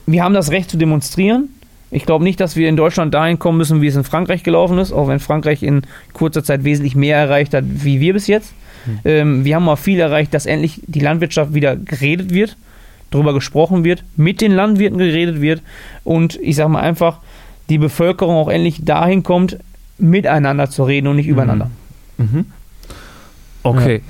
wir 0.06 0.24
haben 0.24 0.34
das 0.34 0.50
Recht 0.50 0.70
zu 0.70 0.76
demonstrieren. 0.76 1.50
Ich 1.90 2.04
glaube 2.04 2.24
nicht, 2.24 2.38
dass 2.40 2.54
wir 2.54 2.68
in 2.68 2.76
Deutschland 2.76 3.14
dahin 3.14 3.38
kommen 3.38 3.58
müssen, 3.58 3.80
wie 3.80 3.86
es 3.86 3.96
in 3.96 4.04
Frankreich 4.04 4.42
gelaufen 4.42 4.78
ist, 4.78 4.92
auch 4.92 5.08
wenn 5.08 5.20
Frankreich 5.20 5.62
in 5.62 5.82
kurzer 6.12 6.44
Zeit 6.44 6.64
wesentlich 6.64 6.94
mehr 6.94 7.16
erreicht 7.16 7.54
hat, 7.54 7.64
wie 7.66 8.00
wir 8.00 8.12
bis 8.12 8.26
jetzt. 8.26 8.52
Ähm, 9.04 9.44
wir 9.44 9.56
haben 9.56 9.64
mal 9.64 9.76
viel 9.76 10.00
erreicht, 10.00 10.32
dass 10.34 10.46
endlich 10.46 10.80
die 10.86 11.00
Landwirtschaft 11.00 11.54
wieder 11.54 11.76
geredet 11.76 12.32
wird, 12.32 12.56
darüber 13.10 13.34
gesprochen 13.34 13.84
wird, 13.84 14.04
mit 14.16 14.40
den 14.40 14.52
Landwirten 14.52 14.98
geredet 14.98 15.40
wird 15.40 15.62
und 16.04 16.38
ich 16.40 16.56
sage 16.56 16.70
mal 16.70 16.80
einfach, 16.80 17.18
die 17.68 17.78
Bevölkerung 17.78 18.36
auch 18.36 18.48
endlich 18.48 18.84
dahin 18.84 19.22
kommt, 19.22 19.58
miteinander 19.98 20.70
zu 20.70 20.84
reden 20.84 21.08
und 21.08 21.16
nicht 21.16 21.28
übereinander. 21.28 21.70
Okay. 23.62 24.02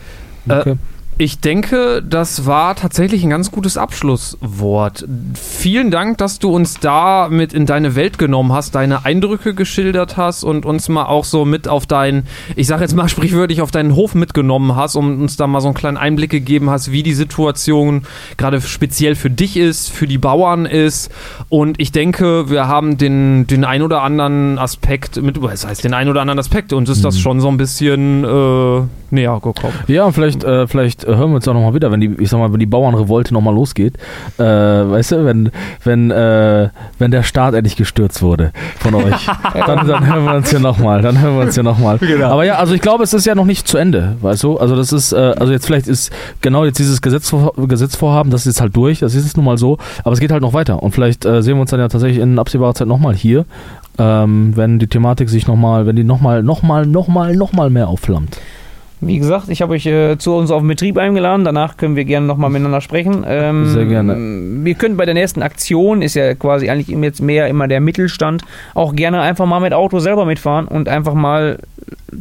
Okay. 0.48 0.70
Äh, 0.70 0.76
ich 1.20 1.40
denke, 1.40 2.00
das 2.00 2.46
war 2.46 2.76
tatsächlich 2.76 3.24
ein 3.24 3.30
ganz 3.30 3.50
gutes 3.50 3.76
Abschlusswort. 3.76 5.04
Vielen 5.34 5.90
Dank, 5.90 6.18
dass 6.18 6.38
du 6.38 6.50
uns 6.50 6.78
da 6.78 7.28
mit 7.28 7.52
in 7.52 7.66
deine 7.66 7.96
Welt 7.96 8.18
genommen 8.18 8.52
hast, 8.52 8.76
deine 8.76 9.04
Eindrücke 9.04 9.52
geschildert 9.52 10.16
hast 10.16 10.44
und 10.44 10.64
uns 10.64 10.88
mal 10.88 11.06
auch 11.06 11.24
so 11.24 11.44
mit 11.44 11.66
auf 11.66 11.86
deinen, 11.86 12.28
ich 12.54 12.68
sage 12.68 12.82
jetzt 12.82 12.94
mal 12.94 13.08
sprichwörtlich, 13.08 13.62
auf 13.62 13.72
deinen 13.72 13.96
Hof 13.96 14.14
mitgenommen 14.14 14.76
hast 14.76 14.94
und 14.94 15.20
uns 15.20 15.36
da 15.36 15.48
mal 15.48 15.60
so 15.60 15.66
einen 15.66 15.74
kleinen 15.74 15.96
Einblick 15.96 16.30
gegeben 16.30 16.70
hast, 16.70 16.92
wie 16.92 17.02
die 17.02 17.14
Situation 17.14 18.04
gerade 18.36 18.60
speziell 18.60 19.16
für 19.16 19.30
dich 19.30 19.56
ist, 19.56 19.90
für 19.90 20.06
die 20.06 20.18
Bauern 20.18 20.66
ist. 20.66 21.10
Und 21.48 21.80
ich 21.80 21.90
denke, 21.90 22.48
wir 22.48 22.68
haben 22.68 22.96
den, 22.96 23.48
den 23.48 23.64
ein 23.64 23.82
oder 23.82 24.02
anderen 24.02 24.56
Aspekt 24.56 25.20
mit, 25.20 25.42
das 25.42 25.66
heißt 25.66 25.82
den 25.82 25.94
ein 25.94 26.08
oder 26.08 26.20
anderen 26.20 26.38
Aspekt, 26.38 26.72
uns 26.72 26.88
ist 26.88 27.04
das 27.04 27.18
schon 27.18 27.40
so 27.40 27.48
ein 27.48 27.56
bisschen 27.56 28.22
äh, 28.22 28.82
näher 29.12 29.40
gekommen. 29.42 29.74
Ja, 29.86 30.10
vielleicht, 30.10 30.44
äh, 30.44 30.66
vielleicht 30.66 31.04
äh, 31.04 31.16
hören 31.16 31.30
wir 31.30 31.36
uns 31.36 31.48
auch 31.48 31.54
nochmal 31.54 31.74
wieder, 31.74 31.90
wenn 31.90 32.00
die, 32.00 32.14
ich 32.18 32.28
sag 32.28 32.38
mal, 32.38 32.52
wenn 32.52 32.60
die 32.60 32.66
Bauernrevolte 32.66 33.34
nochmal 33.34 33.54
losgeht. 33.54 33.94
Äh, 34.38 34.42
weißt 34.42 35.12
du, 35.12 35.24
wenn, 35.24 35.50
wenn, 35.84 36.10
äh, 36.10 36.68
wenn 36.98 37.10
der 37.10 37.22
Staat 37.22 37.54
endlich 37.54 37.76
gestürzt 37.76 38.22
wurde 38.22 38.52
von 38.78 38.94
euch. 38.94 39.26
dann, 39.66 39.86
dann 39.86 40.06
hören 40.06 40.24
wir 40.24 40.34
uns 40.34 40.50
hier 40.50 40.60
nochmal. 40.60 41.02
Dann 41.02 41.20
hören 41.20 41.36
wir 41.36 41.42
uns 41.42 41.54
hier 41.54 41.62
nochmal. 41.62 41.98
Aber 42.22 42.44
ja, 42.44 42.56
also 42.56 42.74
ich 42.74 42.80
glaube, 42.80 43.04
es 43.04 43.12
ist 43.12 43.26
ja 43.26 43.34
noch 43.34 43.46
nicht 43.46 43.66
zu 43.66 43.78
Ende, 43.78 44.16
weißt 44.20 44.42
du? 44.42 44.58
Also 44.58 44.76
das 44.76 44.92
ist, 44.92 45.12
äh, 45.12 45.16
also 45.16 45.52
jetzt 45.52 45.66
vielleicht 45.66 45.88
ist 45.88 46.12
genau 46.40 46.64
jetzt 46.64 46.78
dieses 46.78 47.00
Gesetzvor 47.02 47.52
Gesetzvorhaben, 47.56 48.30
das 48.30 48.42
ist 48.42 48.46
jetzt 48.46 48.60
halt 48.60 48.76
durch, 48.76 49.00
das 49.00 49.14
ist 49.14 49.24
jetzt 49.24 49.36
nun 49.36 49.46
mal 49.46 49.58
so, 49.58 49.78
aber 50.04 50.12
es 50.12 50.20
geht 50.20 50.30
halt 50.30 50.42
noch 50.42 50.52
weiter. 50.52 50.82
Und 50.82 50.92
vielleicht 50.92 51.24
äh, 51.24 51.42
sehen 51.42 51.56
wir 51.56 51.62
uns 51.62 51.70
dann 51.70 51.80
ja 51.80 51.88
tatsächlich 51.88 52.20
in 52.20 52.38
absehbarer 52.38 52.74
Zeit 52.74 52.88
nochmal 52.88 53.14
hier, 53.14 53.44
ähm, 53.98 54.52
wenn 54.54 54.78
die 54.78 54.86
Thematik 54.86 55.28
sich 55.28 55.46
nochmal, 55.46 55.86
wenn 55.86 55.96
die 55.96 56.04
nochmal, 56.04 56.42
nochmal, 56.42 56.86
nochmal, 56.86 57.36
nochmal 57.36 57.70
mehr 57.70 57.88
aufflammt. 57.88 58.38
Wie 59.00 59.18
gesagt, 59.18 59.48
ich 59.48 59.62
habe 59.62 59.74
euch 59.74 59.86
äh, 59.86 60.18
zu 60.18 60.34
uns 60.34 60.50
auf 60.50 60.60
den 60.62 60.68
Betrieb 60.68 60.98
eingeladen. 60.98 61.44
Danach 61.44 61.76
können 61.76 61.94
wir 61.96 62.04
gerne 62.04 62.26
nochmal 62.26 62.50
miteinander 62.50 62.80
sprechen. 62.80 63.24
Ähm, 63.26 63.68
Sehr 63.68 63.84
gerne. 63.86 64.16
Wir 64.64 64.74
können 64.74 64.96
bei 64.96 65.04
der 65.04 65.14
nächsten 65.14 65.42
Aktion, 65.42 66.02
ist 66.02 66.14
ja 66.14 66.34
quasi 66.34 66.68
eigentlich 66.68 66.88
jetzt 66.88 67.22
mehr 67.22 67.48
immer 67.48 67.68
der 67.68 67.80
Mittelstand, 67.80 68.42
auch 68.74 68.94
gerne 68.94 69.20
einfach 69.20 69.46
mal 69.46 69.60
mit 69.60 69.72
Auto 69.72 69.98
selber 70.00 70.24
mitfahren 70.26 70.66
und 70.66 70.88
einfach 70.88 71.14
mal 71.14 71.58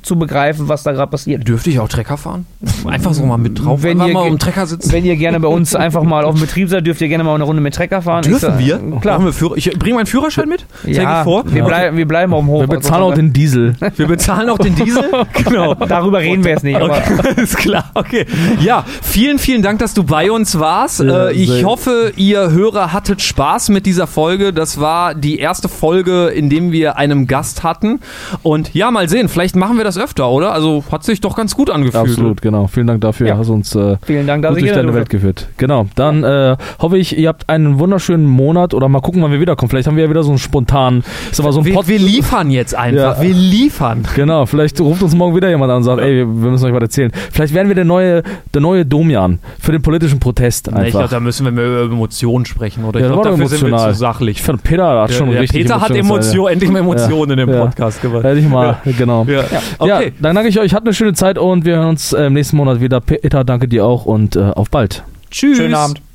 zu 0.03 0.17
begreifen, 0.17 0.67
was 0.67 0.83
da 0.83 0.91
gerade 0.91 1.09
passiert. 1.09 1.47
Dürfte 1.47 1.69
ich 1.69 1.79
auch 1.79 1.87
Trecker 1.87 2.17
fahren? 2.17 2.45
Einfach 2.87 3.13
so 3.13 3.25
mal 3.25 3.37
mit 3.37 3.63
drauf, 3.63 3.83
Wenn 3.83 4.01
ihr 4.01 4.13
mal 4.13 4.29
um 4.29 4.37
Trecker 4.37 4.65
sitzen. 4.67 4.91
Wenn 4.91 5.05
ihr 5.05 5.15
gerne 5.15 5.39
bei 5.39 5.47
uns 5.47 5.75
einfach 5.75 6.03
mal 6.03 6.25
auf 6.25 6.35
dem 6.35 6.41
Betrieb 6.41 6.69
seid, 6.69 6.85
dürft 6.85 7.01
ihr 7.01 7.07
gerne 7.07 7.23
mal 7.23 7.35
eine 7.35 7.43
Runde 7.45 7.61
mit 7.61 7.73
Trecker 7.73 8.01
fahren. 8.01 8.21
Ich 8.25 8.29
Dürfen 8.29 8.51
sag- 8.51 8.59
wir? 8.59 8.79
Klar. 9.01 9.23
Wir 9.23 9.31
Führer- 9.31 9.55
Ich 9.55 9.71
bringe 9.79 9.95
meinen 9.95 10.05
Führerschein 10.05 10.49
mit? 10.49 10.65
Ja, 10.85 11.19
ich 11.19 11.23
vor? 11.23 11.43
Wir, 11.51 11.63
blei 11.63 11.95
wir 11.95 12.07
bleiben 12.07 12.33
auf 12.33 12.41
dem 12.41 12.47
Hof. 12.49 12.61
Wir 12.61 12.67
bezahlen 12.67 13.03
auch 13.03 13.13
den 13.13 13.33
Diesel. 13.33 13.75
Wir 13.95 14.07
bezahlen 14.07 14.49
auch 14.49 14.57
den 14.57 14.75
Diesel? 14.75 15.03
genau. 15.45 15.73
Darüber 15.73 16.19
reden 16.19 16.43
wir 16.43 16.51
jetzt 16.51 16.63
nicht. 16.63 16.66
Aber 16.75 16.97
Okay, 16.97 17.13
alles 17.37 17.55
klar, 17.55 17.91
okay. 17.93 18.25
Ja, 18.59 18.83
vielen, 19.01 19.39
vielen 19.39 19.61
Dank, 19.61 19.79
dass 19.79 19.93
du 19.93 20.03
bei 20.03 20.31
uns 20.31 20.59
warst. 20.59 21.01
Ja, 21.01 21.27
äh, 21.27 21.33
ich 21.33 21.63
hoffe, 21.63 22.13
ihr 22.15 22.51
Hörer 22.51 22.93
hattet 22.93 23.21
Spaß 23.21 23.69
mit 23.69 23.85
dieser 23.85 24.07
Folge. 24.07 24.53
Das 24.53 24.79
war 24.79 25.15
die 25.15 25.39
erste 25.39 25.69
Folge, 25.69 26.27
in 26.27 26.49
dem 26.49 26.71
wir 26.71 26.97
einen 26.97 27.27
Gast 27.27 27.63
hatten. 27.63 27.99
Und 28.43 28.73
ja, 28.73 28.91
mal 28.91 29.07
sehen, 29.09 29.29
vielleicht 29.29 29.55
machen 29.55 29.77
wir 29.77 29.83
das 29.83 29.97
öfter, 29.97 30.29
oder? 30.29 30.53
Also 30.53 30.83
hat 30.91 31.03
sich 31.03 31.21
doch 31.21 31.35
ganz 31.35 31.55
gut 31.55 31.69
angefühlt. 31.69 32.09
Absolut, 32.09 32.41
genau. 32.41 32.67
Vielen 32.67 32.87
Dank 32.87 33.01
dafür. 33.01 33.27
Ja. 33.27 33.37
Hast 33.37 33.49
uns 33.49 33.75
äh, 33.75 33.97
vielen 34.05 34.27
Dank, 34.27 34.43
dass 34.43 34.53
gut 34.53 34.61
durch 34.61 34.73
deine. 34.73 34.93
Welt 34.93 35.09
geführt. 35.09 35.47
Genau. 35.57 35.87
Dann 35.95 36.23
äh, 36.23 36.55
hoffe 36.79 36.97
ich, 36.97 37.17
ihr 37.17 37.27
habt 37.27 37.49
einen 37.49 37.79
wunderschönen 37.79 38.25
Monat 38.25 38.73
oder 38.73 38.89
mal 38.89 39.01
gucken, 39.01 39.21
wann 39.21 39.31
wir 39.31 39.39
wiederkommen. 39.39 39.69
Vielleicht 39.69 39.87
haben 39.87 39.95
wir 39.97 40.05
ja 40.05 40.09
wieder 40.09 40.23
so 40.23 40.29
einen 40.29 40.39
spontanen, 40.39 41.03
ist 41.29 41.39
aber 41.39 41.51
so 41.51 41.59
ein 41.59 41.65
Wir, 41.65 41.73
Pod 41.73 41.87
wir 41.87 41.99
liefern 41.99 42.49
jetzt 42.49 42.75
einfach. 42.75 43.17
Ja. 43.17 43.21
Wir 43.21 43.33
liefern. 43.33 44.05
Genau, 44.15 44.45
vielleicht 44.45 44.79
ruft 44.79 45.03
uns 45.03 45.13
morgen 45.13 45.35
wieder 45.35 45.49
jemand 45.49 45.71
an 45.71 45.77
und 45.77 45.83
sagt, 45.83 46.01
ey, 46.01 46.17
wir 46.17 46.25
müssen 46.25 46.56
euch 46.63 46.73
was 46.73 46.81
erzählen. 46.81 47.11
Vielleicht 47.31 47.53
werden 47.53 47.67
wir 47.67 47.75
der 47.75 47.85
neue, 47.85 48.23
der 48.53 48.61
neue 48.61 48.85
Domian 48.85 49.39
für 49.59 49.71
den 49.71 49.81
politischen 49.81 50.19
Protest 50.19 50.67
Ich 50.67 50.73
glaube, 50.73 50.85
einfach. 50.85 51.09
da 51.09 51.19
müssen 51.19 51.45
wir 51.45 51.51
mehr 51.51 51.65
über 51.65 51.93
Emotionen 51.93 52.45
sprechen, 52.45 52.83
oder? 52.85 52.99
Ja, 52.99 53.05
ich 53.07 53.11
das 53.11 53.21
glaube, 53.21 53.29
dafür 53.37 53.47
sind 53.47 53.61
wir 53.61 53.67
emotional. 53.69 53.93
zu 53.93 53.99
sachlich. 53.99 54.39
ich 54.39 54.63
Peter 54.63 55.01
hat 55.01 55.13
schon 55.13 55.31
ja, 55.31 55.39
richtig 55.39 55.63
Peter 55.63 55.81
hat 55.81 55.91
Emotionen 55.91 56.23
Emotion, 56.23 56.51
endlich 56.51 56.71
mal 56.71 56.79
Emotionen 56.79 57.31
in 57.31 57.37
dem 57.37 57.49
Ja. 57.49 57.65
Podcast 57.65 58.01
gemacht. 58.01 58.23
Hätte 58.23 58.39
ich 58.39 58.47
mal, 58.47 58.77
genau. 58.97 59.25
Ja. 59.27 59.43
Okay. 59.77 60.05
Ja, 60.05 60.11
dann 60.19 60.35
danke 60.35 60.49
ich 60.49 60.59
euch, 60.59 60.73
habt 60.73 60.85
eine 60.85 60.93
schöne 60.93 61.13
Zeit 61.13 61.37
und 61.37 61.65
wir 61.65 61.75
hören 61.77 61.89
uns 61.89 62.13
äh, 62.13 62.25
im 62.25 62.33
nächsten 62.33 62.57
Monat 62.57 62.81
wieder. 62.81 62.99
Peter, 63.01 63.43
danke 63.43 63.67
dir 63.67 63.85
auch 63.85 64.05
und 64.05 64.35
äh, 64.35 64.39
auf 64.41 64.69
bald. 64.69 65.03
Tschüss. 65.31 65.57
Schönen 65.57 65.73
Abend. 65.73 66.06